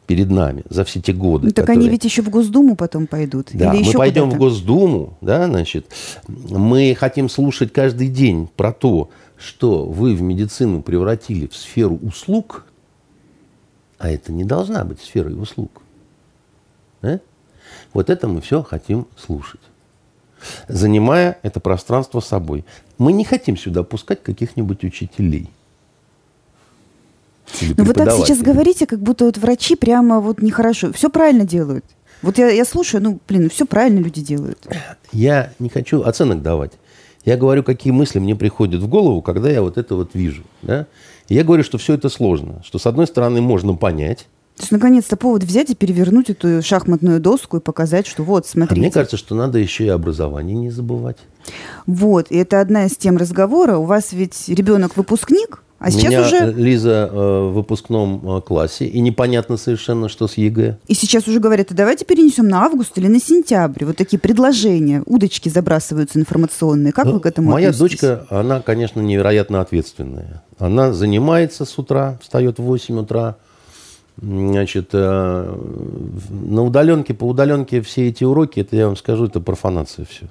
перед 0.05 0.29
нами 0.29 0.63
за 0.69 0.83
все 0.83 1.01
те 1.01 1.13
годы. 1.13 1.47
Ну, 1.47 1.51
так 1.51 1.65
которые... 1.65 1.79
они 1.81 1.89
ведь 1.89 2.05
еще 2.05 2.21
в 2.21 2.29
Госдуму 2.29 2.75
потом 2.75 3.07
пойдут. 3.07 3.49
Да, 3.53 3.73
Или 3.73 3.81
мы 3.81 3.87
еще 3.87 3.97
пойдем 3.97 4.29
в 4.29 4.37
Госдуму, 4.37 5.17
да, 5.21 5.47
значит, 5.47 5.87
мы 6.27 6.95
хотим 6.97 7.29
слушать 7.29 7.73
каждый 7.73 8.07
день 8.07 8.47
про 8.55 8.71
то, 8.71 9.09
что 9.37 9.85
вы 9.85 10.15
в 10.15 10.21
медицину 10.21 10.81
превратили 10.81 11.47
в 11.47 11.55
сферу 11.55 11.97
услуг, 11.97 12.65
а 13.97 14.09
это 14.09 14.31
не 14.31 14.43
должна 14.43 14.83
быть 14.83 15.01
сфера 15.01 15.29
услуг. 15.29 15.81
Да? 17.01 17.19
Вот 17.93 18.09
это 18.09 18.27
мы 18.27 18.41
все 18.41 18.63
хотим 18.63 19.07
слушать, 19.17 19.61
занимая 20.67 21.39
это 21.43 21.59
пространство 21.59 22.19
собой. 22.19 22.65
Мы 22.97 23.13
не 23.13 23.25
хотим 23.25 23.57
сюда 23.57 23.83
пускать 23.83 24.23
каких-нибудь 24.23 24.83
учителей. 24.83 25.49
Ну 27.61 27.83
вы 27.83 27.93
так 27.93 28.11
сейчас 28.11 28.39
говорите, 28.41 28.85
как 28.85 28.99
будто 28.99 29.25
вот 29.25 29.37
врачи 29.37 29.75
прямо 29.75 30.19
вот 30.19 30.41
нехорошо. 30.41 30.91
Все 30.93 31.09
правильно 31.09 31.45
делают. 31.45 31.85
Вот 32.21 32.37
я, 32.37 32.49
я 32.49 32.65
слушаю, 32.65 33.03
ну, 33.03 33.19
блин, 33.27 33.49
все 33.49 33.65
правильно 33.65 33.99
люди 33.99 34.21
делают. 34.21 34.65
Я 35.11 35.53
не 35.59 35.69
хочу 35.69 36.01
оценок 36.01 36.41
давать. 36.41 36.71
Я 37.25 37.37
говорю, 37.37 37.63
какие 37.63 37.91
мысли 37.91 38.19
мне 38.19 38.35
приходят 38.35 38.81
в 38.81 38.87
голову, 38.87 39.21
когда 39.21 39.49
я 39.49 39.61
вот 39.61 39.77
это 39.77 39.95
вот 39.95 40.11
вижу. 40.13 40.43
Да? 40.61 40.85
И 41.27 41.33
я 41.35 41.43
говорю, 41.43 41.63
что 41.63 41.77
все 41.77 41.95
это 41.95 42.07
сложно. 42.09 42.61
Что, 42.63 42.77
с 42.77 42.85
одной 42.85 43.07
стороны, 43.07 43.41
можно 43.41 43.73
понять. 43.73 44.27
То 44.55 44.61
есть, 44.61 44.71
наконец-то, 44.71 45.17
повод 45.17 45.43
взять 45.43 45.69
и 45.71 45.75
перевернуть 45.75 46.29
эту 46.29 46.61
шахматную 46.61 47.19
доску 47.19 47.57
и 47.57 47.59
показать, 47.59 48.07
что 48.07 48.23
вот, 48.23 48.45
А 48.45 48.47
смотрите. 48.47 48.79
мне 48.79 48.89
кажется, 48.91 49.17
что 49.17 49.35
надо 49.35 49.57
еще 49.59 49.85
и 49.85 49.89
образование 49.89 50.55
не 50.55 50.69
забывать. 50.69 51.17
Вот, 51.87 52.27
и 52.31 52.37
это 52.37 52.61
одна 52.61 52.85
из 52.85 52.95
тем 52.95 53.17
разговора. 53.17 53.77
У 53.77 53.83
вас 53.83 54.13
ведь 54.13 54.47
ребенок 54.47 54.95
выпускник, 54.95 55.61
а 55.77 55.91
сейчас 55.91 56.09
меня 56.09 56.21
уже... 56.21 56.53
Лиза 56.53 57.09
э, 57.11 57.15
в 57.15 57.53
выпускном 57.53 58.37
э, 58.37 58.41
классе, 58.41 58.85
и 58.85 58.99
непонятно 59.01 59.57
совершенно, 59.57 60.07
что 60.09 60.27
с 60.27 60.35
ЕГЭ. 60.35 60.77
И 60.87 60.93
сейчас 60.93 61.27
уже 61.27 61.39
говорят, 61.39 61.71
а 61.71 61.73
давайте 61.75 62.05
перенесем 62.05 62.47
на 62.47 62.63
август 62.63 62.97
или 62.97 63.07
на 63.07 63.19
сентябрь. 63.19 63.85
Вот 63.85 63.97
такие 63.97 64.17
предложения, 64.17 65.03
удочки 65.05 65.49
забрасываются 65.49 66.17
информационные. 66.17 66.93
Как 66.93 67.05
вы 67.07 67.19
к 67.19 67.25
этому 67.25 67.49
Э, 67.49 67.53
Моя 67.53 67.69
относитесь? 67.69 67.99
дочка, 67.99 68.25
она, 68.29 68.61
конечно, 68.61 69.01
невероятно 69.01 69.61
ответственная. 69.61 70.43
Она 70.57 70.93
занимается 70.93 71.65
с 71.65 71.77
утра, 71.77 72.17
встает 72.21 72.57
в 72.57 72.63
8 72.63 72.99
утра. 72.99 73.35
Значит, 74.21 74.91
э, 74.93 75.55
на 76.29 76.63
удаленке, 76.63 77.13
по 77.13 77.25
удаленке 77.25 77.81
все 77.81 78.07
эти 78.07 78.23
уроки, 78.23 78.61
это 78.61 78.77
я 78.77 78.87
вам 78.87 78.95
скажу, 78.95 79.25
это 79.25 79.41
профанация 79.41 80.05
все. 80.05 80.27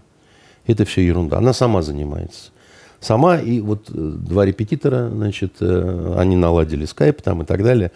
Это 0.66 0.86
все 0.86 1.02
ерунда. 1.02 1.36
Она 1.36 1.52
сама 1.52 1.82
занимается. 1.82 2.50
Сама 3.04 3.38
и 3.38 3.60
вот 3.60 3.90
э, 3.90 3.92
два 3.92 4.46
репетитора, 4.46 5.10
значит, 5.10 5.56
э, 5.60 6.14
они 6.16 6.36
наладили 6.36 6.86
скайп 6.86 7.20
там 7.20 7.42
и 7.42 7.44
так 7.44 7.62
далее. 7.62 7.92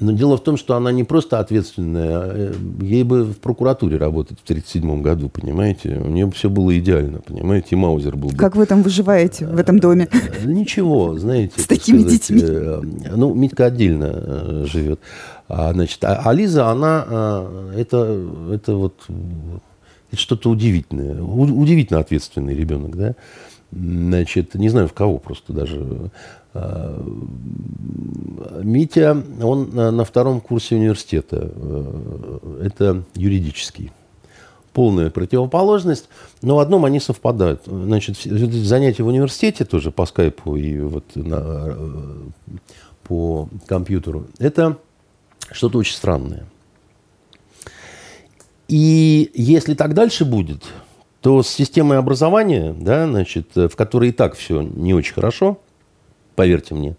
Но 0.00 0.10
дело 0.12 0.36
в 0.36 0.42
том, 0.42 0.56
что 0.56 0.74
она 0.76 0.90
не 0.90 1.04
просто 1.04 1.38
ответственная, 1.38 2.08
а, 2.08 2.32
э, 2.34 2.52
ей 2.80 3.04
бы 3.04 3.22
в 3.24 3.38
прокуратуре 3.38 3.98
работать 3.98 4.40
в 4.40 4.42
1937 4.42 5.02
году, 5.02 5.28
понимаете? 5.28 6.00
У 6.04 6.08
нее 6.08 6.28
все 6.32 6.50
было 6.50 6.76
идеально, 6.76 7.20
понимаете? 7.20 7.68
И 7.70 7.74
Маузер 7.76 8.16
был 8.16 8.30
бы 8.30 8.36
Как 8.36 8.56
вы 8.56 8.66
там 8.66 8.82
выживаете 8.82 9.46
в 9.46 9.56
этом 9.56 9.78
доме? 9.78 10.08
Ничего, 10.44 11.16
знаете. 11.16 11.60
С 11.60 11.66
так 11.66 11.78
такими 11.78 12.00
сказать, 12.00 12.28
детьми. 12.28 13.08
Ну, 13.14 13.34
Митька 13.34 13.66
отдельно 13.66 14.66
живет. 14.66 14.98
А, 15.46 15.72
значит, 15.72 16.02
а, 16.02 16.22
а 16.24 16.32
Лиза, 16.32 16.68
она, 16.68 17.46
это, 17.76 18.20
это 18.50 18.74
вот 18.74 18.94
это 20.12 20.20
что-то 20.20 20.50
удивительное. 20.50 21.22
У- 21.22 21.60
удивительно 21.60 22.00
ответственный 22.00 22.54
ребенок, 22.54 22.96
да? 22.96 23.14
Значит, 23.72 24.54
не 24.54 24.68
знаю 24.68 24.86
в 24.88 24.92
кого 24.92 25.18
просто 25.18 25.52
даже. 25.52 26.10
А, 26.54 27.02
Митя, 28.62 29.22
он 29.42 29.70
на 29.70 30.04
втором 30.04 30.40
курсе 30.40 30.76
университета. 30.76 31.50
Э, 31.54 32.60
Это 32.66 33.02
юридический 33.14 33.90
полная 34.72 35.10
противоположность, 35.10 36.08
но 36.40 36.56
в 36.56 36.58
одном 36.58 36.84
они 36.84 37.00
совпадают. 37.00 37.62
Значит, 37.66 38.16
занятия 38.16 39.02
в 39.02 39.08
университете 39.08 39.64
тоже 39.64 39.90
по 39.90 40.06
скайпу 40.06 40.56
и 40.56 40.78
вот 40.80 41.04
на, 41.14 41.42
э, 41.66 42.18
по 43.04 43.48
компьютеру, 43.66 44.26
это 44.38 44.78
что-то 45.50 45.78
очень 45.78 45.94
странное. 45.94 46.46
И 48.68 49.30
если 49.34 49.74
так 49.74 49.92
дальше 49.92 50.24
будет, 50.24 50.64
то 51.22 51.42
с 51.42 51.48
системой 51.48 51.98
образования, 51.98 52.74
да, 52.78 53.06
значит, 53.06 53.56
э, 53.56 53.68
в 53.68 53.76
которой 53.76 54.10
и 54.10 54.12
так 54.12 54.34
все 54.34 54.60
не 54.60 54.92
очень 54.92 55.14
хорошо, 55.14 55.58
поверьте 56.34 56.74
мне, 56.74 56.96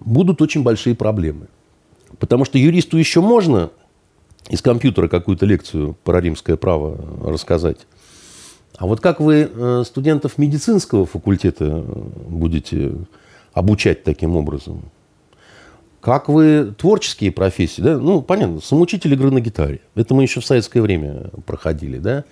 будут 0.00 0.40
очень 0.40 0.62
большие 0.62 0.96
проблемы. 0.96 1.48
Потому 2.18 2.44
что 2.44 2.58
юристу 2.58 2.96
еще 2.96 3.20
можно 3.20 3.70
из 4.48 4.62
компьютера 4.62 5.08
какую-то 5.08 5.44
лекцию 5.44 5.94
про 6.04 6.20
римское 6.20 6.56
право 6.56 6.98
рассказать. 7.22 7.86
А 8.78 8.86
вот 8.86 9.00
как 9.00 9.20
вы 9.20 9.50
э, 9.52 9.82
студентов 9.84 10.38
медицинского 10.38 11.04
факультета 11.04 11.66
э, 11.66 11.82
будете 12.28 12.94
обучать 13.52 14.04
таким 14.04 14.36
образом? 14.36 14.90
Как 16.00 16.30
вы 16.30 16.74
творческие 16.78 17.30
профессии, 17.30 17.82
да? 17.82 17.98
Ну, 17.98 18.22
понятно, 18.22 18.62
самоучитель 18.62 19.12
игры 19.12 19.30
на 19.30 19.42
гитаре. 19.42 19.82
Это 19.94 20.14
мы 20.14 20.22
еще 20.22 20.40
в 20.40 20.46
советское 20.46 20.80
время 20.80 21.30
проходили, 21.44 21.98
да? 21.98 22.24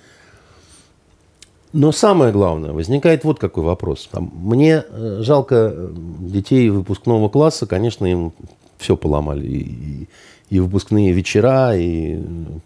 Но 1.72 1.92
самое 1.92 2.32
главное, 2.32 2.72
возникает 2.72 3.24
вот 3.24 3.38
какой 3.38 3.62
вопрос. 3.64 4.08
Мне 4.14 4.84
э, 4.88 5.18
жалко 5.22 5.72
э, 5.74 5.90
детей 6.20 6.70
выпускного 6.70 7.28
класса, 7.28 7.66
конечно, 7.66 8.06
им 8.06 8.32
все 8.78 8.96
поломали. 8.96 9.46
И, 9.46 10.08
и- 10.50 10.60
выпускные 10.60 11.12
вечера, 11.12 11.76
и 11.76 12.18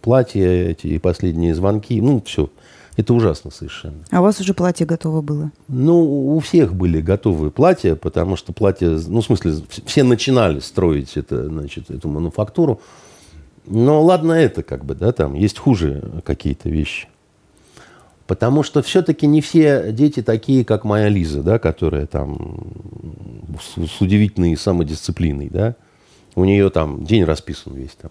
платья 0.03 0.47
эти, 0.47 0.87
и 0.87 0.99
последние 0.99 1.53
звонки. 1.55 2.01
Ну, 2.01 2.23
все. 2.25 2.49
Это 2.97 3.13
ужасно 3.15 3.51
совершенно. 3.51 3.97
А 4.11 4.21
у 4.21 4.23
вас 4.23 4.39
уже 4.39 4.55
платье 4.55 4.87
готово 4.87 5.21
было? 5.23 5.51
Ну, 5.67 6.35
у 6.37 6.39
всех 6.41 6.75
были 6.75 7.01
готовые 7.01 7.51
платья, 7.51 7.97
потому 7.97 8.37
что 8.37 8.53
платья, 8.53 8.99
ну, 9.09 9.21
в 9.21 9.25
смысле, 9.25 9.53
вс- 9.53 9.83
все 9.87 10.03
начинали 10.05 10.61
строить 10.61 11.17
это, 11.17 11.47
значит, 11.47 11.91
эту 11.91 12.09
мануфактуру. 12.09 12.81
Но 13.67 14.03
ладно 14.03 14.33
это, 14.33 14.63
как 14.63 14.85
бы, 14.85 14.95
да, 14.95 15.11
там 15.13 15.35
есть 15.35 15.59
хуже 15.59 16.23
какие-то 16.25 16.69
вещи. 16.69 17.09
Потому 18.33 18.63
что 18.63 18.81
все-таки 18.81 19.27
не 19.27 19.43
все 19.43 19.93
дети 19.93 20.23
такие, 20.23 20.65
как 20.65 20.85
моя 20.85 21.11
Лиза, 21.11 21.43
да, 21.43 21.59
которая 21.59 22.07
там 22.07 22.57
с, 23.61 23.87
с 23.87 24.01
удивительной 24.01 24.57
самодисциплиной, 24.57 25.51
да. 25.51 25.77
У 26.35 26.47
нее 26.47 26.71
там 26.71 27.05
день 27.05 27.25
расписан 27.25 27.75
весь 27.75 27.91
там. 27.91 28.11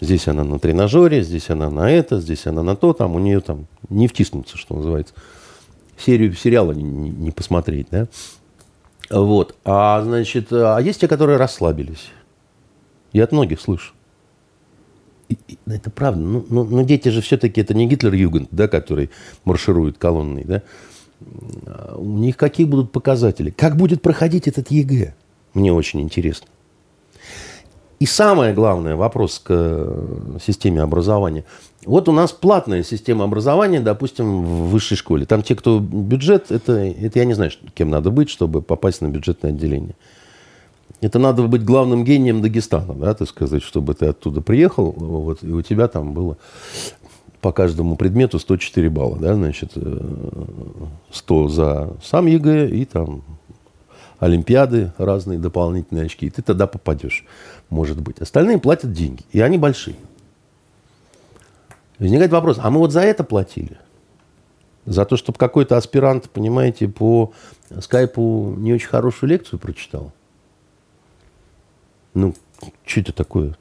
Здесь 0.00 0.26
она 0.26 0.42
на 0.42 0.58
тренажере, 0.58 1.22
здесь 1.22 1.50
она 1.50 1.70
на 1.70 1.88
это, 1.88 2.20
здесь 2.20 2.48
она 2.48 2.64
на 2.64 2.74
то, 2.74 2.94
там 2.94 3.14
у 3.14 3.20
нее 3.20 3.38
там 3.38 3.68
не 3.90 4.08
втиснуться, 4.08 4.58
что 4.58 4.74
называется. 4.74 5.14
Серию 5.96 6.34
сериала 6.34 6.72
не, 6.72 6.82
не- 6.82 7.30
посмотреть, 7.30 7.86
да. 7.92 8.08
Вот. 9.08 9.54
А, 9.64 10.02
значит, 10.02 10.48
а 10.50 10.80
есть 10.80 11.00
те, 11.00 11.06
которые 11.06 11.38
расслабились. 11.38 12.10
Я 13.12 13.22
от 13.22 13.30
многих 13.30 13.60
слышу. 13.60 13.92
Это 15.66 15.90
правда. 15.90 16.20
Ну, 16.20 16.46
ну, 16.48 16.64
ну, 16.64 16.84
дети 16.84 17.08
же 17.08 17.20
все-таки 17.20 17.60
это 17.60 17.74
не 17.74 17.86
Гитлер-Югент, 17.86 18.48
да, 18.50 18.68
который 18.68 19.10
марширует 19.44 19.98
колонной, 19.98 20.44
да. 20.44 20.62
А 21.66 21.96
У 21.96 22.18
них 22.18 22.36
какие 22.36 22.66
будут 22.66 22.92
показатели? 22.92 23.50
Как 23.50 23.76
будет 23.76 24.02
проходить 24.02 24.48
этот 24.48 24.70
ЕГЭ? 24.70 25.14
Мне 25.54 25.72
очень 25.72 26.00
интересно. 26.00 26.48
И 28.00 28.06
самое 28.06 28.52
главное, 28.52 28.96
вопрос 28.96 29.38
к 29.38 29.46
э, 29.50 30.38
системе 30.44 30.82
образования. 30.82 31.44
Вот 31.86 32.08
у 32.08 32.12
нас 32.12 32.32
платная 32.32 32.82
система 32.82 33.24
образования, 33.24 33.80
допустим, 33.80 34.44
в 34.44 34.70
высшей 34.70 34.96
школе. 34.96 35.26
Там 35.26 35.42
те, 35.42 35.54
кто 35.54 35.78
бюджет, 35.78 36.50
это, 36.50 36.72
это 36.72 37.18
я 37.18 37.24
не 37.24 37.34
знаю, 37.34 37.52
кем 37.74 37.90
надо 37.90 38.10
быть, 38.10 38.30
чтобы 38.30 38.62
попасть 38.62 39.00
на 39.00 39.08
бюджетное 39.08 39.52
отделение. 39.52 39.94
Это 41.00 41.18
надо 41.18 41.42
быть 41.42 41.64
главным 41.64 42.04
гением 42.04 42.40
Дагестана, 42.40 42.94
да, 42.94 43.14
так 43.14 43.28
сказать, 43.28 43.62
чтобы 43.62 43.94
ты 43.94 44.06
оттуда 44.06 44.40
приехал, 44.40 44.92
вот, 44.92 45.42
и 45.42 45.50
у 45.50 45.60
тебя 45.62 45.88
там 45.88 46.14
было 46.14 46.38
по 47.40 47.52
каждому 47.52 47.96
предмету 47.96 48.38
104 48.38 48.88
балла, 48.88 49.18
да, 49.18 49.34
значит, 49.34 49.72
э, 49.76 49.98
100 51.12 51.48
за 51.48 51.92
сам 52.02 52.26
ЕГЭ 52.26 52.70
и 52.70 52.86
там 52.86 53.22
олимпиады, 54.18 54.92
разные 54.96 55.38
дополнительные 55.38 56.06
очки, 56.06 56.26
и 56.26 56.30
ты 56.30 56.40
тогда 56.40 56.66
попадешь, 56.66 57.26
может 57.68 58.00
быть. 58.00 58.20
Остальные 58.20 58.58
платят 58.58 58.92
деньги, 58.92 59.22
и 59.32 59.40
они 59.40 59.58
большие. 59.58 59.96
Возникает 61.98 62.32
вопрос, 62.32 62.58
а 62.60 62.70
мы 62.70 62.78
вот 62.78 62.92
за 62.92 63.00
это 63.00 63.24
платили? 63.24 63.76
За 64.86 65.04
то, 65.04 65.16
чтобы 65.16 65.38
какой-то 65.38 65.76
аспирант, 65.76 66.30
понимаете, 66.30 66.88
по 66.88 67.32
скайпу 67.80 68.54
не 68.56 68.72
очень 68.72 68.88
хорошую 68.88 69.30
лекцию 69.30 69.58
прочитал? 69.58 70.12
Ну, 72.14 72.34
что 72.84 73.00
это 73.00 73.12
такое? 73.12 73.56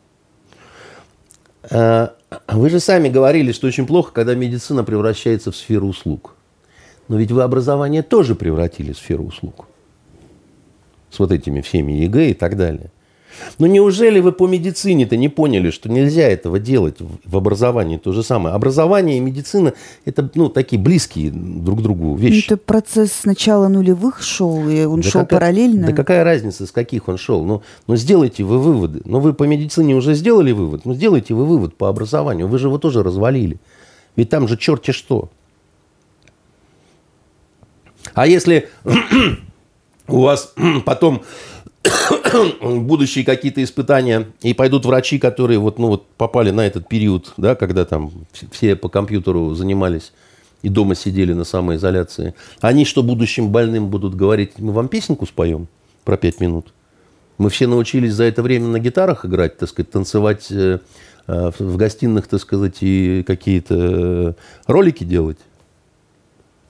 А, 1.70 2.16
вы 2.48 2.70
же 2.70 2.80
сами 2.80 3.10
говорили, 3.10 3.52
что 3.52 3.68
очень 3.68 3.86
плохо, 3.86 4.12
когда 4.14 4.36
медицина 4.36 4.84
превращается 4.84 5.52
в 5.52 5.56
сферу 5.56 5.88
услуг. 5.88 6.36
Но 7.08 7.18
ведь 7.18 7.32
вы 7.32 7.44
образование 7.44 8.04
тоже 8.04 8.36
превратили 8.36 8.94
в 8.94 8.98
сферу 8.98 9.26
услуг. 9.26 9.68
С 11.10 11.20
вот 11.20 11.32
этими 11.32 11.62
всеми 11.62 11.92
ЕГЭ 11.94 12.32
и 12.32 12.34
так 12.34 12.56
далее. 12.56 12.92
Но 13.60 13.68
неужели 13.68 14.20
вы 14.20 14.32
по 14.32 14.48
медицине-то 14.48 15.18
не 15.18 15.30
поняли, 15.30 15.70
что 15.70 15.90
нельзя 15.90 16.28
этого 16.28 16.60
делать 16.60 16.98
в 17.00 17.38
образовании? 17.38 17.98
То 17.98 18.12
же 18.12 18.24
самое. 18.24 18.56
Образование 18.56 19.18
и 19.18 19.20
медицина– 19.20 19.74
это 20.06 20.30
ну, 20.36 20.50
такие 20.50 20.82
близкие 20.82 21.32
друг 21.32 21.82
другу 21.82 22.16
вещи. 22.16 22.46
Это 22.46 22.58
процесс 22.58 23.12
с 23.14 23.26
начала 23.26 23.68
нулевых 23.68 24.22
шел, 24.22 24.68
и 24.68 24.86
он 24.86 25.02
да 25.02 25.10
шел 25.10 25.22
какая, 25.22 25.40
параллельно. 25.40 25.88
Да 25.88 25.94
какая 25.94 26.24
разница, 26.24 26.66
с 26.66 26.72
каких 26.72 27.08
он 27.08 27.18
шел? 27.18 27.44
Ну, 27.44 27.64
ну, 27.88 27.96
сделайте 27.96 28.44
вы 28.44 28.60
выводы. 28.60 29.02
Ну, 29.06 29.20
вы 29.20 29.34
по 29.34 29.44
медицине 29.44 29.96
уже 29.96 30.14
сделали 30.14 30.52
вывод. 30.52 30.86
Ну, 30.86 30.94
сделайте 30.94 31.34
вы 31.34 31.46
вывод 31.46 31.76
по 31.76 31.90
образованию. 31.90 32.48
Вы 32.48 32.58
же 32.58 32.68
его 32.68 32.78
тоже 32.78 33.04
развалили. 33.04 33.60
Ведь 34.16 34.30
там 34.30 34.48
же 34.48 34.58
черти 34.58 34.92
что. 34.92 35.30
А 38.14 38.28
если 38.28 38.70
у 40.08 40.22
вас 40.22 40.54
потом 40.86 41.24
будущие 42.62 43.26
какие-то 43.26 43.64
испытания, 43.64 44.28
и 44.42 44.54
пойдут 44.54 44.86
врачи, 44.86 45.20
которые 45.20 45.60
вот, 45.60 45.80
ну, 45.80 45.88
вот 45.88 46.08
попали 46.18 46.52
на 46.52 46.66
этот 46.66 46.88
период, 46.88 47.34
да, 47.38 47.56
когда 47.56 47.86
там 47.86 48.12
все 48.52 48.76
по 48.76 48.90
компьютеру 48.90 49.54
занимались 49.54 50.12
и 50.62 50.70
дома 50.70 50.96
сидели 50.96 51.34
на 51.34 51.44
самоизоляции. 51.44 52.34
Они 52.62 52.86
что 52.86 53.04
будущим 53.04 53.50
больным 53.52 53.90
будут 53.90 54.16
говорить? 54.16 54.54
Мы 54.58 54.72
вам 54.72 54.88
песенку 54.88 55.26
споем 55.26 55.68
про 56.06 56.18
пять 56.18 56.40
минут. 56.40 56.74
Мы 57.38 57.50
все 57.50 57.68
научились 57.68 58.14
за 58.14 58.24
это 58.24 58.42
время 58.42 58.68
на 58.68 58.80
гитарах 58.80 59.26
играть, 59.26 59.58
так 59.58 59.68
сказать, 59.68 59.92
танцевать 59.92 60.48
э, 60.52 60.80
э, 61.28 61.52
в 61.60 61.78
гостиных, 61.78 62.28
так 62.28 62.40
сказать, 62.40 62.78
и 62.82 63.24
какие-то 63.28 63.76
э, 63.76 64.34
ролики 64.68 65.04
делать. 65.04 65.40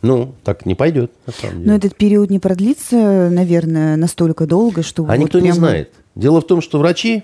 Ну, 0.03 0.35
так 0.43 0.65
не 0.65 0.75
пойдет, 0.75 1.13
на 1.25 1.31
самом 1.31 1.59
деле. 1.59 1.69
Но 1.69 1.75
этот 1.77 1.95
период 1.95 2.29
не 2.29 2.37
продлится, 2.37 3.29
наверное, 3.29 3.95
настолько 3.95 4.45
долго, 4.45 4.83
что... 4.83 5.03
А 5.03 5.05
вот 5.07 5.17
никто 5.17 5.39
прямо... 5.39 5.45
не 5.45 5.51
знает. 5.53 5.93
Дело 6.13 6.41
в 6.41 6.45
том, 6.45 6.59
что 6.59 6.77
врачи, 6.77 7.23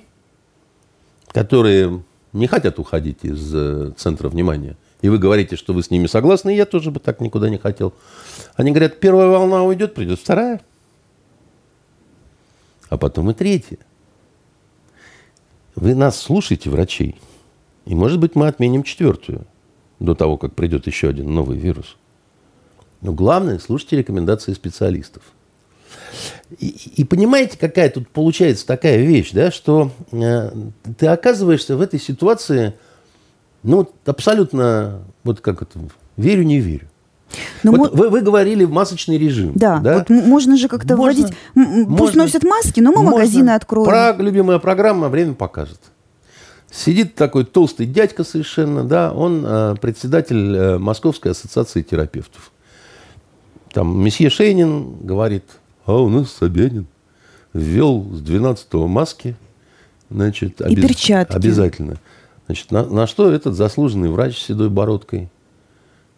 которые 1.33 2.01
не 2.31 2.47
хотят 2.47 2.79
уходить 2.79 3.19
из 3.23 3.53
э, 3.53 3.91
центра 3.97 4.29
внимания, 4.29 4.77
и 5.01 5.09
вы 5.09 5.17
говорите, 5.17 5.57
что 5.57 5.73
вы 5.73 5.83
с 5.83 5.91
ними 5.91 6.07
согласны, 6.07 6.53
и 6.53 6.55
я 6.55 6.65
тоже 6.65 6.89
бы 6.89 7.01
так 7.01 7.19
никуда 7.19 7.49
не 7.49 7.57
хотел. 7.57 7.93
Они 8.55 8.71
говорят, 8.71 9.01
первая 9.01 9.27
волна 9.27 9.65
уйдет, 9.65 9.93
придет 9.93 10.17
вторая, 10.17 10.61
а 12.87 12.97
потом 12.97 13.29
и 13.29 13.33
третья. 13.33 13.77
Вы 15.75 15.95
нас 15.95 16.17
слушаете, 16.17 16.69
врачей, 16.69 17.19
и, 17.85 17.93
может 17.93 18.21
быть, 18.21 18.35
мы 18.35 18.47
отменим 18.47 18.83
четвертую 18.83 19.45
до 19.99 20.15
того, 20.15 20.37
как 20.37 20.55
придет 20.55 20.87
еще 20.87 21.09
один 21.09 21.33
новый 21.33 21.57
вирус. 21.57 21.97
Но 23.01 23.13
главное, 23.13 23.59
слушайте 23.59 23.97
рекомендации 23.97 24.53
специалистов. 24.53 25.23
И, 26.57 26.67
и 26.97 27.03
понимаете, 27.03 27.57
какая 27.57 27.89
тут 27.89 28.09
получается 28.09 28.65
такая 28.65 28.97
вещь, 28.97 29.31
да, 29.31 29.51
что 29.51 29.91
э, 30.11 30.51
ты 30.97 31.07
оказываешься 31.07 31.77
в 31.77 31.81
этой 31.81 31.99
ситуации, 31.99 32.73
ну, 33.63 33.89
абсолютно, 34.05 35.01
вот 35.23 35.41
как 35.41 35.61
это, 35.61 35.79
верю, 36.17 36.43
не 36.43 36.59
верю. 36.59 36.89
Но 37.63 37.71
вот 37.71 37.93
мы... 37.93 37.97
вы, 37.97 38.09
вы 38.09 38.21
говорили 38.21 38.65
масочный 38.65 39.17
режим. 39.17 39.53
Да, 39.55 39.79
да? 39.79 39.99
Вот 39.99 40.09
можно 40.09 40.57
же 40.57 40.67
как-то 40.67 40.97
можно, 40.97 41.21
вводить. 41.21 41.37
Можно, 41.53 41.97
Пусть 41.97 42.15
носят 42.15 42.43
маски, 42.43 42.79
но 42.79 42.89
мы 42.89 43.03
можно. 43.03 43.11
магазины 43.11 43.49
откроем. 43.51 43.87
Про 43.87 44.15
любимая 44.17 44.59
программа 44.59 45.09
время 45.09 45.35
покажет. 45.35 45.79
Сидит 46.71 47.15
такой 47.15 47.45
толстый 47.45 47.85
дядька 47.85 48.23
совершенно, 48.23 48.83
да, 48.83 49.11
он 49.11 49.43
э, 49.45 49.75
председатель 49.81 50.55
э, 50.55 50.77
Московской 50.77 51.31
ассоциации 51.31 51.81
терапевтов. 51.81 52.51
Там 53.71 54.03
месье 54.03 54.29
Шейнин 54.29 54.97
говорит, 55.01 55.43
а 55.85 56.01
у 56.01 56.09
нас 56.09 56.31
Собянин 56.31 56.87
ввел 57.53 58.03
с 58.13 58.21
12-го 58.21 58.87
маски, 58.87 59.35
значит, 60.09 60.61
обез... 60.61 60.77
И 60.77 60.87
перчатки. 60.87 61.35
обязательно. 61.35 61.97
Значит, 62.45 62.71
на, 62.71 62.83
на 62.85 63.07
что 63.07 63.31
этот 63.31 63.55
заслуженный 63.55 64.09
врач 64.09 64.37
с 64.37 64.45
седой 64.45 64.69
бородкой 64.69 65.29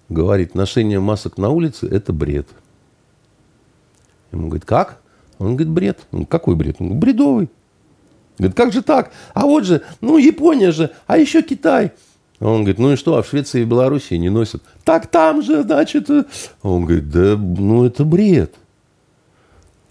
говорит, 0.08 0.56
ношение 0.56 1.00
масок 1.00 1.38
на 1.38 1.50
улице– 1.50 1.88
это 1.92 2.14
бред. 2.14 2.48
Ему 4.32 4.48
говорит, 4.48 4.66
как? 4.66 5.02
Он 5.40 5.56
говорит, 5.56 5.70
бред. 5.70 6.00
Он, 6.12 6.26
какой 6.26 6.56
бред? 6.56 6.78
Он 6.80 6.88
говорит, 6.88 7.04
бредовый. 7.04 7.50
Говорит, 8.38 8.56
как 8.56 8.72
же 8.72 8.82
так? 8.82 9.12
А 9.34 9.46
вот 9.46 9.66
же, 9.66 9.82
ну, 10.00 10.18
Япония 10.18 10.72
же, 10.72 10.92
а 11.06 11.18
еще 11.18 11.42
Китай– 11.42 11.92
он 12.48 12.62
говорит, 12.62 12.80
ну 12.80 12.94
и 12.94 12.96
что, 12.96 13.18
а 13.18 13.22
в 13.22 13.28
Швеции 13.28 13.62
и 13.62 13.66
Белоруссии 13.66 14.16
не 14.16 14.30
носят? 14.30 14.64
Так 14.84 15.08
там 15.08 15.44
же, 15.44 15.62
значит... 15.62 16.10
Э». 16.10 16.26
Он 16.64 16.86
говорит, 16.86 17.10
да, 17.10 17.38
ну 17.38 17.86
это 17.86 18.04
бред. 18.04 18.56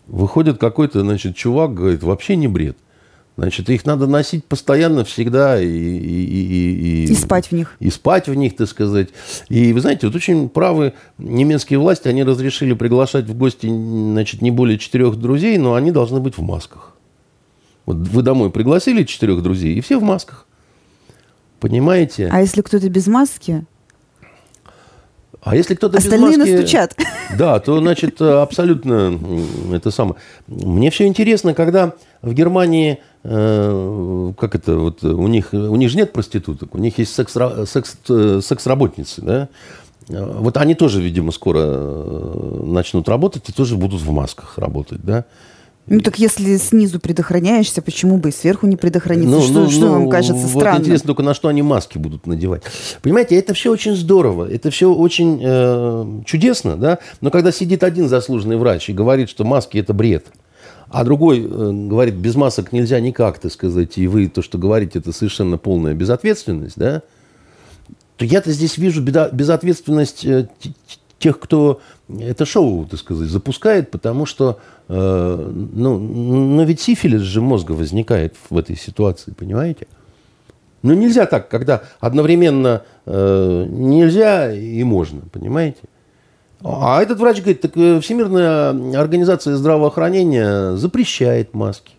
Выходит 0.09 0.59
какой-то, 0.59 1.01
значит, 1.01 1.36
чувак, 1.36 1.74
говорит, 1.74 2.03
вообще 2.03 2.34
не 2.34 2.48
бред. 2.48 2.76
Значит, 3.36 3.70
их 3.70 3.86
надо 3.86 4.09
носить 4.09 4.44
постоянно, 4.44 5.05
всегда. 5.05 5.62
И, 5.62 5.66
и, 5.66 6.24
и, 6.24 7.05
и, 7.05 7.12
и 7.12 7.14
спать 7.14 7.46
в 7.46 7.53
них. 7.53 7.76
И 7.78 7.88
спать 7.88 8.28
в 8.28 8.34
них, 8.34 8.57
так 8.57 8.68
сказать. 8.68 9.11
И 9.48 9.72
вы 9.72 9.80
знаете, 9.80 10.09
вот 10.09 10.16
очень 10.16 10.48
правы 10.48 10.94
немецкие 11.18 11.78
власти, 11.78 12.09
они 12.09 12.24
разрешили 12.24 12.74
приглашать 12.74 13.26
в 13.26 13.38
гости, 13.38 13.66
значит, 13.66 14.42
не 14.42 14.51
более 14.51 14.76
четырех 14.76 15.16
друзей, 15.16 15.57
но 15.57 15.74
они 15.74 15.92
должны 15.92 16.18
быть 16.18 16.36
в 16.36 16.42
масках. 16.42 16.96
Вот 17.86 17.96
вы 17.96 18.22
домой 18.22 18.51
пригласили 18.51 19.05
четырех 19.05 19.42
друзей, 19.42 19.76
и 19.76 19.80
все 19.80 19.98
в 19.98 20.03
масках. 20.03 20.46
Понимаете? 21.61 22.28
А 22.32 22.40
если 22.40 22.62
кто-то 22.62 22.88
без 22.88 23.06
маски? 23.06 23.64
А 25.42 25.56
если 25.56 25.74
кто-то 25.74 25.98
Остальные 25.98 26.32
без 26.32 26.38
маски... 26.38 26.52
настучат. 26.52 26.96
Да, 27.38 27.61
то, 27.61 27.78
значит, 27.78 28.20
абсолютно 28.20 29.18
это 29.72 29.90
самое. 29.90 30.16
Мне 30.48 30.90
все 30.90 31.06
интересно, 31.06 31.54
когда 31.54 31.94
в 32.22 32.32
Германии, 32.32 32.98
э, 33.22 34.32
как 34.36 34.54
это, 34.54 34.76
вот 34.76 35.04
у 35.04 35.26
них, 35.28 35.52
у 35.52 35.76
них 35.76 35.90
же 35.90 35.96
нет 35.96 36.12
проституток, 36.12 36.74
у 36.74 36.78
них 36.78 36.98
есть 36.98 37.14
секс, 37.14 37.34
секс, 37.66 37.96
э, 38.08 38.40
секс-работницы, 38.42 39.22
да? 39.22 39.48
Вот 40.08 40.56
они 40.56 40.74
тоже, 40.74 41.00
видимо, 41.00 41.30
скоро 41.30 41.61
э, 41.62 42.62
начнут 42.64 43.08
работать 43.08 43.48
и 43.48 43.52
тоже 43.52 43.76
будут 43.76 44.00
в 44.00 44.11
масках 44.11 44.58
работать, 44.58 45.00
да? 45.02 45.24
Ну 45.87 46.01
так 46.01 46.18
если 46.18 46.57
снизу 46.57 47.01
предохраняешься, 47.01 47.83
почему 47.83 48.16
бы 48.18 48.28
и 48.28 48.33
сверху 48.33 48.66
не 48.66 48.76
предохраниться? 48.76 49.31
Ну, 49.31 49.43
что, 49.43 49.53
ну, 49.64 49.70
что 49.70 49.87
ну, 49.87 49.93
вам 49.93 50.09
кажется 50.09 50.47
вот 50.47 50.61
странным? 50.61 50.83
Интересно 50.83 51.07
только, 51.09 51.22
на 51.22 51.35
что 51.35 51.49
они 51.49 51.62
маски 51.62 51.99
будут 51.99 52.26
надевать. 52.26 52.62
Понимаете, 53.03 53.37
это 53.37 53.55
все 53.55 53.72
очень 53.72 53.97
здорово, 53.97 54.49
это 54.49 54.70
все 54.70 54.93
очень 54.93 55.41
э, 55.43 56.22
чудесно, 56.26 56.76
да? 56.76 56.99
Но 57.20 57.31
когда 57.31 57.51
сидит 57.51 57.83
один 57.83 58.09
заслуженный 58.09 58.57
врач 58.57 58.89
и 58.89 58.93
говорит, 58.93 59.28
что 59.28 59.45
маски 59.45 59.78
это 59.78 59.93
бред, 59.93 60.26
а 60.89 61.05
другой 61.05 61.41
э, 61.41 61.45
говорит, 61.47 62.14
без 62.14 62.35
масок 62.37 62.72
нельзя 62.72 63.01
никак, 63.01 63.39
так 63.39 63.53
сказать, 63.53 63.97
и 63.99 64.07
вы 64.07 64.28
то, 64.28 64.43
что 64.43 64.59
говорите, 64.59 64.99
это 64.99 65.12
совершенно 65.12 65.57
полная 65.57 65.95
безответственность, 65.95 66.76
да? 66.76 67.03
То 68.16 68.24
я-то 68.24 68.53
здесь 68.53 68.76
вижу 68.76 69.03
безответственность 69.03 70.24
э, 70.24 70.49
тех, 71.20 71.39
кто 71.39 71.81
это 72.09 72.45
шоу, 72.45 72.87
так 72.87 72.99
сказать, 72.99 73.28
запускает, 73.28 73.91
потому 73.91 74.26
что, 74.26 74.59
ну, 74.93 75.99
но 75.99 76.64
ведь 76.64 76.80
сифилис 76.80 77.20
же 77.20 77.41
мозга 77.41 77.72
возникает 77.72 78.34
в 78.49 78.59
этой 78.59 78.76
ситуации, 78.76 79.32
понимаете? 79.32 79.86
Ну, 80.82 80.95
нельзя 80.95 81.26
так, 81.26 81.49
когда 81.49 81.82
одновременно 82.01 82.82
э, 83.07 83.66
нельзя 83.68 84.53
и 84.53 84.82
можно, 84.82 85.20
понимаете? 85.30 85.82
А 86.62 87.01
этот 87.03 87.20
врач 87.20 87.38
говорит, 87.38 87.61
так 87.61 87.76
э, 87.76 88.01
Всемирная 88.01 88.70
организация 88.99 89.57
здравоохранения 89.57 90.76
запрещает 90.76 91.55
маски. 91.55 91.93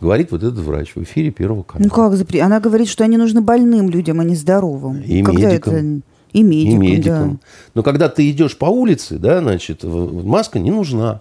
Говорит 0.00 0.30
вот 0.30 0.42
этот 0.42 0.58
врач 0.58 0.94
в 0.94 1.02
эфире 1.02 1.30
Первого 1.30 1.62
канала. 1.62 1.88
Ну 1.88 1.94
как 1.94 2.16
запрещает? 2.16 2.46
Она 2.46 2.60
говорит, 2.60 2.88
что 2.88 3.04
они 3.04 3.16
нужны 3.16 3.40
больным 3.40 3.90
людям, 3.90 4.20
а 4.20 4.24
не 4.24 4.34
здоровым. 4.34 5.00
И 5.02 5.22
Когда 5.22 5.50
медикам. 5.50 5.74
Это... 5.74 6.00
И 6.32 6.42
медикам, 6.42 6.82
и 6.82 6.86
медикам. 6.86 7.32
Да. 7.32 7.38
Но 7.74 7.82
когда 7.82 8.08
ты 8.08 8.30
идешь 8.30 8.56
по 8.58 8.66
улице, 8.66 9.18
да, 9.18 9.40
значит, 9.40 9.84
маска 9.84 10.58
не 10.58 10.70
нужна. 10.70 11.20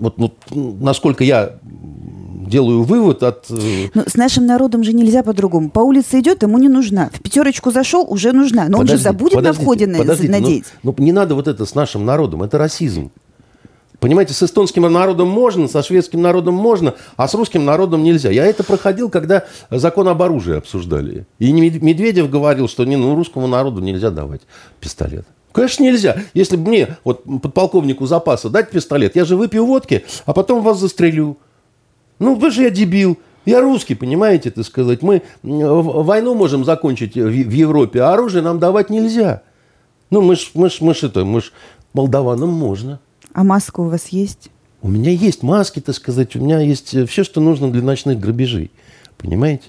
Вот, 0.00 0.14
вот 0.16 0.34
насколько 0.52 1.22
я 1.22 1.58
делаю 2.50 2.82
вывод 2.82 3.22
от... 3.22 3.46
Э, 3.50 3.88
Но 3.94 4.04
с 4.06 4.16
нашим 4.16 4.46
народом 4.46 4.82
же 4.82 4.92
нельзя 4.92 5.22
по-другому. 5.22 5.70
По 5.70 5.80
улице 5.80 6.20
идет, 6.20 6.42
ему 6.42 6.58
не 6.58 6.68
нужна. 6.68 7.10
В 7.12 7.20
пятерочку 7.20 7.70
зашел, 7.70 8.04
уже 8.08 8.32
нужна. 8.32 8.66
Но 8.68 8.78
подождите, 8.78 8.92
он 8.92 8.98
же 8.98 9.02
забудет 9.02 9.42
на 9.42 9.52
входе 9.52 9.86
подождите, 9.86 10.30
надеть. 10.30 10.64
Ну, 10.82 10.94
ну, 10.96 11.04
не 11.04 11.12
надо 11.12 11.34
вот 11.34 11.48
это 11.48 11.64
с 11.64 11.74
нашим 11.74 12.04
народом. 12.04 12.42
Это 12.42 12.58
расизм. 12.58 13.10
Понимаете, 14.00 14.32
с 14.32 14.42
эстонским 14.42 14.90
народом 14.90 15.28
можно, 15.28 15.68
со 15.68 15.82
шведским 15.82 16.22
народом 16.22 16.54
можно, 16.54 16.94
а 17.16 17.28
с 17.28 17.34
русским 17.34 17.66
народом 17.66 18.02
нельзя. 18.02 18.30
Я 18.30 18.46
это 18.46 18.64
проходил, 18.64 19.10
когда 19.10 19.44
закон 19.70 20.08
об 20.08 20.22
оружии 20.22 20.56
обсуждали. 20.56 21.26
И 21.38 21.52
Медведев 21.52 22.30
говорил, 22.30 22.66
что 22.66 22.84
не, 22.84 22.96
ну, 22.96 23.14
русскому 23.14 23.46
народу 23.46 23.82
нельзя 23.82 24.10
давать 24.10 24.40
пистолет. 24.80 25.26
Конечно, 25.52 25.82
нельзя. 25.82 26.16
Если 26.34 26.56
бы 26.56 26.68
мне, 26.68 26.96
вот 27.04 27.24
подполковнику 27.42 28.06
запаса, 28.06 28.50
дать 28.50 28.70
пистолет, 28.70 29.16
я 29.16 29.24
же 29.24 29.36
выпью 29.36 29.66
водки, 29.66 30.04
а 30.26 30.32
потом 30.32 30.62
вас 30.62 30.78
застрелю. 30.78 31.36
Ну, 32.18 32.34
вы 32.34 32.50
же 32.50 32.62
я 32.62 32.70
дебил. 32.70 33.18
Я 33.44 33.60
русский, 33.60 33.94
понимаете, 33.94 34.50
так 34.50 34.64
сказать. 34.64 35.02
Мы 35.02 35.22
войну 35.42 36.34
можем 36.34 36.64
закончить 36.64 37.16
в 37.16 37.50
Европе, 37.50 38.02
а 38.02 38.12
оружие 38.12 38.42
нам 38.42 38.58
давать 38.58 38.90
нельзя. 38.90 39.42
Ну, 40.10 40.20
мы 40.20 40.36
ж, 40.36 40.50
мы 40.54 40.68
ж, 40.68 40.78
мы 40.80 40.94
ж 40.94 41.04
это, 41.04 41.24
мы 41.24 41.40
ж 41.40 41.52
молдаванам 41.94 42.50
можно. 42.50 43.00
А 43.32 43.44
маска 43.44 43.80
у 43.80 43.88
вас 43.88 44.08
есть? 44.08 44.50
У 44.82 44.88
меня 44.88 45.10
есть 45.10 45.42
маски, 45.42 45.80
так 45.80 45.94
сказать, 45.94 46.34
у 46.36 46.40
меня 46.40 46.60
есть 46.60 46.94
э, 46.94 47.06
все, 47.06 47.22
что 47.22 47.40
нужно 47.40 47.70
для 47.70 47.82
ночных 47.82 48.18
грабежей. 48.18 48.70
Понимаете? 49.18 49.64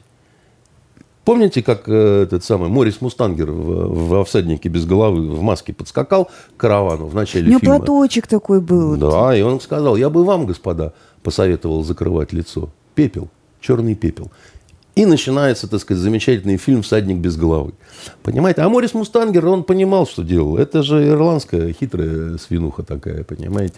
Помните, 1.24 1.62
как 1.62 1.84
э, 1.88 2.24
этот 2.24 2.44
самый 2.44 2.70
Морис 2.70 3.00
Мустангер 3.00 3.52
в, 3.52 4.22
в 4.22 4.26
«Всаднике 4.26 4.70
без 4.70 4.86
головы» 4.86 5.30
в 5.30 5.42
маске 5.42 5.72
подскакал 5.72 6.26
к 6.26 6.60
каравану 6.60 7.06
в 7.06 7.14
начале 7.14 7.46
фильма? 7.46 7.60
У 7.62 7.66
него 7.66 7.78
платочек 7.78 8.28
такой 8.28 8.60
был. 8.60 8.98
Да, 8.98 9.36
и 9.36 9.42
он 9.42 9.62
сказал, 9.62 9.96
я 9.98 10.10
бы 10.10 10.24
вам, 10.24 10.48
господа, 10.48 10.94
посоветовал 11.22 11.84
закрывать 11.84 12.34
лицо. 12.34 12.70
Пепел, 12.96 13.30
черный 13.60 13.94
пепел. 13.94 14.32
И 14.94 15.06
начинается, 15.06 15.68
так 15.70 15.80
сказать, 15.80 16.04
замечательный 16.04 16.58
фильм 16.58 16.82
«Всадник 16.82 17.18
без 17.18 17.38
головы». 17.38 17.72
Понимаете? 18.24 18.62
А 18.62 18.68
Морис 18.68 18.94
Мустангер, 18.94 19.46
он 19.48 19.64
понимал, 19.64 20.06
что 20.06 20.22
делал. 20.22 20.58
Это 20.58 20.84
же 20.84 21.08
ирландская 21.08 21.72
хитрая 21.72 22.38
свинуха 22.38 22.84
такая, 22.84 23.24
понимаете? 23.24 23.76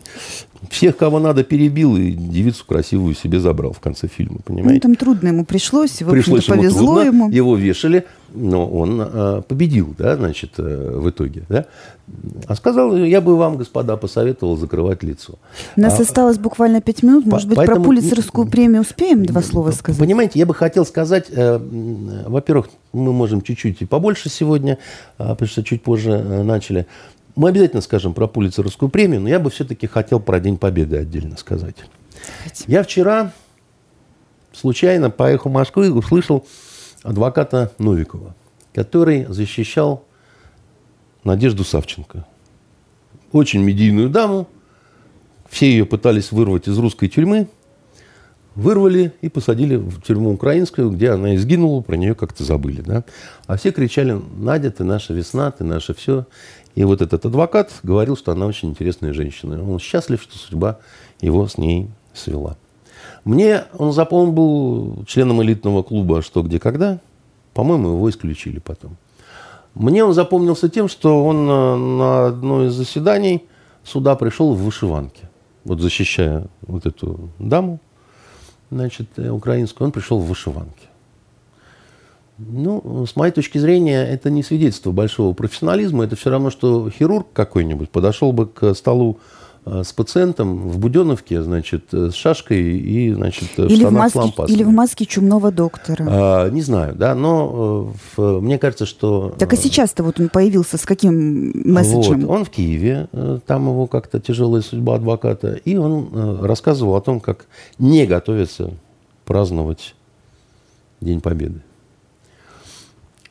Всех, 0.72 0.98
кого 0.98 1.20
надо, 1.20 1.44
перебил 1.44 1.98
и 1.98 2.12
девицу 2.12 2.66
красивую 2.66 3.14
себе 3.14 3.40
забрал 3.40 3.74
в 3.74 3.80
конце 3.80 4.08
фильма, 4.08 4.40
понимаете? 4.44 4.74
Ну, 4.76 4.80
там 4.80 4.96
трудно 4.96 5.28
ему 5.28 5.46
пришлось, 5.46 6.02
в 6.02 6.16
ему 6.16 6.42
повезло 6.42 6.96
трудно, 6.96 7.08
ему. 7.08 7.30
Его 7.30 7.56
вешали, 7.58 8.06
но 8.34 8.68
он 8.68 9.02
а, 9.02 9.42
победил, 9.42 9.94
да, 9.98 10.16
значит, 10.16 10.54
а, 10.58 11.00
в 11.00 11.10
итоге, 11.10 11.44
да. 11.50 11.66
А 12.48 12.56
сказал, 12.56 12.96
я 12.96 13.22
бы 13.22 13.38
вам, 13.38 13.58
господа, 13.58 13.96
посоветовал 13.96 14.58
закрывать 14.58 15.04
лицо. 15.04 15.36
У 15.78 15.82
нас 15.82 16.00
а, 16.00 16.04
осталось 16.04 16.38
буквально 16.38 16.82
пять 16.82 17.04
минут, 17.04 17.26
может 17.26 17.48
быть, 17.48 17.56
поэтому, 17.56 17.78
про 17.78 17.86
Пулицерскую 17.86 18.48
премию 18.48 18.82
успеем 18.82 19.26
два 19.26 19.42
слова 19.42 19.72
сказать? 19.72 20.00
Понимаете, 20.00 20.40
я 20.40 20.46
бы 20.46 20.54
хотел 20.54 20.86
сказать, 20.86 21.28
э, 21.30 21.58
во-первых, 22.28 22.70
мы 22.92 23.14
можем 23.14 23.42
чуть-чуть 23.42 23.82
и 23.82 23.86
побольше 23.86 24.30
сегодня, 24.30 24.78
э, 25.18 25.30
потому 25.30 25.48
что 25.48 25.64
чуть 25.64 25.84
позже 25.84 26.12
э, 26.12 26.44
начали. 26.44 26.88
Мы 27.36 27.50
обязательно 27.50 27.82
скажем 27.82 28.14
про 28.14 28.28
Пулицеровскую 28.28 28.90
премию, 28.90 29.22
но 29.22 29.30
я 29.30 29.40
бы 29.40 29.50
все-таки 29.50 29.88
хотел 29.88 30.20
про 30.20 30.40
День 30.40 30.58
Победы 30.58 30.98
отдельно 30.98 31.38
сказать. 31.38 31.76
Я 32.68 32.84
вчера 32.84 33.32
случайно 34.54 35.10
поехал 35.10 35.50
в 35.50 35.54
Москву 35.54 35.84
и 35.84 35.90
услышал 35.90 36.46
адвоката 37.04 37.72
Новикова, 37.78 38.36
который 38.74 39.26
защищал 39.26 40.06
Надежду 41.24 41.64
Савченко. 41.64 42.26
Очень 43.32 43.62
медийную 43.62 44.10
даму. 44.10 44.48
Все 45.50 45.70
ее 45.70 45.86
пытались 45.86 46.32
вырвать 46.32 46.68
из 46.68 46.78
русской 46.78 47.08
тюрьмы. 47.08 47.48
Вырвали 48.56 49.14
и 49.22 49.30
посадили 49.30 49.78
в 49.78 50.02
тюрьму 50.02 50.32
украинскую, 50.32 50.92
где 50.92 51.10
она 51.10 51.36
изгинула, 51.36 51.82
про 51.82 51.96
нее 51.96 52.14
как-то 52.14 52.44
забыли. 52.44 52.82
Да? 52.82 53.04
А 53.48 53.58
все 53.58 53.72
кричали, 53.72 54.20
Надя, 54.38 54.70
ты 54.70 54.84
наша 54.84 55.14
весна, 55.14 55.50
ты 55.50 55.64
наше 55.64 55.96
все. 55.96 56.28
И 56.76 56.84
вот 56.84 57.02
этот 57.02 57.26
адвокат 57.26 57.72
говорил, 57.82 58.16
что 58.16 58.32
она 58.32 58.46
очень 58.46 58.70
интересная 58.70 59.14
женщина. 59.14 59.64
Он 59.68 59.80
счастлив, 59.80 60.22
что 60.22 60.38
судьба 60.38 60.80
его 61.20 61.48
с 61.48 61.58
ней 61.58 61.90
свела. 62.14 62.58
Мне 63.24 63.66
он 63.78 63.94
запомнил, 63.94 64.34
был 64.34 65.06
членом 65.06 65.42
элитного 65.42 65.84
клуба 65.84 66.22
«Что, 66.22 66.42
где, 66.42 66.60
когда». 66.60 67.00
По-моему, 67.54 67.90
его 67.90 68.10
исключили 68.10 68.60
потом. 68.60 68.98
Мне 69.76 70.04
он 70.04 70.14
запомнился 70.14 70.70
тем, 70.70 70.88
что 70.88 71.24
он 71.26 71.46
на, 71.46 71.78
на 71.78 72.26
одно 72.28 72.66
из 72.66 72.74
заседаний 72.74 73.44
суда 73.84 74.16
пришел 74.16 74.54
в 74.54 74.64
вышиванке. 74.64 75.30
Вот 75.64 75.80
защищая 75.80 76.48
вот 76.62 76.86
эту 76.86 77.30
даму, 77.40 77.80
значит, 78.70 79.08
э, 79.18 79.30
украинскую, 79.30 79.86
он 79.86 79.92
пришел 79.92 80.20
в 80.20 80.26
вышиванке. 80.26 80.88
Ну, 82.38 83.06
с 83.06 83.16
моей 83.16 83.32
точки 83.32 83.58
зрения, 83.58 84.04
это 84.04 84.30
не 84.30 84.44
свидетельство 84.44 84.92
большого 84.92 85.34
профессионализма. 85.34 86.04
Это 86.04 86.16
все 86.16 86.32
равно, 86.32 86.50
что 86.50 86.90
хирург 86.90 87.28
какой-нибудь 87.34 87.90
подошел 87.90 88.34
бы 88.34 88.48
к 88.48 88.74
столу 88.74 89.20
э, 89.20 89.43
с 89.66 89.94
пациентом 89.94 90.70
в 90.70 90.78
Буденовке, 90.78 91.42
значит, 91.42 91.94
э, 91.94 92.10
с 92.10 92.14
шашкой 92.14 92.78
и, 92.78 93.14
значит, 93.14 93.58
в 93.58 93.66
или 93.66 93.86
в 93.86 93.92
маске, 93.92 94.34
Или 94.48 94.64
в 94.64 94.70
маске 94.70 95.06
чумного 95.06 95.52
доктора. 95.52 96.06
А, 96.10 96.50
не 96.50 96.62
знаю, 96.62 96.96
да, 96.96 97.16
но 97.16 97.94
в, 98.16 98.40
мне 98.42 98.58
кажется, 98.60 98.86
что... 98.86 99.34
Так 99.40 99.54
а 99.54 99.56
сейчас-то 99.56 100.04
вот 100.04 100.20
он 100.20 100.30
появился 100.30 100.78
с 100.78 100.86
каким 100.86 101.72
месседжем? 101.72 102.22
Вот, 102.22 102.30
он 102.30 102.46
в 102.46 102.50
Киеве, 102.50 103.08
там 103.46 103.68
его 103.68 103.88
как-то 103.88 104.20
тяжелая 104.20 104.62
судьба 104.62 104.96
адвоката, 104.96 105.54
и 105.54 105.78
он 105.78 106.40
рассказывал 106.42 106.96
о 106.96 107.02
том, 107.02 107.20
как 107.20 107.46
не 107.80 108.06
готовится 108.06 108.72
праздновать 109.26 109.96
День 111.02 111.22
Победы. 111.22 111.62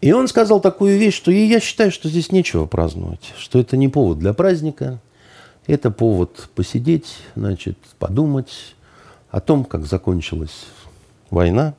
И 0.01 0.13
он 0.13 0.27
сказал 0.27 0.61
такую 0.61 0.99
вещь, 0.99 1.15
что 1.15 1.31
и 1.31 1.45
я 1.45 1.61
считаю, 1.61 1.93
что 1.93 2.09
здесь 2.09 2.33
нечего 2.33 2.67
праздновать, 2.67 3.33
что 3.39 3.61
это 3.61 3.77
не 3.77 3.89
повод 3.89 4.19
для 4.19 4.33
праздника, 4.33 4.99
это 5.67 5.91
повод 5.91 6.49
посидеть, 6.55 7.17
значит, 7.35 7.79
подумать 7.99 8.75
о 9.31 9.41
том, 9.41 9.65
как 9.65 9.87
закончилась 9.87 10.67
война 11.31 11.75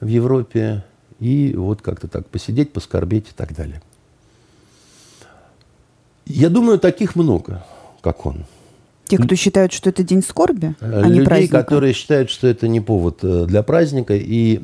в 0.00 0.06
Европе, 0.06 0.84
и 1.20 1.54
вот 1.56 1.82
как-то 1.82 2.08
так 2.08 2.26
посидеть, 2.26 2.72
поскорбеть 2.72 3.28
и 3.28 3.32
так 3.34 3.54
далее. 3.54 3.82
Я 6.24 6.50
думаю, 6.50 6.78
таких 6.78 7.16
много, 7.16 7.64
как 8.00 8.26
он. 8.26 8.44
Те, 9.06 9.16
кто 9.16 9.34
считают, 9.36 9.72
что 9.72 9.88
это 9.88 10.02
день 10.02 10.22
скорби, 10.22 10.74
а 10.80 11.00
Людей, 11.02 11.20
не 11.20 11.24
праздника. 11.24 11.58
которые 11.62 11.94
считают, 11.94 12.28
что 12.28 12.46
это 12.46 12.68
не 12.68 12.80
повод 12.80 13.20
э, 13.22 13.46
для 13.46 13.62
праздника, 13.62 14.14
и 14.14 14.58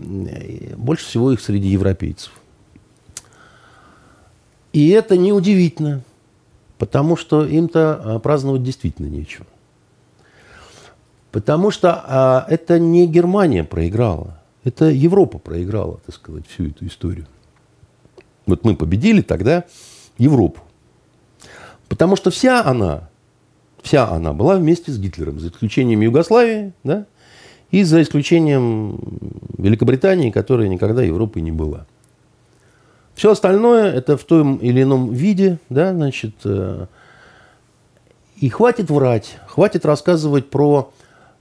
больше 0.76 1.06
всего 1.06 1.32
их 1.32 1.40
среди 1.40 1.68
европейцев. 1.68 2.30
И 4.74 4.90
это 4.90 5.16
неудивительно, 5.16 6.02
потому 6.78 7.16
что 7.16 7.44
им-то 7.44 8.00
а, 8.02 8.18
праздновать 8.18 8.62
действительно 8.62 9.06
нечего. 9.06 9.46
Потому 11.30 11.70
что 11.70 12.02
а, 12.06 12.46
это 12.48 12.78
не 12.78 13.06
Германия 13.06 13.64
проиграла, 13.64 14.40
это 14.62 14.86
Европа 14.86 15.38
проиграла, 15.38 15.98
так 16.06 16.14
сказать, 16.14 16.46
всю 16.46 16.68
эту 16.68 16.86
историю. 16.86 17.26
Вот 18.46 18.64
мы 18.64 18.76
победили 18.76 19.20
тогда 19.20 19.64
Европу. 20.18 20.60
Потому 21.88 22.16
что 22.16 22.30
вся 22.30 22.64
она, 22.64 23.08
вся 23.82 24.08
она 24.08 24.32
была 24.32 24.56
вместе 24.56 24.90
с 24.92 24.98
Гитлером, 24.98 25.40
за 25.40 25.48
исключением 25.48 26.00
Югославии, 26.00 26.72
да, 26.82 27.06
и 27.70 27.82
за 27.82 28.02
исключением 28.02 29.00
Великобритании, 29.58 30.30
которая 30.30 30.68
никогда 30.68 31.02
Европой 31.02 31.42
не 31.42 31.52
была. 31.52 31.86
Все 33.14 33.30
остальное 33.30 33.92
это 33.92 34.16
в 34.16 34.24
том 34.24 34.56
или 34.56 34.82
ином 34.82 35.12
виде, 35.12 35.58
да, 35.68 35.92
значит, 35.92 36.34
э, 36.44 36.86
и 38.36 38.48
хватит 38.48 38.90
врать, 38.90 39.38
хватит 39.46 39.86
рассказывать 39.86 40.50
про 40.50 40.92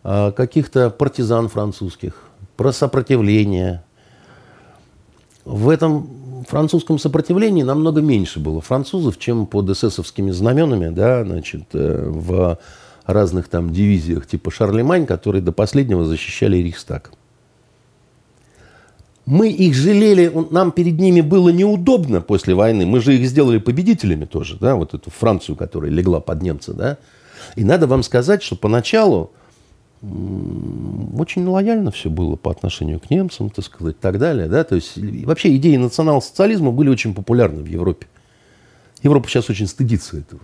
э, 0.04 0.32
каких-то 0.36 0.92
партизан 0.92 1.50
французских, 1.50 2.14
про 2.56 2.72
сопротивление. 2.72 3.84
В 5.46 5.68
этом 5.70 6.46
французском 6.48 7.00
сопротивлении 7.00 7.64
намного 7.64 8.02
меньше 8.02 8.40
было 8.40 8.62
французов, 8.62 9.18
чем 9.18 9.48
под 9.48 9.70
эсэсовскими 9.70 10.32
знаменами, 10.32 10.90
да, 10.90 11.24
значит, 11.24 11.64
э, 11.74 12.06
в 12.08 12.60
разных 13.06 13.48
там 13.48 13.74
дивизиях 13.74 14.28
типа 14.28 14.52
Шарлемань, 14.52 15.08
которые 15.08 15.42
до 15.42 15.52
последнего 15.52 16.06
защищали 16.06 16.58
Рейхстаг. 16.58 17.12
Мы 19.26 19.50
их 19.50 19.74
жалели, 19.74 20.32
нам 20.52 20.72
перед 20.72 21.00
ними 21.00 21.22
было 21.22 21.50
неудобно 21.50 22.20
после 22.22 22.56
войны. 22.56 22.86
Мы 22.86 23.00
же 23.00 23.16
их 23.16 23.28
сделали 23.28 23.58
победителями 23.58 24.26
тоже, 24.26 24.58
да, 24.60 24.76
вот 24.76 24.94
эту 24.94 25.10
Францию, 25.10 25.56
которая 25.56 25.92
легла 25.92 26.20
под 26.20 26.42
немца, 26.42 26.74
да. 26.74 26.98
И 27.56 27.64
надо 27.64 27.88
вам 27.88 28.04
сказать, 28.04 28.44
что 28.44 28.56
поначалу 28.56 29.32
очень 30.02 31.46
лояльно 31.48 31.92
все 31.92 32.10
было 32.10 32.36
по 32.36 32.52
отношению 32.52 33.00
к 33.00 33.10
немцам, 33.10 33.50
так 33.50 33.64
сказать, 33.64 33.96
и 33.96 34.02
так 34.02 34.20
далее, 34.20 34.48
да. 34.50 34.66
То 34.66 34.76
есть 34.76 34.98
вообще 35.26 35.56
идеи 35.56 35.78
национал-социализма 35.78 36.72
были 36.72 36.90
очень 36.90 37.14
популярны 37.14 37.64
в 37.64 37.68
Европе. 37.68 38.08
Европа 39.04 39.30
сейчас 39.30 39.50
очень 39.50 39.68
стыдится 39.68 40.18
этого 40.18 40.42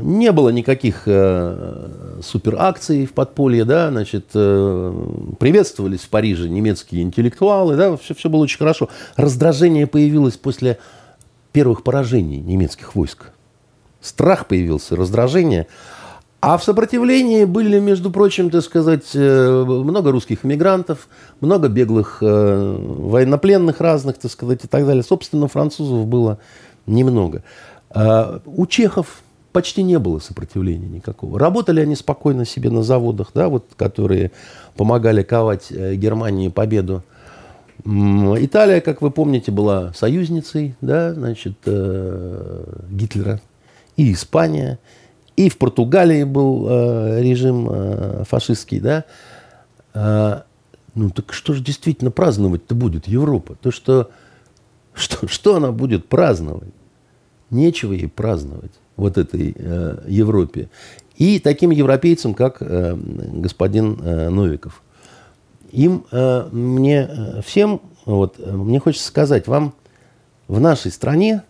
не 0.00 0.32
было 0.32 0.50
никаких 0.50 1.02
э, 1.06 1.88
суперакций 2.22 3.06
в 3.06 3.12
подполье, 3.12 3.64
да, 3.64 3.90
значит, 3.90 4.26
э, 4.34 5.06
приветствовались 5.38 6.00
в 6.00 6.08
Париже 6.08 6.48
немецкие 6.48 7.02
интеллектуалы, 7.02 7.76
да, 7.76 7.96
все, 7.96 8.14
все 8.14 8.28
было 8.28 8.42
очень 8.42 8.58
хорошо. 8.58 8.88
Раздражение 9.16 9.86
появилось 9.86 10.36
после 10.36 10.78
первых 11.52 11.82
поражений 11.82 12.38
немецких 12.38 12.94
войск. 12.94 13.30
Страх 14.00 14.46
появился, 14.46 14.96
раздражение. 14.96 15.66
А 16.40 16.58
в 16.58 16.64
сопротивлении 16.64 17.44
были, 17.44 17.78
между 17.78 18.10
прочим, 18.10 18.50
так 18.50 18.62
сказать, 18.62 19.10
э, 19.14 19.64
много 19.64 20.10
русских 20.10 20.44
иммигрантов, 20.44 21.06
много 21.40 21.68
беглых 21.68 22.18
э, 22.20 22.76
военнопленных 22.78 23.80
разных, 23.80 24.18
так 24.18 24.30
сказать, 24.30 24.64
и 24.64 24.66
так 24.66 24.84
далее. 24.84 25.04
Собственно, 25.04 25.46
французов 25.46 26.06
было 26.06 26.38
немного. 26.86 27.44
А, 27.94 28.40
у 28.46 28.66
чехов 28.66 29.22
почти 29.52 29.82
не 29.82 29.98
было 29.98 30.18
сопротивления 30.18 30.88
никакого. 30.88 31.38
Работали 31.38 31.80
они 31.80 31.94
спокойно 31.94 32.44
себе 32.44 32.70
на 32.70 32.82
заводах, 32.82 33.30
да, 33.34 33.48
вот, 33.48 33.66
которые 33.76 34.32
помогали 34.76 35.22
ковать 35.22 35.66
э, 35.70 35.94
Германии 35.94 36.48
победу. 36.48 37.02
Италия, 37.84 38.80
как 38.80 39.02
вы 39.02 39.10
помните, 39.10 39.50
была 39.50 39.92
союзницей 39.92 40.74
да, 40.80 41.12
значит, 41.12 41.56
э, 41.66 42.64
Гитлера. 42.90 43.40
И 43.96 44.12
Испания, 44.12 44.78
и 45.36 45.50
в 45.50 45.58
Португалии 45.58 46.24
был 46.24 46.66
э, 46.68 47.22
режим 47.22 48.24
фашистский. 48.24 48.80
Да? 48.80 49.04
Э, 49.92 50.42
ну 50.94 51.10
так 51.10 51.32
что 51.32 51.52
же 51.52 51.62
действительно 51.62 52.10
праздновать-то 52.10 52.74
будет 52.74 53.06
Европа? 53.06 53.56
То, 53.60 53.70
что, 53.70 54.10
что, 54.94 55.26
что 55.28 55.56
она 55.56 55.72
будет 55.72 56.08
праздновать? 56.08 56.72
Нечего 57.52 57.92
ей 57.92 58.08
праздновать 58.08 58.72
вот 58.96 59.18
этой 59.18 59.54
э, 59.56 59.98
Европе. 60.08 60.68
И 61.16 61.38
таким 61.38 61.70
европейцам, 61.70 62.34
как 62.34 62.56
э, 62.60 62.96
господин 62.96 63.98
э, 64.02 64.28
Новиков. 64.30 64.82
Им, 65.70 66.04
э, 66.10 66.48
мне 66.50 67.08
э, 67.08 67.42
всем, 67.42 67.80
вот, 68.06 68.38
мне 68.44 68.80
хочется 68.80 69.06
сказать, 69.06 69.46
вам 69.46 69.74
в 70.48 70.58
нашей 70.60 70.90
стране 70.90 71.42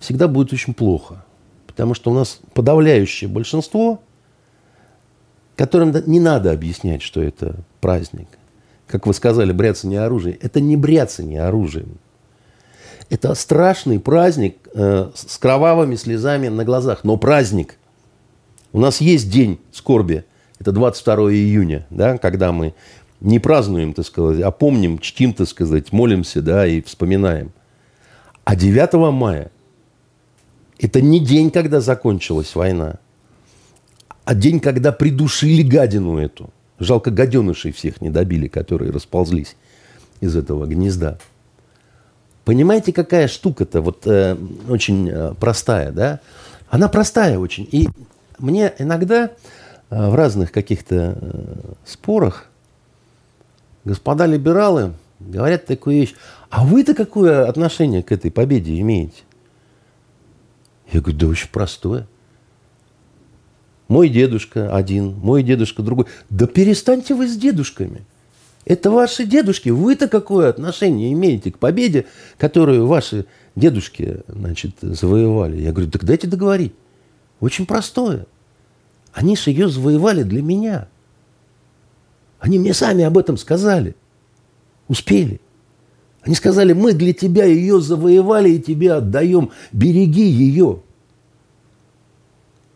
всегда 0.00 0.28
будет 0.28 0.52
очень 0.52 0.74
плохо. 0.74 1.24
Потому 1.66 1.94
что 1.94 2.10
у 2.10 2.14
нас 2.14 2.40
подавляющее 2.52 3.28
большинство, 3.30 4.02
которым 5.54 5.94
не 6.06 6.20
надо 6.20 6.52
объяснять, 6.52 7.02
что 7.02 7.22
это 7.22 7.56
праздник. 7.80 8.28
Как 8.86 9.06
вы 9.06 9.14
сказали, 9.14 9.52
бряться 9.52 9.88
оружием. 10.04 10.38
Это 10.42 10.60
не 10.60 10.76
бряться 10.76 11.22
оружием. 11.40 11.98
Это 13.08 13.34
страшный 13.34 14.00
праздник 14.00 14.56
э, 14.74 15.10
с 15.14 15.38
кровавыми 15.38 15.94
слезами 15.94 16.48
на 16.48 16.64
глазах, 16.64 17.04
но 17.04 17.16
праздник. 17.16 17.76
У 18.72 18.80
нас 18.80 19.00
есть 19.00 19.30
день 19.30 19.60
скорби, 19.72 20.24
это 20.58 20.72
22 20.72 21.32
июня, 21.32 21.86
да, 21.90 22.18
когда 22.18 22.50
мы 22.52 22.74
не 23.20 23.38
празднуем, 23.38 23.94
так 23.94 24.06
сказать, 24.06 24.42
а 24.42 24.50
помним, 24.50 24.98
чтим, 24.98 25.32
так 25.32 25.48
сказать, 25.48 25.92
молимся, 25.92 26.42
да, 26.42 26.66
и 26.66 26.82
вспоминаем. 26.82 27.52
А 28.44 28.56
9 28.56 29.12
мая– 29.12 29.50
это 30.78 31.00
не 31.00 31.20
день, 31.20 31.50
когда 31.50 31.80
закончилась 31.80 32.54
война, 32.54 32.96
а 34.24 34.34
день, 34.34 34.60
когда 34.60 34.92
придушили 34.92 35.62
гадину 35.62 36.18
эту. 36.18 36.50
Жалко, 36.78 37.10
гаденышей 37.10 37.72
всех 37.72 38.00
не 38.00 38.10
добили, 38.10 38.48
которые 38.48 38.90
расползлись 38.90 39.56
из 40.20 40.36
этого 40.36 40.66
гнезда. 40.66 41.18
Понимаете, 42.46 42.92
какая 42.92 43.26
штука-то 43.26 43.82
вот 43.82 44.06
э, 44.06 44.36
очень 44.68 45.10
э, 45.10 45.34
простая, 45.34 45.90
да? 45.90 46.20
Она 46.70 46.88
простая 46.88 47.40
очень. 47.40 47.68
И 47.72 47.88
мне 48.38 48.72
иногда 48.78 49.32
э, 49.90 50.10
в 50.10 50.14
разных 50.14 50.52
каких-то 50.52 51.18
э, 51.20 51.54
спорах 51.84 52.46
господа 53.84 54.26
либералы 54.26 54.92
говорят 55.18 55.66
такую 55.66 55.96
вещь. 55.96 56.14
А 56.48 56.64
вы-то 56.64 56.94
какое 56.94 57.48
отношение 57.48 58.04
к 58.04 58.12
этой 58.12 58.30
победе 58.30 58.78
имеете? 58.78 59.24
Я 60.92 61.00
говорю, 61.00 61.18
да 61.18 61.26
очень 61.26 61.48
простое. 61.48 62.06
Мой 63.88 64.08
дедушка 64.08 64.72
один, 64.72 65.16
мой 65.18 65.42
дедушка 65.42 65.82
другой. 65.82 66.06
Да 66.30 66.46
перестаньте 66.46 67.16
вы 67.16 67.26
с 67.26 67.36
дедушками. 67.36 68.04
Это 68.66 68.90
ваши 68.90 69.24
дедушки. 69.24 69.68
Вы-то 69.68 70.08
какое 70.08 70.48
отношение 70.48 71.12
имеете 71.12 71.52
к 71.52 71.58
победе, 71.58 72.06
которую 72.36 72.88
ваши 72.88 73.26
дедушки 73.54 74.22
значит, 74.26 74.72
завоевали? 74.80 75.62
Я 75.62 75.70
говорю, 75.70 75.88
так 75.88 76.04
дайте 76.04 76.26
договорить. 76.26 76.74
Очень 77.38 77.64
простое. 77.64 78.26
Они 79.12 79.36
же 79.36 79.50
ее 79.50 79.68
завоевали 79.68 80.24
для 80.24 80.42
меня. 80.42 80.88
Они 82.40 82.58
мне 82.58 82.74
сами 82.74 83.04
об 83.04 83.16
этом 83.16 83.36
сказали. 83.36 83.94
Успели. 84.88 85.40
Они 86.22 86.34
сказали, 86.34 86.72
мы 86.72 86.92
для 86.92 87.12
тебя 87.12 87.44
ее 87.44 87.80
завоевали 87.80 88.50
и 88.50 88.60
тебе 88.60 88.94
отдаем. 88.94 89.52
Береги 89.70 90.26
ее. 90.26 90.82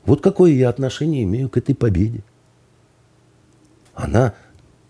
Вот 0.05 0.21
какое 0.21 0.53
я 0.53 0.69
отношение 0.69 1.25
имею 1.25 1.49
к 1.49 1.57
этой 1.57 1.75
победе. 1.75 2.23
Она 3.95 4.35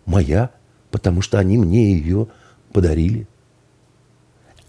моя 0.05 0.51
потому 0.91 1.22
что 1.22 1.38
они 1.38 1.57
мне 1.59 1.93
ее 1.93 2.28
подарили. 2.72 3.26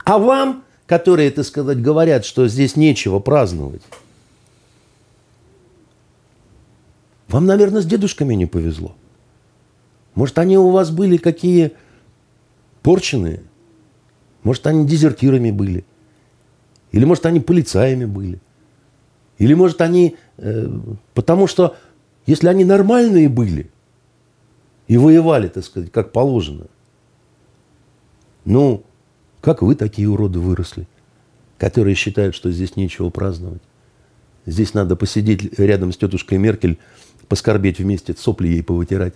А 0.04 0.18
вам, 0.18 0.64
которые, 0.88 1.32
так 1.32 1.46
сказать, 1.46 1.82
говорят, 1.82 2.26
что 2.26 2.48
здесь 2.48 2.76
нечего 2.76 3.20
праздновать, 3.20 3.82
вам, 7.28 7.46
наверное, 7.46 7.82
с 7.82 7.86
дедушками 7.86 8.34
не 8.34 8.46
повезло. 8.46 8.96
Может, 10.16 10.38
они 10.40 10.58
у 10.58 10.70
вас 10.70 10.92
были 10.92 11.18
какие 11.18 11.72
порченые? 12.82 13.42
Может, 14.44 14.68
они 14.68 14.86
дезертирами 14.86 15.52
были? 15.52 15.86
Или, 16.92 17.06
может, 17.06 17.26
они 17.26 17.40
полицаями 17.40 18.06
были? 18.06 18.42
Или, 19.38 19.54
может, 19.54 19.80
они... 19.80 20.18
Э, 20.38 20.68
потому 21.14 21.48
что, 21.48 21.78
если 22.26 22.50
они 22.50 22.66
нормальные 22.66 23.30
были– 23.30 23.70
и 24.88 24.98
воевали, 24.98 25.48
так 25.48 25.64
сказать, 25.64 25.92
как 25.92 26.12
положено. 26.12 26.68
Ну, 28.46 28.84
как 29.42 29.62
вы 29.62 29.76
такие 29.76 30.10
уроды 30.10 30.40
выросли, 30.40 30.88
которые 31.58 31.96
считают, 31.96 32.36
что 32.36 32.52
здесь 32.52 32.76
нечего 32.76 33.10
праздновать? 33.10 33.62
Здесь 34.46 34.74
надо 34.74 34.96
посидеть 34.96 35.60
рядом 35.60 35.92
с 35.92 35.98
тетушкой 35.98 36.38
Меркель, 36.38 36.78
поскорбеть 37.28 37.80
вместе, 37.80 38.16
сопли 38.18 38.50
ей 38.50 38.64
повытирать. 38.64 39.14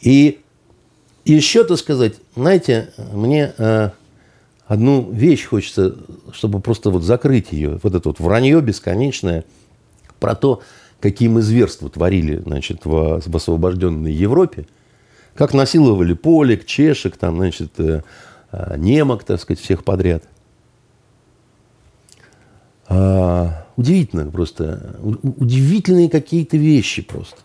И 0.00 0.40
еще, 1.24 1.64
так 1.64 1.78
сказать, 1.78 2.14
знаете, 2.34 2.92
мне 3.12 3.52
э, 3.56 3.90
одну 4.66 5.10
вещь 5.10 5.46
хочется, 5.46 5.96
чтобы 6.32 6.60
просто 6.60 6.90
вот 6.90 7.02
закрыть 7.02 7.52
ее, 7.52 7.80
вот 7.82 7.94
это 7.94 8.08
вот 8.08 8.20
вранье 8.20 8.60
бесконечное 8.60 9.44
про 10.18 10.34
то, 10.34 10.62
какие 11.00 11.28
мы 11.28 11.42
зверства 11.42 11.88
творили 11.88 12.36
значит, 12.36 12.84
в, 12.84 13.20
в 13.20 13.36
освобожденной 13.36 14.12
Европе, 14.12 14.66
как 15.34 15.54
насиловали 15.54 16.12
полек, 16.12 16.66
чешек, 16.66 17.16
там, 17.16 17.36
значит, 17.36 17.72
э, 17.78 18.02
э, 18.52 18.74
немок, 18.76 19.24
так 19.24 19.40
сказать, 19.40 19.60
всех 19.60 19.84
подряд. 19.84 20.24
А, 22.86 23.66
удивительно 23.76 24.30
просто, 24.30 24.96
удивительные 25.00 26.10
какие-то 26.10 26.56
вещи 26.56 27.02
просто. 27.02 27.38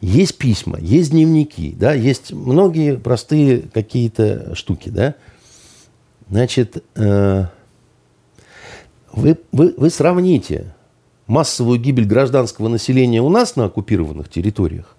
Есть 0.00 0.38
письма, 0.38 0.78
есть 0.80 1.10
дневники, 1.10 1.74
да, 1.78 1.92
есть 1.92 2.32
многие 2.32 2.96
простые 2.96 3.62
какие-то 3.62 4.54
штуки, 4.54 4.88
да. 4.88 5.16
Значит, 6.30 6.84
э, 6.94 7.46
вы, 9.12 9.38
вы, 9.50 9.74
вы 9.76 9.90
сравните 9.90 10.72
массовую 11.28 11.78
гибель 11.78 12.06
гражданского 12.06 12.68
населения 12.68 13.22
у 13.22 13.28
нас 13.28 13.54
на 13.54 13.66
оккупированных 13.66 14.28
территориях. 14.28 14.96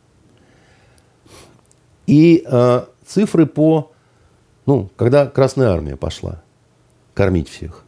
И 2.07 2.43
э, 2.45 2.85
цифры 3.05 3.45
по, 3.45 3.91
ну, 4.65 4.89
когда 4.95 5.25
Красная 5.25 5.69
Армия 5.69 5.95
пошла 5.95 6.41
кормить 7.13 7.49
всех. 7.49 7.83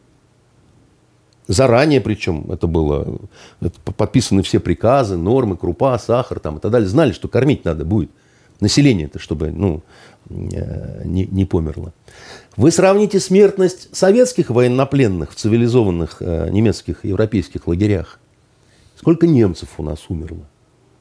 Заранее 1.48 2.02
причем 2.02 2.52
это 2.52 2.68
было, 2.68 3.20
это 3.62 3.80
подписаны 3.82 4.42
все 4.42 4.60
приказы, 4.60 5.18
нормы, 5.18 5.58
крупа, 5.58 5.98
сахар 6.00 6.40
там 6.40 6.58
и 6.58 6.60
так 6.60 6.72
далее. 6.72 6.88
Знали, 6.88 7.12
что 7.12 7.28
кормить 7.28 7.66
надо 7.66 7.86
будет. 7.86 8.12
Население-то, 8.60 9.20
чтобы 9.20 9.52
ну, 9.52 9.82
э, 10.30 11.02
не, 11.04 11.26
не 11.26 11.46
померло. 11.46 11.94
Вы 12.58 12.72
сравните 12.72 13.20
смертность 13.20 13.96
советских 13.96 14.50
военнопленных 14.50 15.32
в 15.32 15.36
цивилизованных 15.36 16.18
э, 16.22 16.50
немецких 16.50 17.06
европейских 17.06 17.68
лагерях 17.68 18.20
Сколько 19.02 19.26
немцев 19.26 19.70
у 19.80 19.84
нас 19.84 20.06
умерло? 20.10 20.46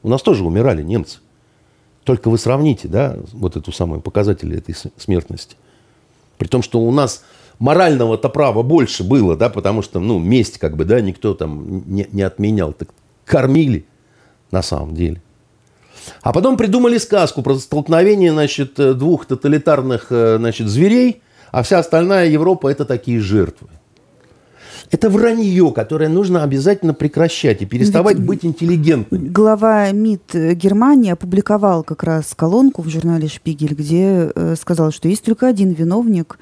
У 0.01 0.09
нас 0.09 0.23
тоже 0.23 0.43
умирали 0.43 0.81
немцы. 0.81 1.19
Только 2.03 2.31
вы 2.31 2.39
сравните, 2.39 2.87
да, 2.87 3.15
вот 3.31 3.55
эту 3.55 3.71
самую 3.71 4.01
показатель 4.01 4.57
этой 4.57 4.75
смертности. 4.97 5.55
При 6.39 6.47
том, 6.47 6.63
что 6.63 6.79
у 6.81 6.89
нас 6.89 7.23
морального-то 7.59 8.27
права 8.29 8.63
больше 8.63 9.03
было, 9.03 9.37
да, 9.37 9.51
потому 9.51 9.83
что, 9.83 9.99
ну, 9.99 10.17
месть, 10.17 10.57
как 10.57 10.77
бы, 10.77 10.83
да, 10.83 10.99
никто 10.99 11.35
там 11.35 11.83
не, 11.85 12.07
не 12.11 12.23
отменял. 12.23 12.73
Так 12.73 12.89
кормили 13.23 13.85
на 14.49 14.63
самом 14.63 14.95
деле. 14.95 15.21
А 16.23 16.33
потом 16.33 16.57
придумали 16.57 16.97
сказку 16.97 17.43
про 17.43 17.53
столкновение, 17.59 18.31
значит, 18.31 18.73
двух 18.97 19.27
тоталитарных, 19.27 20.07
э, 20.09 20.37
значит, 20.39 20.69
зверей, 20.69 21.21
а 21.51 21.61
вся 21.61 21.77
остальная 21.77 22.29
Европа– 22.29 22.67
это 22.71 22.83
такие 22.83 23.19
жертвы. 23.19 23.69
Это 24.89 25.09
вранье, 25.09 25.71
которое 25.71 26.09
нужно 26.09 26.43
обязательно 26.43 26.93
прекращать 26.93 27.61
и 27.61 27.65
переставать 27.65 28.17
Ведь 28.17 28.25
быть 28.25 28.45
интеллигентным. 28.45 29.31
Глава 29.31 29.91
МИД 29.91 30.55
Германии 30.55 31.11
опубликовал 31.11 31.83
как 31.83 32.03
раз 32.03 32.33
колонку 32.35 32.81
в 32.81 32.89
журнале 32.89 33.27
«Шпигель», 33.27 33.73
где 33.73 34.31
э, 34.33 34.55
сказал, 34.59 34.91
что 34.91 35.07
есть 35.07 35.23
только 35.23 35.47
один 35.47 35.71
виновник 35.71 36.39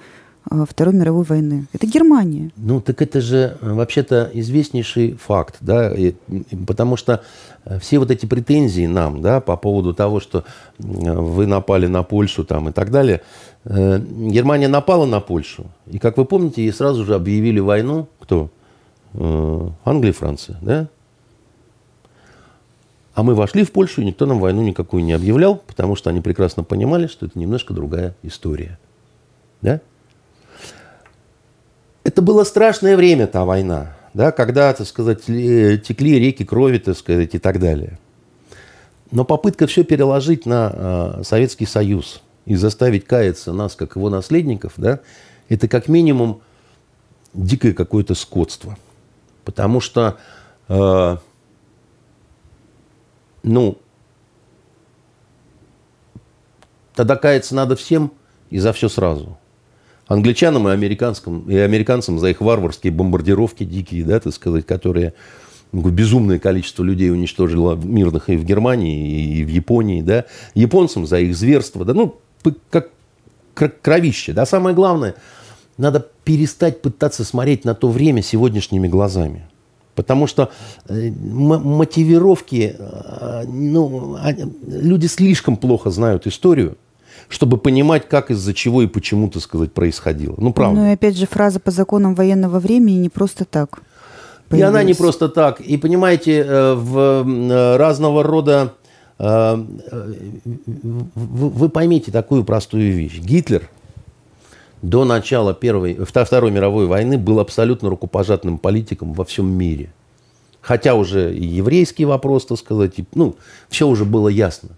э, 0.49 0.65
Второй 0.69 0.95
мировой 0.95 1.25
войны. 1.25 1.67
Это 1.73 1.85
Германия. 1.87 2.51
Ну, 2.55 2.81
так 2.81 3.01
это 3.01 3.21
же 3.21 3.57
э, 3.61 3.73
вообще-то 3.73 4.29
известнейший 4.33 5.13
факт, 5.13 5.57
да, 5.59 5.91
и, 5.93 6.13
потому 6.65 6.97
что 6.97 7.21
все 7.81 7.99
вот 7.99 8.09
эти 8.09 8.25
претензии 8.25 8.87
нам, 8.87 9.21
да, 9.21 9.41
по 9.41 9.57
поводу 9.57 9.93
того, 9.93 10.19
что 10.19 10.43
вы 10.79 11.45
напали 11.45 11.87
на 11.87 12.03
Польшу 12.03 12.43
там 12.43 12.69
и 12.69 12.71
так 12.71 12.89
далее, 12.89 13.21
Германия 13.65 14.67
напала 14.67 15.05
на 15.05 15.19
Польшу, 15.19 15.65
и, 15.87 15.99
как 15.99 16.17
вы 16.17 16.25
помните, 16.25 16.63
ей 16.63 16.71
сразу 16.71 17.05
же 17.05 17.13
объявили 17.13 17.59
войну, 17.59 18.07
кто? 18.19 18.49
Англия 19.13 20.11
и 20.11 20.13
Франция, 20.13 20.57
да? 20.61 20.87
А 23.13 23.23
мы 23.23 23.35
вошли 23.35 23.65
в 23.65 23.73
Польшу, 23.73 24.01
и 24.01 24.05
никто 24.05 24.25
нам 24.25 24.39
войну 24.39 24.61
никакую 24.61 25.03
не 25.03 25.11
объявлял, 25.11 25.57
потому 25.57 25.97
что 25.97 26.09
они 26.09 26.21
прекрасно 26.21 26.63
понимали, 26.63 27.07
что 27.07 27.25
это 27.25 27.37
немножко 27.37 27.73
другая 27.73 28.15
история. 28.23 28.79
Да? 29.61 29.81
Это 32.05 32.21
было 32.21 32.45
страшное 32.45 32.95
время, 32.95 33.27
та 33.27 33.43
война, 33.43 33.97
да, 34.13 34.31
когда, 34.31 34.73
так 34.73 34.87
сказать, 34.87 35.25
текли 35.25 36.17
реки 36.17 36.45
крови, 36.45 36.77
так 36.77 36.97
сказать, 36.97 37.35
и 37.35 37.39
так 37.39 37.59
далее. 37.59 37.99
Но 39.11 39.25
попытка 39.25 39.67
все 39.67 39.83
переложить 39.83 40.45
на 40.45 40.71
э, 41.19 41.23
Советский 41.23 41.65
Союз 41.65 42.21
и 42.45 42.55
заставить 42.55 43.05
каяться 43.05 43.53
нас, 43.53 43.75
как 43.75 43.95
его 43.95 44.09
наследников, 44.09 44.73
да, 44.77 44.99
это 45.49 45.67
как 45.67 45.87
минимум 45.87 46.41
дикое 47.33 47.73
какое-то 47.73 48.15
скотство. 48.15 48.77
Потому 49.43 49.81
что 49.81 50.17
э, 50.67 51.17
ну, 53.43 53.77
тогда 56.95 57.15
каяться 57.15 57.55
надо 57.55 57.75
всем 57.75 58.11
и 58.49 58.59
за 58.59 58.73
все 58.73 58.89
сразу. 58.89 59.37
Англичанам 60.07 60.67
и, 60.67 60.71
американцам, 60.71 61.49
и 61.49 61.55
американцам 61.55 62.17
за 62.19 62.29
их 62.29 62.41
варварские 62.41 62.91
бомбардировки 62.91 63.63
дикие, 63.63 64.03
да, 64.03 64.19
так 64.19 64.33
сказать, 64.33 64.65
которые 64.65 65.13
безумное 65.71 66.39
количество 66.39 66.83
людей 66.83 67.11
уничтожило 67.11 67.75
мирных 67.75 68.29
и 68.29 68.35
в 68.35 68.43
Германии, 68.43 69.37
и 69.37 69.43
в 69.43 69.49
Японии, 69.49 70.01
да, 70.01 70.25
японцам 70.55 71.05
за 71.05 71.19
их 71.19 71.35
зверство, 71.35 71.85
да, 71.85 71.93
ну, 71.93 72.19
как 72.69 73.81
кровище, 73.81 74.33
да, 74.33 74.45
самое 74.45 74.75
главное, 74.75 75.15
надо 75.77 76.05
перестать 76.23 76.81
пытаться 76.81 77.23
смотреть 77.23 77.65
на 77.65 77.73
то 77.73 77.89
время 77.89 78.21
сегодняшними 78.21 78.87
глазами. 78.87 79.47
Потому 79.95 80.27
что 80.27 80.49
э, 80.87 81.11
мотивировки, 81.11 82.75
э, 82.77 83.43
ну, 83.47 84.17
люди 84.67 85.07
слишком 85.07 85.57
плохо 85.57 85.89
знают 85.89 86.25
историю, 86.27 86.77
чтобы 87.27 87.57
понимать, 87.57 88.07
как 88.07 88.31
из-за 88.31 88.53
чего 88.53 88.81
и 88.81 88.87
почему, 88.87 89.29
так 89.29 89.41
сказать, 89.41 89.73
происходило. 89.73 90.35
Ну, 90.37 90.53
правда. 90.53 90.79
Ну, 90.79 90.89
и 90.89 90.93
опять 90.93 91.17
же, 91.17 91.27
фраза 91.27 91.59
по 91.59 91.71
законам 91.71 92.15
военного 92.15 92.59
времени 92.59 92.97
не 92.97 93.09
просто 93.09 93.43
так. 93.43 93.81
Появилась. 94.47 94.73
И 94.73 94.75
она 94.75 94.83
не 94.83 94.93
просто 94.93 95.27
так. 95.27 95.59
И, 95.59 95.77
понимаете, 95.77 96.45
э, 96.47 96.73
в 96.75 97.77
разного 97.77 98.23
рода... 98.23 98.73
Вы 99.19 100.39
поймите 101.69 102.11
такую 102.11 102.45
простую 102.45 102.93
вещь. 102.93 103.19
Гитлер 103.19 103.69
до 104.81 105.03
начала 105.03 105.53
Первой, 105.53 105.99
Второй 106.05 106.51
мировой 106.51 106.87
войны 106.87 107.17
был 107.17 107.41
абсолютно 107.41 107.89
рукопожатным 107.89 108.57
политиком 108.57 109.11
во 109.11 109.25
всем 109.25 109.47
мире. 109.47 109.91
Хотя 110.61 110.95
уже 110.95 111.35
и 111.35 111.45
еврейский 111.45 112.05
вопрос, 112.05 112.45
так 112.45 112.59
сказать, 112.59 112.99
и, 112.99 113.05
ну, 113.13 113.35
все 113.69 113.87
уже 113.87 114.05
было 114.05 114.29
ясно. 114.29 114.69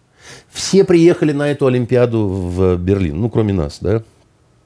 Все 0.50 0.84
приехали 0.84 1.34
на 1.34 1.50
эту 1.50 1.68
Олимпиаду 1.68 2.28
в 2.28 2.78
Берлин, 2.78 3.22
ну, 3.22 3.30
кроме 3.30 3.54
нас, 3.54 3.78
да. 3.82 4.04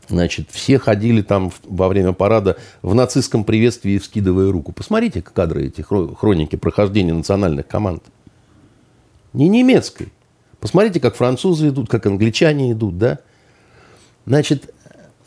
Значит, 0.08 0.50
все 0.52 0.78
ходили 0.78 1.22
там 1.22 1.52
во 1.64 1.88
время 1.88 2.14
парада 2.14 2.58
в 2.82 2.94
нацистском 2.94 3.44
приветствии, 3.44 3.98
вскидывая 3.98 4.52
руку. 4.52 4.72
Посмотрите 4.72 5.22
кадры 5.22 5.68
эти 5.68 5.82
хроники 5.82 6.56
прохождения 6.56 7.14
национальных 7.14 7.68
команд. 7.68 8.04
Не 9.36 9.50
немецкой. 9.50 10.12
Посмотрите, 10.60 11.00
как 11.00 11.16
французы 11.16 11.70
идут, 11.70 11.90
как 11.90 12.06
англичане 12.06 12.72
идут, 12.72 12.98
да. 12.98 13.20
Значит, 14.26 14.74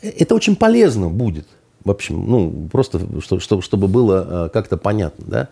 это 0.01 0.35
очень 0.35 0.55
полезно 0.55 1.09
будет. 1.09 1.47
В 1.85 1.91
общем, 1.91 2.25
ну, 2.27 2.67
просто 2.71 2.99
чтобы, 3.21 3.61
чтобы 3.61 3.87
было 3.87 4.47
э, 4.47 4.49
как-то 4.49 4.77
понятно, 4.77 5.25
да. 5.27 5.49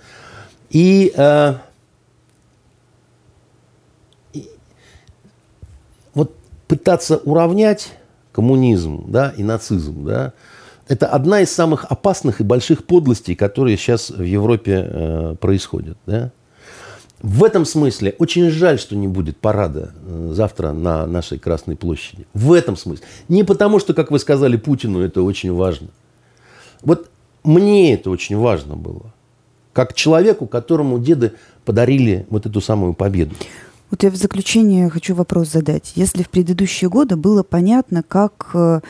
И, 0.69 1.13
э, 1.15 1.53
и 4.33 4.49
вот 6.13 6.35
пытаться 6.67 7.17
уравнять 7.17 7.93
коммунизм, 8.33 9.05
да, 9.07 9.33
и 9.37 9.43
нацизм, 9.43 10.05
да, 10.05 10.33
это 10.87 11.07
одна 11.07 11.41
из 11.41 11.51
самых 11.51 11.85
опасных 11.85 12.41
и 12.41 12.43
больших 12.43 12.85
подлостей, 12.85 13.35
которые 13.35 13.77
сейчас 13.77 14.09
в 14.09 14.21
Европе 14.21 14.85
э, 14.87 15.35
происходят, 15.39 15.97
да. 16.05 16.31
В 17.21 17.43
этом 17.43 17.65
смысле 17.65 18.15
очень 18.19 18.49
жаль, 18.51 18.77
что 18.77 18.95
не 18.95 19.07
будет 19.07 19.37
парада 19.37 19.91
э, 20.05 20.31
завтра 20.33 20.71
на 20.71 21.07
нашей 21.07 21.39
Красной 21.39 21.75
площади. 21.75 22.27
В 22.33 22.53
этом 22.53 22.77
смысле. 22.77 23.05
Не 23.27 23.43
потому, 23.43 23.79
что, 23.79 23.95
как 23.95 24.11
вы 24.11 24.19
сказали, 24.19 24.55
Путину 24.55 25.01
это 25.01 25.23
очень 25.23 25.51
важно. 25.51 25.87
Вот 26.83 27.09
мне 27.43 27.93
это 27.93 28.11
очень 28.11 28.37
важно 28.37 28.75
было. 28.75 29.13
Как 29.73 29.95
человеку, 29.95 30.45
которому 30.45 30.99
деды 30.99 31.33
подарили 31.65 32.27
вот 32.29 32.45
эту 32.45 32.61
самую 32.61 32.93
победу. 32.93 33.35
Вот 33.89 34.03
я 34.03 34.09
в 34.09 34.15
заключение 34.15 34.89
хочу 34.89 35.15
вопрос 35.15 35.49
задать. 35.49 35.93
Если 35.95 36.23
в 36.23 36.29
предыдущие 36.29 36.89
годы 36.89 37.15
было 37.15 37.43
понятно, 37.43 38.03
как 38.03 38.49
э, 38.53 38.81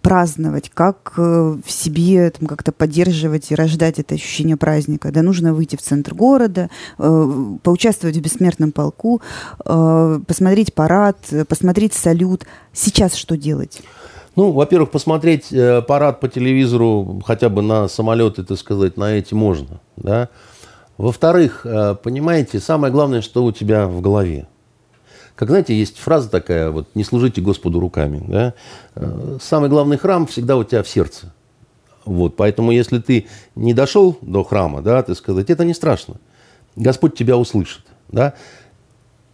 праздновать, 0.00 0.70
как 0.72 1.12
э, 1.18 1.56
в 1.62 1.70
себе 1.70 2.30
там, 2.30 2.48
как-то 2.48 2.72
поддерживать 2.72 3.50
и 3.50 3.54
рождать 3.54 3.98
это 3.98 4.14
ощущение 4.14 4.56
праздника, 4.56 5.12
да, 5.12 5.20
нужно 5.20 5.52
выйти 5.52 5.76
в 5.76 5.82
центр 5.82 6.14
города, 6.14 6.70
э, 6.98 7.32
поучаствовать 7.62 8.16
в 8.16 8.20
бессмертном 8.20 8.72
полку, 8.72 9.20
посмотреть 9.58 10.74
парад, 10.74 11.18
посмотреть 11.48 11.92
салют. 11.92 12.46
Сейчас 12.72 13.14
что 13.14 13.36
делать? 13.36 13.82
Ну, 14.36 14.52
во-первых, 14.52 14.90
посмотреть 14.90 15.52
парад 15.86 16.20
по 16.20 16.28
телевизору 16.28 17.20
хотя 17.26 17.48
бы 17.48 17.62
на 17.62 17.88
самолеты, 17.88 18.44
так 18.44 18.58
сказать, 18.58 18.96
на 18.96 19.12
эти 19.12 19.34
можно, 19.34 19.80
да. 19.96 20.28
Во-вторых, 21.00 21.62
э, 21.64 21.94
понимаете, 21.94 22.60
самое 22.60 22.92
главное, 22.92 23.22
что 23.22 23.42
у 23.42 23.52
тебя 23.52 23.86
в 23.86 24.02
голове. 24.02 24.46
Как, 25.34 25.48
знаете, 25.48 25.74
есть 25.74 25.96
фраза 25.96 26.28
такая, 26.28 26.70
вот, 26.70 26.88
не 26.94 27.04
служите 27.04 27.40
Господу 27.40 27.80
руками. 27.80 28.22
Да? 28.28 28.52
Э, 28.96 29.38
самый 29.40 29.70
главный 29.70 29.96
храм 29.96 30.26
всегда 30.26 30.58
у 30.58 30.64
тебя 30.64 30.82
в 30.82 30.88
сердце. 30.90 31.32
Вот, 32.04 32.36
поэтому, 32.36 32.70
если 32.70 32.98
ты 32.98 33.28
не 33.54 33.72
дошел 33.72 34.18
до 34.20 34.44
храма, 34.44 34.82
да, 34.82 35.02
ты 35.02 35.14
сказать, 35.14 35.48
это 35.48 35.64
не 35.64 35.72
страшно. 35.72 36.16
Господь 36.76 37.14
тебя 37.14 37.38
услышит. 37.38 37.86
Да? 38.12 38.34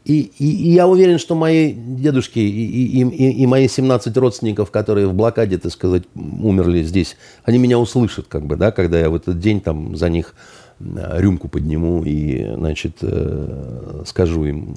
И, 0.05 0.21
и, 0.39 0.69
и 0.69 0.71
я 0.71 0.87
уверен, 0.87 1.19
что 1.19 1.35
мои 1.35 1.73
дедушки 1.73 2.39
и, 2.39 3.03
и, 3.03 3.03
и, 3.03 3.43
и 3.43 3.47
мои 3.47 3.67
17 3.67 4.17
родственников, 4.17 4.71
которые 4.71 5.09
в 5.09 5.15
блокаде, 5.15 5.59
так 5.59 5.73
сказать, 5.73 6.05
умерли 6.15 6.85
здесь, 6.85 7.17
они 7.43 7.59
меня 7.59 7.81
услышат, 7.81 8.29
как 8.29 8.47
бы, 8.47 8.55
да, 8.55 8.71
когда 8.71 9.01
я 9.01 9.11
в 9.11 9.17
этот 9.17 9.41
день 9.41 9.61
там 9.61 9.97
за 9.97 10.09
них 10.11 10.37
рюмку 10.79 11.49
подниму 11.49 12.03
и, 12.05 12.55
значит, 12.55 12.99
э, 13.03 14.03
скажу 14.07 14.45
им 14.45 14.77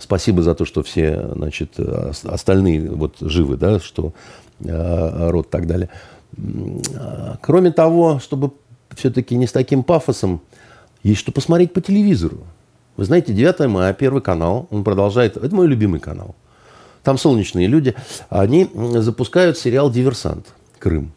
спасибо 0.00 0.42
за 0.42 0.54
то, 0.54 0.64
что 0.64 0.82
все, 0.82 1.30
значит, 1.34 1.78
остальные 2.24 2.90
вот 2.90 3.16
живы, 3.20 3.56
да, 3.56 3.80
что 3.80 4.12
э, 4.60 5.30
род 5.30 5.46
и 5.46 5.50
так 5.50 5.66
далее. 5.66 5.88
Кроме 7.40 7.70
того, 7.70 8.18
чтобы 8.18 8.50
все-таки 8.94 9.36
не 9.36 9.46
с 9.46 9.52
таким 9.52 9.82
пафосом, 9.82 10.40
есть 11.02 11.20
что 11.20 11.32
посмотреть 11.32 11.72
по 11.72 11.80
телевизору. 11.80 12.38
Вы 12.96 13.04
знаете, 13.04 13.32
9 13.32 13.68
мая, 13.68 13.92
Первый 13.94 14.22
канал, 14.22 14.66
он 14.70 14.82
продолжает, 14.82 15.36
это 15.36 15.54
мой 15.54 15.66
любимый 15.66 16.00
канал. 16.00 16.34
Там 17.02 17.18
солнечные 17.18 17.68
люди, 17.68 17.94
они 18.30 18.68
запускают 18.74 19.58
сериал 19.58 19.90
«Диверсант. 19.90 20.46
Крым». 20.78 21.12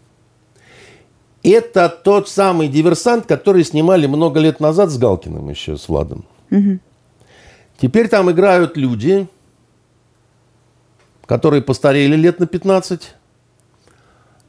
Это 1.44 1.90
тот 1.90 2.28
самый 2.28 2.68
диверсант, 2.68 3.26
который 3.26 3.64
снимали 3.64 4.08
много 4.08 4.40
лет 4.40 4.60
назад 4.60 4.90
с 4.90 4.98
Галкиным 4.98 5.50
еще, 5.50 5.78
с 5.78 5.88
Владом. 5.88 6.26
Угу. 6.52 6.80
Теперь 7.82 8.10
там 8.10 8.30
играют 8.30 8.76
люди, 8.76 9.28
которые 11.26 11.62
постарели 11.62 12.16
лет 12.16 12.40
на 12.40 12.48
15. 12.48 13.14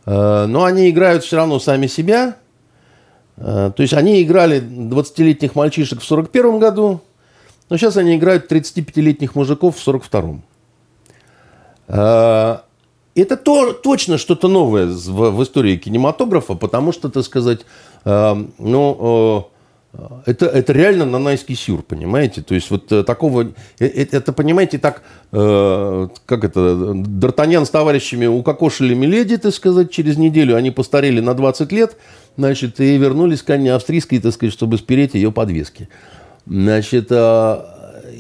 Э, 0.07 0.47
но 0.47 0.65
они 0.65 0.91
играют 0.91 1.23
все 1.23 1.37
равно 1.37 1.61
сами 1.61 1.87
себя. 1.87 2.37
Э, 3.37 3.71
то 3.75 3.83
есть 3.83 3.95
они 3.95 4.23
играли 4.23 4.61
20-летних 4.61 5.55
мальчишек 5.55 6.01
в 6.01 6.05
41 6.05 6.59
году, 6.59 7.03
но 7.69 7.77
сейчас 7.77 7.97
они 7.97 8.17
играют 8.17 8.51
35-летних 8.51 9.37
мужиков 9.37 9.77
в 9.77 9.89
42-м. 9.89 10.43
Это 13.15 13.37
то, 13.37 13.73
точно 13.73 14.19
что-то 14.19 14.49
новое 14.49 14.87
в, 14.87 15.31
в 15.31 15.43
истории 15.43 15.77
кинематографа, 15.77 16.55
потому 16.55 16.93
что, 16.93 17.09
так 17.09 17.25
сказать, 17.25 17.61
э, 18.05 18.45
ну, 18.59 19.51
это, 20.25 20.47
это 20.47 20.73
реально 20.73 21.05
нанайский 21.05 21.57
сюр, 21.57 21.83
понимаете? 21.83 22.43
То 22.43 22.55
есть 22.55 22.71
вот 22.71 22.93
э, 22.93 23.03
такого... 23.03 23.53
Это, 23.79 23.85
э, 23.85 24.07
это 24.13 24.33
понимаете, 24.33 24.79
так... 24.79 25.03
Э, 25.33 26.09
как 26.27 26.45
это? 26.45 26.61
Д'Артаньян 26.61 27.65
с 27.65 27.71
товарищами 27.71 28.27
укокошили 28.27 28.95
Миледи, 28.95 29.37
так 29.37 29.53
сказать, 29.53 29.91
через 29.91 30.17
неделю. 30.17 30.55
Они 30.55 30.71
постарели 30.71 31.21
на 31.21 31.35
20 31.35 31.73
лет, 31.73 31.97
значит, 32.37 32.79
и 32.79 32.97
вернулись 32.99 33.43
к 33.43 33.51
Анне 33.51 33.75
Австрийской, 33.75 34.21
так 34.21 34.33
сказать, 34.33 34.53
чтобы 34.53 34.79
спереть 34.79 35.15
ее 35.15 35.33
подвески. 35.33 35.89
Значит, 36.47 37.09
а, 37.11 37.70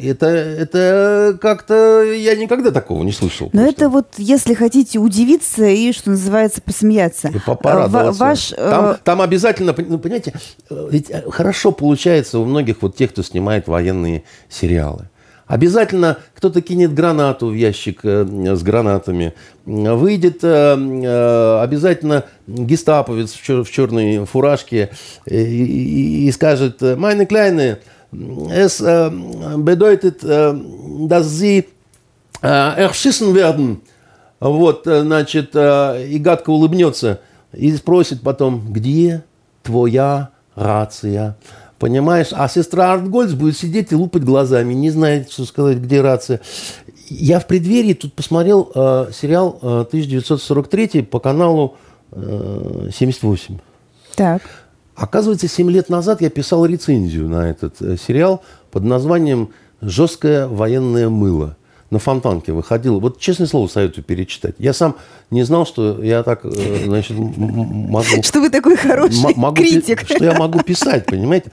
это, 0.06 0.26
это 0.26 1.38
как-то 1.40 2.02
я 2.02 2.36
никогда 2.36 2.70
такого 2.70 3.02
не 3.02 3.12
слышал. 3.12 3.50
Но 3.52 3.66
это 3.66 3.88
вот, 3.88 4.14
если 4.18 4.54
хотите 4.54 4.98
удивиться 4.98 5.64
и, 5.66 5.92
что 5.92 6.10
называется, 6.10 6.62
посмеяться. 6.62 7.28
И 7.28 7.38
попорадоваться. 7.38 8.20
Ваш, 8.20 8.52
э, 8.52 8.56
там, 8.56 8.96
там 9.02 9.20
обязательно, 9.20 9.74
ну, 9.76 9.98
понимаете, 9.98 10.34
ведь 10.68 11.10
хорошо 11.30 11.72
получается 11.72 12.38
у 12.38 12.44
многих 12.44 12.82
вот 12.82 12.96
тех, 12.96 13.10
кто 13.10 13.22
снимает 13.22 13.68
военные 13.68 14.24
сериалы. 14.48 15.08
Обязательно 15.46 16.18
кто-то 16.36 16.62
кинет 16.62 16.94
гранату 16.94 17.48
в 17.48 17.54
ящик 17.54 18.00
э, 18.04 18.24
с 18.24 18.62
гранатами. 18.62 19.34
Выйдет 19.66 20.44
э, 20.44 21.60
обязательно 21.60 22.24
гестаповец 22.46 23.32
в 23.32 23.70
черной 23.70 24.24
фуражке 24.26 24.90
и 25.26 26.30
скажет 26.32 26.80
«Майны 26.80 27.26
Кляйны, 27.26 27.78
Es 28.50 28.80
äh, 28.80 29.10
bedeutet, 29.56 30.24
äh, 30.24 30.52
dass 31.06 31.30
sie 31.30 31.68
äh, 32.42 32.46
erschissen 32.46 33.34
werden. 33.34 33.82
Вот, 34.40 34.84
значит, 34.84 35.54
и 35.54 36.18
гадко 36.18 36.48
улыбнется 36.48 37.20
и 37.52 37.76
спросит 37.76 38.22
потом, 38.22 38.72
где 38.72 39.22
твоя 39.62 40.30
рация? 40.54 41.36
Понимаешь? 41.78 42.28
А 42.32 42.48
сестра 42.48 42.92
Артгольц 42.92 43.32
будет 43.32 43.56
сидеть 43.56 43.92
и 43.92 43.94
лупать 43.94 44.24
глазами, 44.24 44.72
не 44.72 44.90
знает, 44.90 45.30
что 45.30 45.44
сказать, 45.44 45.78
где 45.78 46.00
рация. 46.00 46.40
Я 47.08 47.40
в 47.40 47.46
преддверии 47.46 47.94
тут 47.94 48.14
посмотрел 48.14 48.70
э, 48.74 49.10
сериал 49.12 49.58
э, 49.60 49.66
1943 49.88 51.02
по 51.02 51.18
каналу 51.18 51.76
э, 52.12 52.90
78. 52.94 53.58
Так. 54.14 54.42
Оказывается, 55.00 55.48
7 55.48 55.70
лет 55.70 55.88
назад 55.88 56.20
я 56.20 56.28
писал 56.28 56.66
рецензию 56.66 57.26
на 57.26 57.48
этот 57.48 57.80
э, 57.80 57.96
сериал 57.96 58.42
под 58.70 58.84
названием 58.84 59.48
«Жесткое 59.80 60.46
военное 60.46 61.08
мыло». 61.08 61.56
На 61.88 61.98
фонтанке 61.98 62.52
выходил. 62.52 63.00
Вот, 63.00 63.18
честное 63.18 63.46
слово, 63.46 63.66
советую 63.66 64.04
перечитать. 64.04 64.56
Я 64.58 64.74
сам 64.74 64.96
не 65.30 65.42
знал, 65.42 65.64
что 65.64 66.04
я 66.04 66.22
так, 66.22 66.44
э, 66.44 66.84
значит, 66.84 67.16
могу... 67.16 68.22
Что 68.22 68.40
вы 68.40 68.50
такой 68.50 68.76
хороший 68.76 69.36
могу, 69.36 69.56
критик. 69.56 70.02
Что 70.04 70.22
я 70.22 70.34
могу 70.34 70.60
писать, 70.60 71.06
понимаете? 71.06 71.50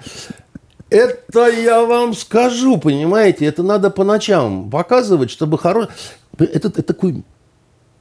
Это 0.89 1.47
я 1.47 1.85
вам 1.85 2.15
скажу, 2.15 2.77
понимаете? 2.77 3.45
Это 3.45 3.63
надо 3.63 3.89
по 3.89 4.03
ночам 4.03 4.69
показывать, 4.69 5.31
чтобы 5.31 5.57
хороший... 5.57 5.89
Это, 6.37 6.67
это 6.67 6.83
такой 6.83 7.23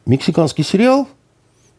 мексиканский 0.07 0.64
сериал, 0.64 1.07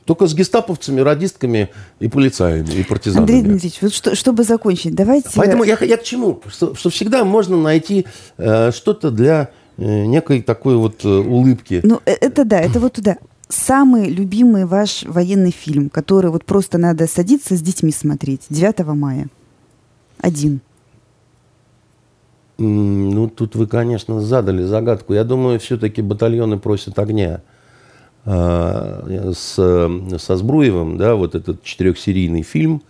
только 0.08 0.26
с 0.26 0.34
гестаповцами, 0.34 1.02
радистками 1.02 1.70
и 2.00 2.08
полицаями, 2.08 2.72
и 2.72 2.84
партизанами. 2.84 3.24
Андрей 3.24 3.42
Дмитриевич, 3.42 3.82
вот 3.82 3.94
что, 3.94 4.16
чтобы 4.16 4.44
закончить, 4.44 4.96
давайте... 4.96 5.30
Поэтому 5.36 5.66
я, 5.66 5.78
я 5.82 5.98
к 5.98 6.04
чему? 6.04 6.42
Что, 6.48 6.74
что 6.76 6.90
всегда 6.90 7.26
можно 7.26 7.58
найти 7.58 8.06
э, 8.38 8.72
что-то 8.72 9.12
для 9.12 9.50
э, 9.78 10.06
некой 10.06 10.42
такой 10.42 10.78
вот 10.78 11.04
э, 11.04 11.10
улыбки. 11.10 11.82
Ну, 11.84 12.00
э, 12.06 12.14
это 12.22 12.46
да, 12.46 12.60
это 12.62 12.80
вот 12.80 12.94
туда. 12.94 13.18
Самый 13.50 14.10
любимый 14.10 14.66
ваш 14.66 15.04
военный 15.04 15.52
фильм, 15.52 15.90
который 15.90 16.32
вот 16.32 16.46
просто 16.46 16.78
надо 16.78 17.06
садиться 17.06 17.58
с 17.58 17.62
детьми 17.62 17.92
смотреть, 17.92 18.44
9 18.50 18.80
мая. 18.96 19.28
Один. 20.20 20.62
Ну, 22.58 23.30
тут 23.30 23.56
вы, 23.56 23.68
конечно, 23.68 24.22
задали 24.22 24.64
загадку. 24.64 25.14
Я 25.14 25.26
думаю, 25.26 25.60
все-таки 25.60 26.02
батальоны 26.02 26.58
просят 26.58 26.98
огня. 26.98 27.42
Э, 28.30 29.32
с, 29.34 29.54
со 30.18 30.36
Збруевым, 30.36 30.98
да, 30.98 31.16
вот 31.16 31.34
этот 31.34 31.64
четырехсерийный 31.64 32.42
фильм, 32.42 32.84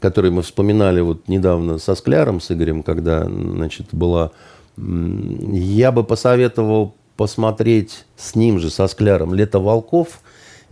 который 0.00 0.30
мы 0.30 0.42
вспоминали 0.42 1.00
вот 1.00 1.26
недавно 1.26 1.78
со 1.78 1.96
Скляром, 1.96 2.40
с 2.40 2.52
Игорем, 2.52 2.84
когда, 2.84 3.24
значит, 3.24 3.88
была... 3.90 4.30
Я 4.76 5.90
бы 5.90 6.04
посоветовал 6.04 6.94
посмотреть 7.16 8.06
с 8.16 8.36
ним 8.36 8.60
же, 8.60 8.70
со 8.70 8.86
Скляром, 8.86 9.34
«Лето 9.34 9.58
волков», 9.58 10.20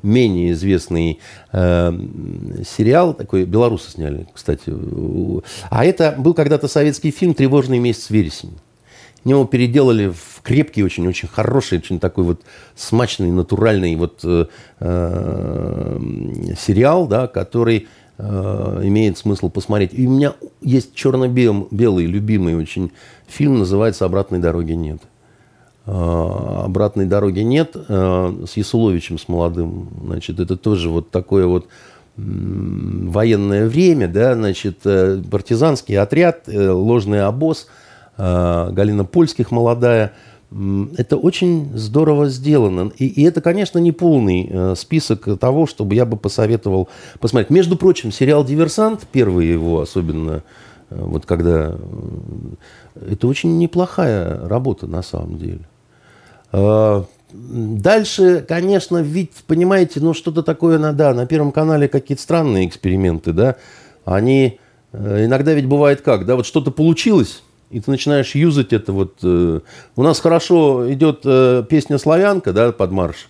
менее 0.04 0.52
известный 0.52 1.18
э, 1.52 1.92
сериал, 2.64 3.12
такой 3.12 3.44
белорусы 3.44 3.90
сняли, 3.90 4.28
кстати. 4.32 4.72
А 5.68 5.84
это 5.84 6.14
был 6.16 6.32
когда-то 6.32 6.68
советский 6.68 7.10
фильм 7.10 7.34
«Тревожный 7.34 7.80
месяц 7.80 8.08
вересень». 8.08 8.52
Него 9.24 9.44
переделали 9.44 10.08
в 10.08 10.40
крепкий, 10.42 10.82
очень-очень 10.82 11.28
хороший, 11.28 11.78
очень 11.78 12.00
такой 12.00 12.24
вот 12.24 12.40
смачный, 12.74 13.30
натуральный 13.30 13.94
вот 13.96 14.20
э, 14.24 14.46
э, 14.80 15.98
сериал, 16.58 17.06
да, 17.06 17.26
который 17.26 17.86
э, 18.16 18.80
имеет 18.84 19.18
смысл 19.18 19.50
посмотреть. 19.50 19.90
И 19.92 20.06
у 20.06 20.10
меня 20.10 20.32
есть 20.62 20.94
черно-белый, 20.94 22.06
любимый 22.06 22.56
очень 22.56 22.92
фильм, 23.28 23.58
называется 23.58 24.06
«Обратной 24.06 24.38
дороги 24.38 24.72
нет». 24.72 25.02
Э, 25.84 26.62
«Обратной 26.64 27.04
дороги 27.04 27.40
нет» 27.40 27.76
с 27.76 28.56
Ясуловичем, 28.56 29.18
с 29.18 29.28
молодым. 29.28 29.90
Значит, 30.02 30.40
это 30.40 30.56
тоже 30.56 30.88
вот 30.88 31.10
такое 31.10 31.46
вот 31.46 31.68
военное 32.16 33.68
время, 33.68 34.08
да, 34.08 34.34
значит, 34.34 34.78
партизанский 34.80 35.98
отряд, 35.98 36.44
ложный 36.48 37.22
обоз– 37.22 37.68
Галина 38.20 39.04
Польских 39.04 39.50
молодая. 39.50 40.12
Это 40.96 41.16
очень 41.16 41.70
здорово 41.76 42.28
сделано. 42.28 42.90
И, 42.98 43.06
и 43.06 43.22
это, 43.22 43.40
конечно, 43.40 43.78
не 43.78 43.92
полный 43.92 44.48
э, 44.50 44.74
список 44.76 45.38
того, 45.38 45.68
чтобы 45.68 45.94
я 45.94 46.04
бы 46.04 46.16
посоветовал 46.16 46.88
посмотреть. 47.20 47.50
Между 47.50 47.76
прочим, 47.76 48.10
сериал 48.10 48.44
«Диверсант», 48.44 49.06
первый 49.12 49.46
его 49.46 49.80
особенно, 49.80 50.42
э, 50.90 50.96
вот 50.98 51.24
когда... 51.24 51.76
Это 53.08 53.28
очень 53.28 53.58
неплохая 53.58 54.48
работа 54.48 54.88
на 54.88 55.02
самом 55.02 55.38
деле. 55.38 55.60
Дальше, 57.32 58.44
конечно, 58.48 58.98
ведь, 58.98 59.34
понимаете, 59.46 60.00
ну 60.00 60.14
что-то 60.14 60.42
такое, 60.42 60.80
на, 60.80 60.92
да, 60.92 61.14
на 61.14 61.26
Первом 61.26 61.52
канале 61.52 61.86
какие-то 61.86 62.20
странные 62.20 62.66
эксперименты, 62.66 63.32
да, 63.32 63.54
они 64.04 64.58
иногда 64.92 65.52
ведь 65.52 65.66
бывает 65.66 66.00
как, 66.00 66.26
да, 66.26 66.34
вот 66.34 66.44
что-то 66.44 66.72
получилось, 66.72 67.44
и 67.70 67.80
ты 67.80 67.90
начинаешь 67.90 68.34
юзать 68.34 68.72
это 68.72 68.92
вот. 68.92 69.18
Э, 69.22 69.60
у 69.96 70.02
нас 70.02 70.20
хорошо 70.20 70.92
идет 70.92 71.20
э, 71.24 71.64
песня 71.68 71.98
«Славянка», 71.98 72.52
да, 72.52 72.72
под 72.72 72.90
марш. 72.90 73.28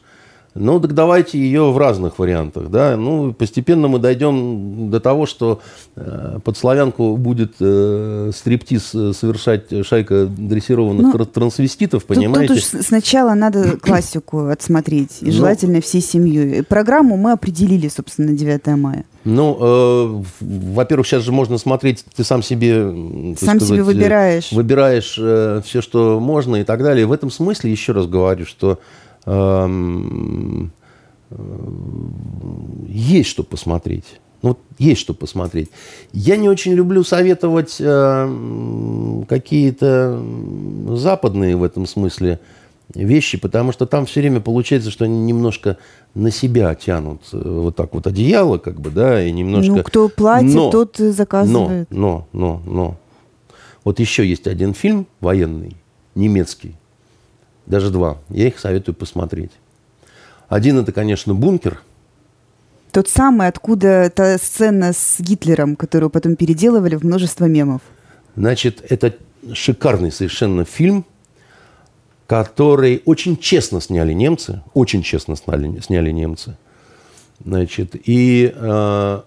Ну, 0.55 0.81
так 0.81 0.95
давайте 0.95 1.39
ее 1.39 1.71
в 1.71 1.79
разных 1.79 2.19
вариантах, 2.19 2.71
да. 2.71 2.97
Ну, 2.97 3.33
постепенно 3.33 3.87
мы 3.87 4.01
дойдем 4.01 4.91
до 4.91 4.99
того, 4.99 5.27
что 5.27 5.61
э, 5.95 6.39
под 6.43 6.57
славянку 6.57 7.17
будет 7.17 7.55
э, 7.61 8.31
стриптиз 8.35 8.95
э, 8.95 9.13
совершать 9.13 9.87
шайка 9.87 10.27
дрессированных 10.27 11.15
ну, 11.15 11.25
трансвеститов, 11.25 12.05
понимаете? 12.05 12.55
Тут, 12.55 12.65
тут 12.65 12.81
уж 12.81 12.85
сначала 12.85 13.35
надо 13.35 13.77
классику 13.83 14.47
отсмотреть, 14.47 15.19
и 15.21 15.27
ну, 15.27 15.33
желательно 15.33 15.81
всей 15.81 16.01
семьей. 16.01 16.65
Программу 16.65 17.17
мы 17.17 17.33
определили, 17.33 17.89
собственно, 17.89 18.33
9 18.33 18.67
мая. 18.77 19.05
Ну, 19.25 19.57
э, 19.61 20.23
во-первых, 20.41 21.07
сейчас 21.07 21.23
же 21.23 21.31
можно 21.31 21.59
смотреть, 21.59 22.05
ты 22.17 22.25
сам 22.25 22.43
себе... 22.43 22.91
Сам 23.39 23.61
сказать, 23.61 23.69
себе 23.69 23.83
выбираешь. 23.83 24.51
Выбираешь 24.51 25.17
э, 25.19 25.61
все, 25.65 25.81
что 25.81 26.19
можно 26.19 26.57
и 26.57 26.65
так 26.65 26.83
далее. 26.83 27.07
В 27.07 27.13
этом 27.13 27.31
смысле, 27.31 27.71
еще 27.71 27.93
раз 27.93 28.07
говорю, 28.07 28.47
что 28.47 28.73
э, 28.73 28.77
есть 32.89 33.31
что 33.31 33.43
посмотреть. 33.45 34.21
Ну, 34.43 34.51
вот 34.51 34.59
есть 34.79 35.01
что 35.01 35.13
посмотреть. 35.13 35.71
Я 36.13 36.37
не 36.37 36.49
очень 36.49 36.73
люблю 36.73 37.05
советовать 37.05 37.77
э, 37.79 39.25
какие-то 39.29 40.23
западные 40.97 41.57
в 41.57 41.63
этом 41.63 41.87
смысле 41.87 42.41
вещи, 42.95 43.39
потому 43.39 43.73
что 43.73 43.87
там 43.87 44.07
все 44.07 44.21
время 44.21 44.41
получается, 44.41 44.91
что 44.91 45.05
они 45.05 45.21
немножко 45.21 45.77
на 46.15 46.31
себя 46.31 46.75
тянут 46.75 47.21
э, 47.33 47.39
вот 47.39 47.77
так 47.77 47.93
вот 47.93 48.07
одеяло, 48.07 48.57
как 48.57 48.81
бы, 48.81 48.91
да, 48.91 49.23
и 49.23 49.31
немножко... 49.31 49.73
Ну, 49.73 49.83
кто 49.83 50.09
платит, 50.09 50.55
но, 50.55 50.71
тот 50.71 50.97
заказывает. 50.97 51.89
Но, 51.91 52.27
но, 52.33 52.63
но, 52.65 52.73
но. 52.73 52.97
Вот 53.85 54.01
еще 54.01 54.27
есть 54.27 54.47
один 54.47 54.73
фильм 54.73 55.07
военный, 55.21 55.77
немецкий, 56.15 56.77
даже 57.71 57.91
два. 57.91 58.19
Я 58.29 58.49
их 58.49 58.59
советую 58.59 58.95
посмотреть. 58.95 59.53
Один 60.49 60.79
это, 60.79 60.93
конечно, 60.93 61.33
бункер. 61.33 61.81
Тот 62.91 63.09
самый, 63.09 63.47
откуда 63.47 64.11
та 64.11 64.37
сцена 64.37 64.93
с 64.93 65.21
Гитлером, 65.21 65.77
которую 65.77 66.11
потом 66.11 66.35
переделывали 66.35 66.97
в 66.97 67.05
множество 67.05 67.45
мемов. 67.45 67.83
Значит, 68.35 68.85
это 68.89 69.15
шикарный 69.53 70.11
совершенно 70.11 70.65
фильм, 70.65 71.05
который 72.27 73.03
очень 73.05 73.37
честно 73.37 73.81
сняли 73.81 74.13
немцы, 74.13 74.63
очень 74.75 75.03
честно 75.03 75.37
сняли, 75.37 75.81
сняли 75.81 76.11
немцы. 76.11 76.57
Значит, 77.45 77.95
и 78.05 78.53
э, 78.53 79.21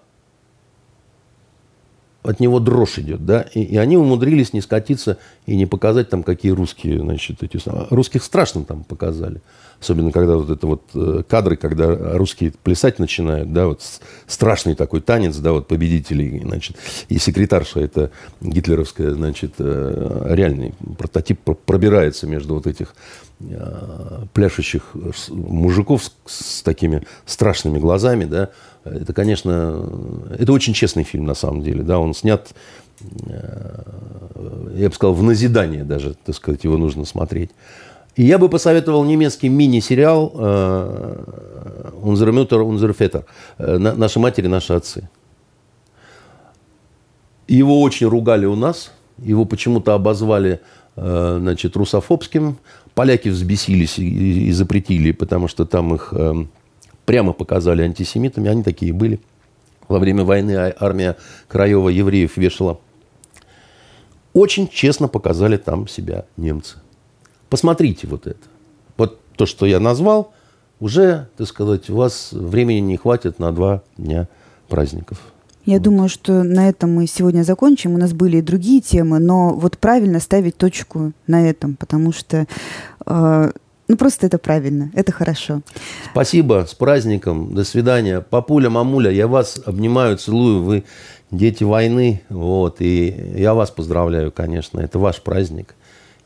от 2.24 2.40
него 2.40 2.58
дрожь 2.58 2.98
идет, 2.98 3.24
да, 3.26 3.42
и, 3.42 3.62
и 3.62 3.76
они 3.76 3.98
умудрились 3.98 4.54
не 4.54 4.62
скатиться 4.62 5.18
и 5.46 5.54
не 5.54 5.66
показать 5.66 6.08
там, 6.08 6.22
какие 6.22 6.52
русские, 6.52 6.98
значит, 6.98 7.42
эти... 7.42 7.60
Русских 7.90 8.24
страшно 8.24 8.64
там 8.64 8.82
показали. 8.82 9.42
Особенно, 9.78 10.10
когда 10.10 10.36
вот 10.36 10.48
это 10.48 10.66
вот 10.66 10.82
э, 10.94 11.22
кадры, 11.28 11.56
когда 11.56 12.16
русские 12.16 12.54
плясать 12.62 12.98
начинают, 12.98 13.52
да, 13.52 13.66
вот 13.66 13.82
страшный 14.26 14.74
такой 14.74 15.02
танец, 15.02 15.36
да, 15.36 15.52
вот 15.52 15.68
победителей, 15.68 16.40
значит, 16.42 16.76
и 17.10 17.18
секретарша 17.18 17.80
это 17.80 18.10
гитлеровская, 18.40 19.10
значит, 19.10 19.54
э, 19.58 20.26
реальный 20.30 20.72
прототип 20.96 21.40
пробирается 21.66 22.26
между 22.26 22.54
вот 22.54 22.66
этих 22.66 22.94
э, 23.40 24.24
пляшущих 24.32 24.94
мужиков 25.28 26.04
с, 26.04 26.12
с 26.24 26.62
такими 26.62 27.02
страшными 27.26 27.78
глазами, 27.78 28.24
да, 28.24 28.50
это, 28.84 29.12
конечно, 29.12 29.88
это 30.38 30.52
очень 30.52 30.74
честный 30.74 31.04
фильм 31.04 31.24
на 31.26 31.34
самом 31.34 31.62
деле, 31.62 31.82
да, 31.82 31.98
он 31.98 32.14
снят, 32.14 32.54
я 34.74 34.88
бы 34.88 34.94
сказал, 34.94 35.14
в 35.14 35.22
назидание 35.22 35.84
даже, 35.84 36.14
так 36.24 36.34
сказать, 36.34 36.64
его 36.64 36.76
нужно 36.76 37.04
смотреть. 37.04 37.50
И 38.16 38.24
я 38.24 38.38
бы 38.38 38.48
посоветовал 38.48 39.04
немецкий 39.04 39.48
мини-сериал 39.48 40.32
«Unser 42.04 42.30
Mutter, 42.30 42.62
unser 42.62 42.94
Väter» 42.96 43.24
«Наши 43.58 44.20
матери, 44.20 44.46
наши 44.46 44.72
отцы». 44.72 45.08
Его 47.48 47.82
очень 47.82 48.06
ругали 48.06 48.46
у 48.46 48.54
нас, 48.54 48.92
его 49.18 49.44
почему-то 49.44 49.94
обозвали 49.94 50.60
э, 50.96 51.36
значит, 51.40 51.76
русофобским. 51.76 52.56
Поляки 52.94 53.28
взбесились 53.28 53.98
и, 53.98 54.50
запретили, 54.52 55.12
потому 55.12 55.48
что 55.48 55.66
там 55.66 55.94
их 55.94 56.14
э, 56.16 56.46
прямо 57.04 57.32
показали 57.32 57.82
антисемитами. 57.82 58.48
Они 58.50 58.62
такие 58.62 58.92
были. 58.92 59.20
Во 59.88 59.98
время 59.98 60.24
войны 60.24 60.52
а, 60.52 60.74
армия 60.78 61.16
Краева 61.48 61.88
евреев 61.88 62.36
вешала. 62.36 62.80
Очень 64.32 64.68
честно 64.68 65.08
показали 65.08 65.56
там 65.56 65.86
себя 65.86 66.24
немцы. 66.36 66.78
Посмотрите 67.48 68.06
вот 68.06 68.26
это. 68.26 68.40
Вот 68.96 69.20
то, 69.36 69.46
что 69.46 69.66
я 69.66 69.78
назвал, 69.78 70.32
уже, 70.80 71.28
так 71.36 71.46
сказать, 71.46 71.88
у 71.90 71.96
вас 71.96 72.30
времени 72.32 72.80
не 72.80 72.96
хватит 72.96 73.38
на 73.38 73.52
два 73.52 73.82
дня 73.96 74.28
праздников. 74.68 75.20
Я 75.66 75.80
думаю, 75.80 76.10
что 76.10 76.42
на 76.42 76.68
этом 76.68 76.94
мы 76.94 77.06
сегодня 77.06 77.42
закончим. 77.42 77.94
У 77.94 77.98
нас 77.98 78.12
были 78.12 78.38
и 78.38 78.42
другие 78.42 78.82
темы, 78.82 79.18
но 79.18 79.54
вот 79.54 79.78
правильно 79.78 80.20
ставить 80.20 80.56
точку 80.58 81.12
на 81.26 81.48
этом, 81.48 81.76
потому 81.76 82.12
что 82.12 82.46
э, 83.06 83.50
ну 83.88 83.96
просто 83.96 84.26
это 84.26 84.38
правильно, 84.38 84.90
это 84.94 85.12
хорошо. 85.12 85.62
Спасибо, 86.12 86.66
с 86.68 86.74
праздником, 86.74 87.54
до 87.54 87.64
свидания. 87.64 88.20
Папуля, 88.20 88.70
мамуля, 88.70 89.10
я 89.10 89.26
вас 89.26 89.60
обнимаю, 89.64 90.16
целую, 90.16 90.62
вы 90.62 90.84
дети 91.30 91.64
войны, 91.64 92.22
вот, 92.28 92.80
и 92.80 93.34
я 93.36 93.54
вас 93.54 93.70
поздравляю, 93.70 94.32
конечно, 94.32 94.80
это 94.80 94.98
ваш 94.98 95.20
праздник, 95.22 95.74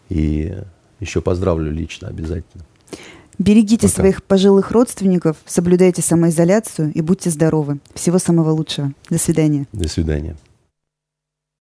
и 0.09 0.55
еще 1.01 1.21
поздравлю 1.21 1.71
лично 1.71 2.09
обязательно. 2.09 2.65
Берегите 3.39 3.87
Пока. 3.87 4.01
своих 4.01 4.25
пожилых 4.25 4.73
родственников, 4.73 5.37
соблюдайте 5.47 6.03
самоизоляцию 6.03 6.93
и 6.93 7.01
будьте 7.01 7.31
здоровы. 7.31 7.79
Всего 7.95 8.19
самого 8.19 8.51
лучшего. 8.51 8.93
До 9.09 9.19
свидания. 9.19 9.67
До 9.73 9.89
свидания. 9.89 10.37